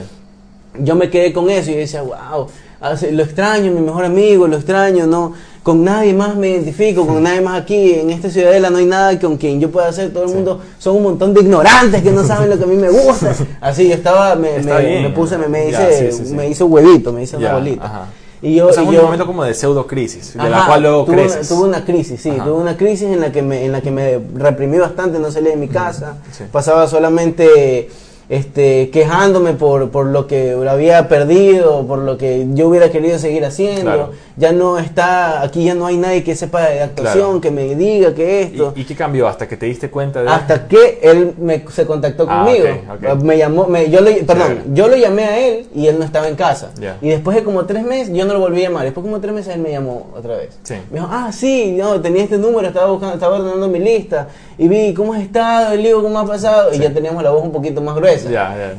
yo 0.78 0.94
me 0.94 1.08
quedé 1.10 1.32
con 1.32 1.48
eso 1.48 1.70
y 1.70 1.74
yo 1.74 1.80
decía, 1.80 2.02
wow, 2.02 2.46
lo 2.80 3.22
extraño, 3.22 3.72
mi 3.72 3.80
mejor 3.80 4.04
amigo, 4.04 4.46
lo 4.46 4.56
extraño, 4.56 5.06
no, 5.06 5.32
con 5.62 5.82
nadie 5.82 6.12
más 6.14 6.36
me 6.36 6.50
identifico, 6.50 7.06
con 7.06 7.22
nadie 7.22 7.40
más 7.40 7.62
aquí, 7.62 7.94
en 7.94 8.10
esta 8.10 8.30
ciudadela 8.30 8.70
no 8.70 8.78
hay 8.78 8.86
nada 8.86 9.18
con 9.18 9.36
quien 9.36 9.58
yo 9.60 9.70
pueda 9.70 9.88
hacer, 9.88 10.12
todo 10.12 10.24
el 10.24 10.28
Sí. 10.28 10.34
mundo 10.36 10.60
son 10.78 10.96
un 10.96 11.02
montón 11.02 11.34
de 11.34 11.40
ignorantes 11.40 12.02
que 12.02 12.12
no 12.12 12.22
saben 12.24 12.50
lo 12.50 12.58
que 12.58 12.64
a 12.64 12.66
mí 12.68 12.76
me 12.76 12.88
gusta. 12.90 13.34
Así 13.60 13.88
yo 13.88 13.94
estaba, 13.94 14.34
me, 14.36 14.58
me, 14.60 14.80
bien. 14.80 15.02
me 15.02 15.10
puse, 15.10 15.36
me, 15.38 15.48
me 15.48 15.70
Ya, 15.72 15.90
hice, 15.90 16.12
sí, 16.12 16.24
sí, 16.26 16.34
me 16.34 16.48
hice 16.48 16.62
huevito, 16.64 17.12
me 17.12 17.22
hice 17.24 17.36
una 17.36 17.54
bolita. 17.54 17.84
ajá. 17.84 18.06
Y 18.42 18.54
yo, 18.54 18.68
o 18.68 18.72
sea, 18.72 18.82
y 18.84 18.88
un 18.88 18.94
yo- 18.94 19.02
momento 19.02 19.26
como 19.26 19.42
de 19.42 19.54
pseudo 19.54 19.86
crisis, 19.86 20.34
de 20.34 20.48
la 20.50 20.66
cual 20.66 20.82
luego 20.82 21.04
tuve 21.06 21.14
una- 21.14 21.22
creces. 21.24 21.48
tuve 21.48 21.66
una 21.68 21.84
crisis, 21.84 22.20
sí, 22.20 22.28
Ajá. 22.30 22.44
tuve 22.44 22.52
una 22.60 22.76
crisis 22.76 23.08
en 23.08 23.20
la 23.22 23.32
que 23.32 23.40
me, 23.42 23.64
en 23.64 23.72
la 23.72 23.80
que 23.80 23.90
me 23.90 24.20
reprimí 24.34 24.76
bastante, 24.78 25.18
no 25.18 25.30
salía 25.32 25.50
de 25.50 25.56
mi 25.56 25.68
casa, 25.68 26.18
pasaba 26.52 26.86
solamente 26.86 27.88
este, 28.28 28.90
quejándome 28.90 29.52
por, 29.52 29.90
por 29.90 30.06
lo 30.06 30.26
que 30.26 30.52
había 30.68 31.08
perdido, 31.08 31.86
por 31.86 32.00
lo 32.00 32.18
que 32.18 32.46
yo 32.54 32.68
hubiera 32.68 32.90
querido 32.90 33.18
seguir 33.18 33.44
haciendo. 33.44 33.82
Claro. 33.82 34.10
Ya 34.36 34.52
no 34.52 34.78
está, 34.78 35.42
aquí 35.42 35.64
ya 35.64 35.74
no 35.74 35.86
hay 35.86 35.96
nadie 35.96 36.22
que 36.24 36.34
sepa 36.34 36.68
de 36.68 36.80
actuación, 36.82 37.24
Claro. 37.24 37.40
que 37.40 37.50
me 37.50 37.74
diga 37.74 38.14
que 38.14 38.42
esto. 38.42 38.72
¿Y, 38.76 38.80
y 38.80 38.84
qué 38.84 38.94
cambió 38.94 39.28
hasta 39.28 39.48
que 39.48 39.56
te 39.56 39.66
diste 39.66 39.88
cuenta 39.90 40.22
de 40.22 40.28
Hasta 40.28 40.66
que 40.68 40.98
él 41.02 41.34
me, 41.38 41.64
se 41.70 41.86
contactó 41.86 42.26
Ah, 42.28 42.44
conmigo. 42.44 42.66
ok. 43.14 43.22
Me 43.22 43.38
llamó, 43.38 43.66
me- 43.66 43.88
yo 43.90 44.00
le, 44.00 44.24
perdón, 44.24 44.58
yo 44.74 44.88
lo 44.88 44.96
llamé 44.96 45.24
a 45.24 45.38
él 45.46 45.66
y 45.74 45.86
él 45.86 45.98
no 45.98 46.04
estaba 46.04 46.28
en 46.28 46.34
casa. 46.36 46.70
Y 47.00 47.08
después 47.08 47.36
de 47.36 47.44
como 47.44 47.64
tres 47.64 47.84
meses, 47.84 48.12
yo 48.14 48.24
no 48.26 48.34
lo 48.34 48.40
volví 48.40 48.60
a 48.64 48.68
llamar. 48.68 48.84
Después 48.84 49.04
de 49.04 49.10
como 49.10 49.20
tres 49.20 49.34
meses 49.34 49.54
él 49.54 49.60
me 49.60 49.70
llamó 49.70 50.08
otra 50.16 50.36
vez. 50.36 50.58
Sí. 50.64 50.74
Me 50.90 50.98
dijo, 50.98 51.08
ah, 51.10 51.30
sí, 51.32 51.76
no, 51.78 52.00
tenía 52.00 52.24
este 52.24 52.38
número, 52.38 52.68
estaba 52.68 52.90
buscando, 52.90 53.14
estaba 53.14 53.36
ordenando 53.36 53.68
mi 53.68 53.78
lista. 53.78 54.28
Y 54.58 54.68
vi, 54.68 54.94
¿cómo 54.94 55.12
has 55.14 55.20
estado? 55.22 55.72
El 55.74 55.82
lío, 55.82 56.02
¿cómo 56.02 56.18
ha 56.18 56.26
pasado? 56.26 56.72
Y 56.74 56.78
ya 56.78 56.92
teníamos 56.92 57.22
la 57.22 57.30
voz 57.30 57.42
un 57.44 57.52
poquito 57.52 57.80
más 57.82 57.94
gruesa. 57.96 58.28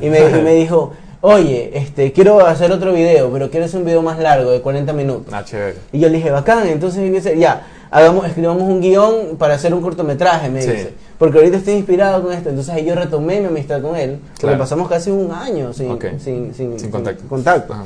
Y, 0.00 0.08
me, 0.10 0.18
y 0.18 0.42
me 0.42 0.54
dijo, 0.56 0.92
oye, 1.20 1.70
este, 1.74 2.12
quiero 2.12 2.44
hacer 2.44 2.72
otro 2.72 2.92
video, 2.92 3.30
pero 3.32 3.50
quiero 3.50 3.66
hacer 3.66 3.78
un 3.80 3.86
video 3.86 4.02
más 4.02 4.18
largo, 4.18 4.50
de 4.50 4.60
40 4.60 4.92
minutos. 4.92 5.32
Ah, 5.32 5.44
chévere. 5.44 5.76
Y 5.92 6.00
yo 6.00 6.08
le 6.08 6.16
dije, 6.16 6.30
bacán, 6.30 6.66
entonces 6.66 7.38
ya, 7.38 7.62
hagamos, 7.90 8.26
escribamos 8.26 8.62
un 8.62 8.80
guion 8.80 9.36
para 9.38 9.54
hacer 9.54 9.72
un 9.72 9.80
cortometraje, 9.80 10.48
me 10.50 10.62
Sí. 10.62 10.70
dice. 10.70 10.92
Porque 11.18 11.38
ahorita 11.38 11.56
estoy 11.56 11.74
inspirado 11.74 12.22
con 12.22 12.32
esto. 12.32 12.48
Entonces 12.48 12.72
ahí 12.72 12.84
yo 12.84 12.94
retomé 12.94 13.40
mi 13.40 13.46
amistad 13.46 13.82
con 13.82 13.96
él. 13.96 14.18
Claro. 14.38 14.58
pasamos 14.58 14.88
casi 14.88 15.10
un 15.10 15.32
año 15.32 15.72
sin, 15.72 15.98
sin, 16.20 16.54
sin, 16.54 16.78
Sin 16.78 16.90
contacto. 16.90 17.24
contacto. 17.28 17.72
Ajá. 17.72 17.84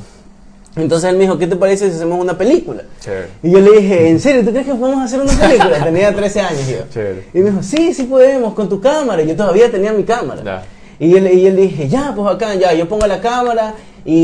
Entonces 0.75 1.11
él 1.11 1.17
me 1.17 1.25
dijo, 1.25 1.39
¿qué 1.39 1.47
te 1.47 1.57
parece 1.57 1.91
si 1.91 1.97
hacemos 1.97 2.19
una 2.19 2.37
película? 2.39 2.83
Chévere. 3.01 3.29
Y 3.43 3.51
yo 3.51 3.61
le 3.61 3.73
dije, 3.81 4.09
¿en 4.09 4.19
serio? 4.21 4.43
¿Tú 4.43 4.51
crees 4.53 4.67
que 4.67 4.75
podemos 4.75 5.05
hacer 5.05 5.21
una 5.21 5.33
película? 5.39 5.85
tenía 5.85 6.15
13 6.15 6.41
años 6.41 6.67
yo. 6.69 6.77
Chévere. 6.93 7.25
Y 7.35 7.39
me 7.41 7.51
dijo, 7.51 7.63
sí, 7.63 7.93
sí 7.93 8.05
podemos, 8.05 8.55
con 8.55 8.69
tu 8.69 8.81
cámara. 8.81 9.23
Yo 9.23 9.37
todavía 9.37 9.71
tenía 9.71 9.93
mi 9.93 10.05
cámara. 10.05 10.63
Y 10.99 11.19
le- 11.21 11.33
y 11.35 11.51
le 11.51 11.63
dije, 11.63 11.89
ya, 11.89 12.13
pues 12.17 12.35
acá, 12.35 12.55
ya, 12.55 12.73
yo 12.73 12.89
pongo 12.89 13.07
la 13.07 13.21
cámara 13.21 13.75
y, 14.05 14.15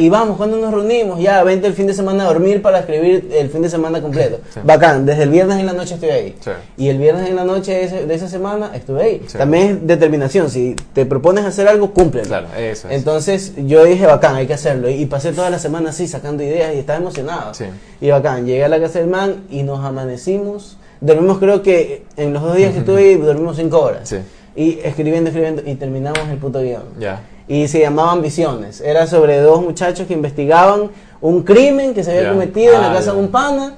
y- 0.00 0.04
y 0.04 0.08
vamos, 0.08 0.36
cuando 0.36 0.56
nos 0.58 0.72
reunimos? 0.72 1.20
Ya, 1.20 1.42
vente 1.42 1.66
el 1.66 1.74
fin 1.74 1.86
de 1.86 1.94
semana 1.94 2.24
a 2.24 2.26
dormir 2.26 2.62
para 2.62 2.78
escribir 2.80 3.28
el 3.32 3.50
fin 3.50 3.62
de 3.62 3.68
semana 3.68 4.00
completo. 4.00 4.38
Sí. 4.52 4.60
Bacán, 4.64 5.04
desde 5.06 5.24
el 5.24 5.30
viernes 5.30 5.58
en 5.58 5.66
la 5.66 5.72
noche 5.72 5.94
estoy 5.94 6.10
ahí. 6.10 6.34
Sí. 6.40 6.50
Y 6.76 6.88
el 6.88 6.98
viernes 6.98 7.28
en 7.28 7.36
la 7.36 7.44
noche 7.44 7.72
de, 7.72 7.84
ese- 7.84 8.06
de 8.06 8.14
esa 8.14 8.28
semana 8.28 8.70
estuve 8.74 9.02
ahí. 9.02 9.22
Sí. 9.26 9.38
También 9.38 9.66
es 9.82 9.86
determinación, 9.86 10.50
si 10.50 10.74
te 10.92 11.04
propones 11.06 11.44
hacer 11.44 11.68
algo, 11.68 11.92
cúmplelo. 11.92 12.26
Claro, 12.28 12.46
eso 12.56 12.88
es. 12.88 12.94
Entonces 12.96 13.52
yo 13.66 13.84
dije, 13.84 14.06
bacán, 14.06 14.34
hay 14.36 14.46
que 14.46 14.54
hacerlo. 14.54 14.88
Y 14.88 15.06
pasé 15.06 15.32
toda 15.32 15.50
la 15.50 15.58
semana 15.58 15.90
así, 15.90 16.06
sacando 16.08 16.42
ideas 16.42 16.74
y 16.74 16.78
estaba 16.78 16.98
emocionado. 16.98 17.54
Sí. 17.54 17.64
Y 18.00 18.10
bacán, 18.10 18.46
llegué 18.46 18.64
a 18.64 18.68
la 18.68 18.80
casa 18.80 18.98
del 19.00 19.08
man 19.08 19.44
y 19.50 19.62
nos 19.62 19.84
amanecimos. 19.84 20.78
Dormimos, 21.00 21.38
creo 21.38 21.62
que 21.62 22.04
en 22.16 22.32
los 22.32 22.42
dos 22.42 22.56
días 22.56 22.72
que 22.72 22.78
estuve 22.78 23.00
ahí, 23.00 23.16
dormimos 23.16 23.56
cinco 23.56 23.80
horas. 23.80 24.08
Sí. 24.08 24.16
Y 24.56 24.78
escribiendo, 24.82 25.28
escribiendo, 25.28 25.62
y 25.66 25.74
terminamos 25.74 26.20
el 26.30 26.38
puto 26.38 26.60
guion. 26.62 26.82
Ya. 26.98 27.20
Y 27.48 27.68
se 27.68 27.80
llamaban 27.80 28.22
Visiones. 28.22 28.80
Era 28.80 29.06
sobre 29.06 29.38
dos 29.40 29.62
muchachos 29.62 30.06
que 30.06 30.14
investigaban 30.14 30.90
un 31.20 31.42
crimen 31.42 31.94
que 31.94 32.02
se 32.02 32.10
había 32.10 32.22
cometido 32.34 32.74
en 32.74 32.80
la 32.80 32.90
Ah, 32.90 32.94
casa 32.94 33.12
de 33.12 33.18
un 33.18 33.28
pana. 33.28 33.74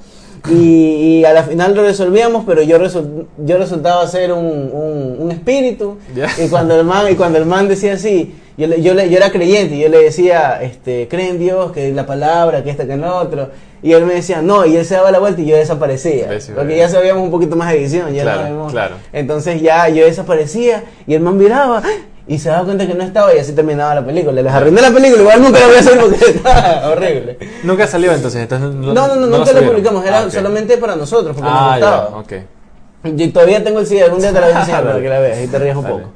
Y, 0.51 0.55
y 1.21 1.25
a 1.25 1.33
la 1.33 1.43
final 1.43 1.75
lo 1.75 1.83
resolvíamos, 1.83 2.45
pero 2.47 2.63
yo, 2.63 2.79
resul- 2.79 3.27
yo 3.45 3.59
resultaba 3.59 4.07
ser 4.07 4.33
un, 4.33 4.47
un- 4.73 5.17
un 5.19 5.31
espíritu. 5.33 5.99
Y 6.43 6.49
cuando 6.49 6.79
el 6.79 6.85
man, 6.87 7.07
y 7.11 7.17
cuando 7.17 7.39
el 7.39 7.45
man 7.47 7.67
decía 7.69 7.95
así, 7.95 8.35
yo, 8.57 8.69
le- 8.69 8.81
yo, 8.81 8.95
le- 8.95 9.11
yo 9.11 9.17
era 9.17 9.31
creyente, 9.33 9.75
y 9.75 9.81
yo 9.81 9.89
le 9.89 9.99
decía, 10.03 10.63
este, 10.63 11.09
cree 11.09 11.29
en 11.31 11.39
Dios, 11.41 11.73
que 11.73 11.93
la 11.93 12.07
palabra, 12.07 12.63
que 12.63 12.71
esta, 12.71 12.87
que 12.87 12.95
el 12.95 13.05
otro. 13.05 13.51
Y 13.83 13.93
él 13.93 14.07
me 14.07 14.15
decía, 14.15 14.41
no, 14.41 14.65
y 14.65 14.77
él 14.77 14.85
se 14.85 14.95
daba 14.95 15.11
la 15.11 15.19
vuelta 15.19 15.41
y 15.41 15.47
yo 15.47 15.57
desaparecía. 15.57 16.29
Porque 16.55 16.77
ya 16.77 16.89
sabíamos 16.89 17.23
un 17.25 17.31
poquito 17.33 17.57
más 17.57 17.71
de 17.73 17.79
edición. 17.81 18.13
Ya 18.15 18.23
Claro, 18.23 18.41
no 18.41 18.47
habíamos- 18.47 18.73
claro. 18.73 18.95
Entonces 19.13 19.61
ya 19.61 19.89
yo 19.89 20.05
desaparecía 20.07 20.85
y 21.07 21.15
el 21.15 21.21
man 21.21 21.37
miraba 21.37 21.83
¡ah! 21.85 21.89
Y 22.29 22.39
se 22.39 22.51
daba 22.51 22.65
cuenta 22.65 22.87
que 22.87 22.95
no 22.95 23.03
estaba 23.03 23.35
y 23.35 23.39
así 23.39 23.53
terminaba 23.53 23.95
la 23.97 24.05
película. 24.07 24.41
Les 24.43 24.53
arruiné 24.53 24.81
la 24.83 24.91
película, 24.91 25.23
igual 25.23 25.43
nunca 25.43 25.61
la 25.61 25.67
voy 25.67 25.77
a 25.77 25.79
hacer 25.81 25.99
porque 25.99 26.25
estaba 26.31 26.89
horrible. 26.91 27.39
Nunca 27.65 27.87
salió 27.87 28.13
entonces. 28.13 28.43
entonces 28.43 28.69
No, 28.75 28.93
no, 28.93 29.09
no, 29.09 29.15
lo 29.15 29.27
nunca 29.27 29.39
lo 29.39 29.47
subieron. 29.47 29.71
publicamos, 29.71 30.05
era 30.07 30.19
Ah, 30.21 30.31
solamente 30.31 30.77
para 30.77 30.95
nosotros 30.95 31.35
porque 31.35 31.51
Ah, 31.51 31.79
nos 31.81 31.91
gustaba. 31.91 32.19
ok. 32.21 32.33
Y 33.17 33.29
todavía 33.29 33.65
tengo 33.65 33.81
el 33.81 33.87
CD, 33.87 34.03
algún 34.03 34.21
día 34.21 34.33
te 34.33 34.41
la 34.41 34.47
voy 34.49 34.57
a 34.57 34.61
enseñar 34.61 34.85
para 34.87 35.01
que 35.01 35.09
la 35.09 35.19
veas 35.21 35.43
y 35.43 35.47
te 35.49 35.59
rías 35.59 35.77
un 35.77 35.83
Dale. 35.85 35.95
poco. 35.97 36.09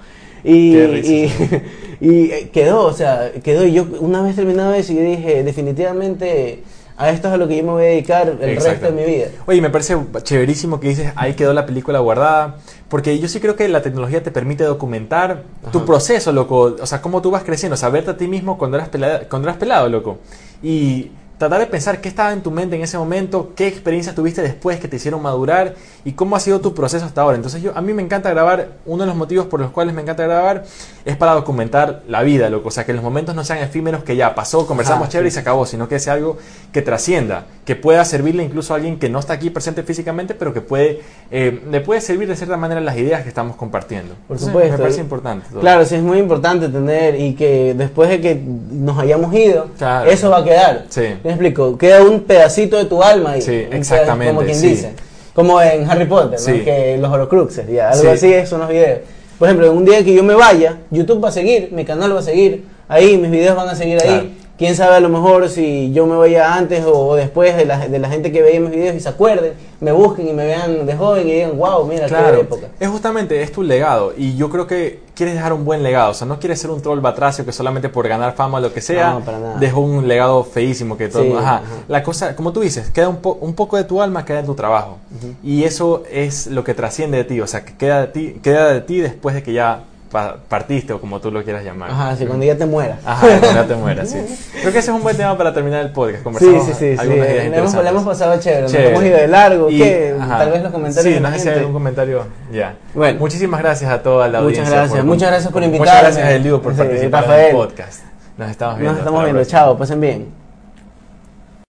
Y, 0.45 0.77
y, 2.01 2.31
eh, 2.33 2.51
quedó, 2.53 2.87
o 2.87 2.93
sea, 2.93 3.31
quedó. 3.43 3.65
Y 3.65 3.73
yo 3.73 3.87
una 4.01 4.23
vez 4.23 4.37
terminado 4.37 4.75
eso, 4.75 4.93
yo 4.93 5.01
dije, 5.01 5.43
definitivamente 5.45 6.63
a 6.97 7.11
esto 7.11 7.28
es 7.28 7.34
a 7.34 7.36
lo 7.36 7.49
que 7.49 7.57
yo 7.57 7.64
me 7.64 7.70
voy 7.70 7.84
a 7.84 7.86
dedicar 7.86 8.28
el 8.28 8.51
Exacto. 8.51 8.70
resto 8.70 8.86
de 8.86 8.93
mi 8.93 9.11
vida. 9.11 9.26
Oye, 9.47 9.61
me 9.61 9.70
parece 9.70 9.97
chéverísimo 10.22 10.78
que 10.80 10.88
dices, 10.88 11.12
ahí 11.16 11.34
quedó 11.34 11.53
la 11.53 11.66
película 11.66 11.99
guardada, 12.01 12.57
porque 12.88 13.18
yo 13.18 13.28
sí 13.28 13.40
creo 13.40 13.57
que 13.57 13.68
la 13.68 13.82
tecnología 13.82 14.22
te 14.22 14.30
permite 14.30 14.64
documentar 14.64 15.43
tu 15.72 15.84
proceso, 15.84 16.32
loco, 16.32 16.76
o 16.80 16.86
sea, 16.86 17.01
cómo 17.01 17.22
tú 17.22 17.30
vas 17.30 17.45
creciendo, 17.45 17.74
o 17.74 17.78
sea, 17.78 17.88
verte 17.88 18.11
a 18.11 18.16
ti 18.16 18.28
mismo 18.28 18.59
cuando 18.59 18.76
eras 18.76 18.88
pelado, 18.88 19.20
cuando 19.28 19.49
eras 19.49 19.59
pelado 19.59 19.88
loco, 19.88 20.18
y 20.62 21.11
tratar 21.43 21.59
de 21.59 21.66
pensar 21.66 22.01
qué 22.01 22.09
estaba 22.09 22.32
en 22.32 22.40
tu 22.40 22.53
mente 22.53 22.76
en 22.76 22.82
ese 22.82 22.97
momento, 22.97 23.51
qué 23.57 23.66
experiencias 23.66 24.14
tuviste 24.14 24.43
después 24.43 24.78
que 24.78 24.86
te 24.86 24.95
hicieron 24.95 25.20
madurar 25.20 25.74
y 26.05 26.12
cómo 26.12 26.36
ha 26.36 26.40
sido 26.40 26.61
tu 26.61 26.72
proceso 26.72 27.05
hasta 27.05 27.20
ahora. 27.22 27.34
Entonces 27.34 27.61
yo, 27.61 27.72
a 27.76 27.80
mí 27.80 27.93
me 27.93 28.01
encanta 28.01 28.30
grabar, 28.30 28.68
uno 28.86 29.03
de 29.03 29.09
los 29.09 29.16
motivos 29.16 29.47
por 29.47 29.59
los 29.59 29.72
cuales 29.72 29.93
me 29.93 30.03
encanta 30.03 30.22
grabar 30.22 30.62
es 31.05 31.16
para 31.16 31.32
documentar 31.32 32.03
la 32.07 32.22
vida, 32.22 32.49
loco, 32.49 32.68
o 32.68 32.70
sea, 32.70 32.86
que 32.86 32.93
los 32.93 33.03
momentos 33.03 33.34
no 33.34 33.43
sean 33.45 33.59
efímeros 33.59 34.05
que 34.05 34.14
ya 34.14 34.36
pasó, 34.36 34.68
conversamos 34.68 35.03
Ajá, 35.03 35.11
chévere 35.11 35.30
sí. 35.30 35.34
y 35.34 35.36
se 35.36 35.40
acabó, 35.40 35.66
sino 35.66 35.88
que 35.88 35.99
sea 35.99 36.12
algo 36.12 36.38
que 36.72 36.80
trascienda, 36.80 37.47
que 37.64 37.74
pueda 37.74 38.05
servirle 38.05 38.45
incluso 38.45 38.72
a 38.72 38.76
alguien 38.76 39.01
que 39.01 39.09
no 39.09 39.18
está 39.18 39.32
aquí 39.32 39.51
presente 39.51 39.82
físicamente, 39.82 40.34
pero 40.34 40.55
que 40.55 40.61
puede, 40.61 41.01
eh, 41.32 41.61
le 41.68 41.80
puede 41.80 42.01
servir 42.01 42.28
de 42.28 42.36
cierta 42.36 42.57
manera 42.57 42.80
las 42.80 42.97
ideas 42.97 43.22
que 43.24 43.28
estamos 43.28 43.57
compartiendo. 43.57 44.14
Por 44.28 44.36
Entonces, 44.36 44.47
supuesto. 44.47 44.72
Me 44.74 44.78
parece 44.78 45.01
importante. 45.01 45.47
todo. 45.51 45.61
Claro, 45.61 45.84
sí 45.84 45.97
es 45.97 46.03
muy 46.03 46.18
importante 46.18 46.68
tener 46.68 47.18
y 47.20 47.34
que 47.34 47.74
después 47.74 48.09
de 48.11 48.20
que 48.20 48.34
nos 48.36 48.97
hayamos 48.99 49.34
ido, 49.34 49.66
Claro. 49.76 50.09
eso 50.09 50.30
va 50.30 50.38
a 50.38 50.45
quedar. 50.45 50.86
Sí. 50.88 51.14
¿Me 51.33 51.49
explico? 51.49 51.78
Queda 51.78 52.03
un 52.03 52.20
pedacito 52.20 52.76
de 52.76 52.85
tu 52.85 53.03
alma 53.03 53.33
ahí. 53.33 53.43
Sí, 53.43 53.64
exactamente, 53.70 54.35
Como 54.35 54.45
quien 54.47 54.59
sí. 54.59 54.68
dice. 54.68 54.93
Como 55.35 55.61
en 55.62 55.91
Harry 55.91 56.05
Potter, 56.05 56.39
que 56.62 56.99
los 56.99 57.11
horocruxes, 57.11 57.66
ya, 57.68 57.89
algo 57.91 58.03
Sí. 58.03 58.09
así 58.09 58.47
son 58.47 58.61
los 58.61 58.68
videos. 58.68 59.01
Por 59.39 59.49
ejemplo, 59.49 59.72
un 59.72 59.85
día 59.85 60.05
que 60.05 60.12
yo 60.12 60.22
me 60.22 60.35
vaya, 60.35 60.78
YouTube 60.91 61.24
va 61.24 61.30
a 61.30 61.33
seguir, 61.33 61.70
mi 61.72 61.85
canal 61.87 62.14
va 62.14 62.20
a 62.20 62.22
seguir 62.22 62.64
ahí, 62.87 63.16
mis 63.16 63.30
videos 63.30 63.57
van 63.57 63.68
a 63.68 63.74
seguir 63.74 63.97
Claro. 63.99 64.20
ahí. 64.20 64.39
Quién 64.59 64.76
sabe 64.76 64.94
a 64.96 65.00
lo 65.00 65.09
mejor 65.09 65.48
si 65.48 65.92
yo 65.92 66.07
me 66.07 66.14
vaya 66.14 66.55
antes 66.55 66.84
o, 66.86 67.16
después 67.16 67.57
de 67.57 67.64
la, 67.64 67.88
de 67.88 67.98
la 67.98 68.09
gente 68.09 68.30
que 68.30 68.42
veía 68.42 68.61
mis 68.61 68.70
videos 68.70 68.94
y 68.94 69.00
se 69.00 69.09
acuerden, 69.09 69.55
me 69.80 69.90
busquen 69.90 70.28
y 70.28 70.32
me 70.32 70.44
vean 70.44 70.86
de 70.86 70.94
joven 70.94 71.26
y 71.28 71.32
digan, 71.32 71.57
wow, 71.59 71.84
mira, 71.86 72.03
qué 72.03 72.09
Claro, 72.11 72.40
época. 72.42 72.68
es 72.78 72.88
justamente, 72.88 73.42
es 73.42 73.50
tu 73.50 73.62
legado 73.62 74.12
y 74.16 74.36
yo 74.36 74.50
creo 74.50 74.66
que 74.68 75.00
quieres 75.16 75.34
dejar 75.34 75.53
un 75.53 75.64
buen 75.64 75.82
legado, 75.82 76.11
o 76.12 76.14
sea, 76.14 76.26
no 76.28 76.38
quieres 76.38 76.61
ser 76.61 76.70
un 76.70 76.80
troll 76.80 77.00
batracio 77.00 77.44
que 77.44 77.50
solamente 77.53 77.88
por 77.88 78.07
ganar 78.07 78.34
fama 78.34 78.59
o 78.59 78.61
lo 78.61 78.72
que 78.72 78.80
sea, 78.80 79.14
No, 79.14 79.20
para 79.20 79.40
nada. 79.40 79.59
dejó 79.59 79.80
un 79.80 80.07
legado 80.07 80.44
feísimo 80.44 80.96
que 80.96 81.09
todo, 81.09 81.22
Sí, 81.24 81.32
ajá. 81.36 81.57
ajá. 81.57 81.64
La 81.88 82.03
cosa, 82.05 82.36
como 82.36 82.53
tú 82.53 82.61
dices, 82.61 82.90
queda 82.90 83.09
un, 83.09 83.16
po- 83.16 83.38
un 83.40 83.55
poco 83.55 83.76
de 83.78 83.84
tu 83.84 84.00
alma 84.00 84.24
queda 84.24 84.40
en 84.40 84.46
tu 84.46 84.55
trabajo 84.55 84.98
y 85.42 85.64
eso 85.64 86.05
es 86.11 86.46
lo 86.46 86.62
que 86.62 86.74
trasciende 86.74 87.16
de 87.16 87.24
ti, 87.24 87.40
o 87.40 87.46
sea, 87.48 87.64
que 87.64 87.74
queda 87.74 88.03
de 88.03 88.07
ti, 88.09 88.36
queda 88.42 88.68
de 88.72 88.80
ti 88.82 89.00
después 89.00 89.34
de 89.34 89.42
que 89.42 89.53
ya 89.55 89.84
partiste 90.13 90.93
o 90.93 91.01
como 91.01 91.19
tú 91.21 91.31
lo 91.31 91.43
quieras 91.43 91.65
llamar. 91.65 91.91
Ajá, 91.91 92.17
si 92.17 92.27
cuando 92.27 92.45
ya 92.45 92.57
te 92.57 92.67
mueras. 92.67 92.99
Ajá, 93.05 93.27
cuando 93.27 93.53
ya 93.53 93.67
te 93.67 93.75
mueras, 93.75 94.11
sí. 94.11 94.19
Creo 94.61 94.73
que 94.73 94.79
ese 94.79 94.91
es 94.91 94.97
un 94.97 95.03
buen 95.03 95.17
tema 95.17 95.37
para 95.39 95.53
terminar 95.55 95.81
el 95.85 95.91
podcast. 95.93 96.19
Sí, 96.19 96.25
Conversamos 96.25 96.67
sí, 96.67 96.73
sí, 96.73 96.79
sí. 96.79 96.97
algunas 97.01 97.29
ideas 97.29 97.51
Le 97.83 97.89
hemos, 97.89 98.05
pasado 98.05 98.39
chévere, 98.39 98.63
nos 98.63 98.73
Chévere. 98.73 98.91
hemos 98.91 99.05
ido 99.05 99.17
de 99.17 99.29
largo, 99.29 99.71
Y- 99.71 99.79
¿qué? 99.79 100.15
ajá. 100.21 100.39
Tal 100.39 100.51
vez 100.51 100.63
los 100.63 100.73
comentarios 100.73 101.15
Sí, 101.15 101.21
no 101.21 101.33
sé 101.33 101.39
si 101.39 101.49
hay 101.49 101.59
algún 101.59 101.73
comentario. 101.73 102.25
Ya. 102.53 102.75
Bueno. 102.95 103.19
Muchísimas 103.19 103.61
gracias 103.63 103.91
a 103.91 104.03
toda 104.03 104.29
la 104.29 104.41
Muchas 104.41 104.59
audiencia. 104.61 104.77
gracias, 104.77 105.05
muchas 105.05 105.29
gracias 105.31 105.53
por 105.53 105.63
Muchas 105.63 105.77
invitarme. 105.77 106.03
gracias, 106.03 106.29
Eliu, 106.31 106.61
por 106.61 106.73
Sí, 106.73 106.79
participar 106.79 107.25
en 107.25 107.29
Rafael. 107.31 107.47
el 107.47 107.53
podcast. 107.57 108.03
Nos 108.39 108.51
estamos 108.51 108.75
viendo. 108.77 108.93
Nos 108.93 108.99
estamos 109.01 109.25
viendo, 109.25 109.45
chao, 109.45 109.77
pasen 109.79 110.01
bien. 110.01 110.41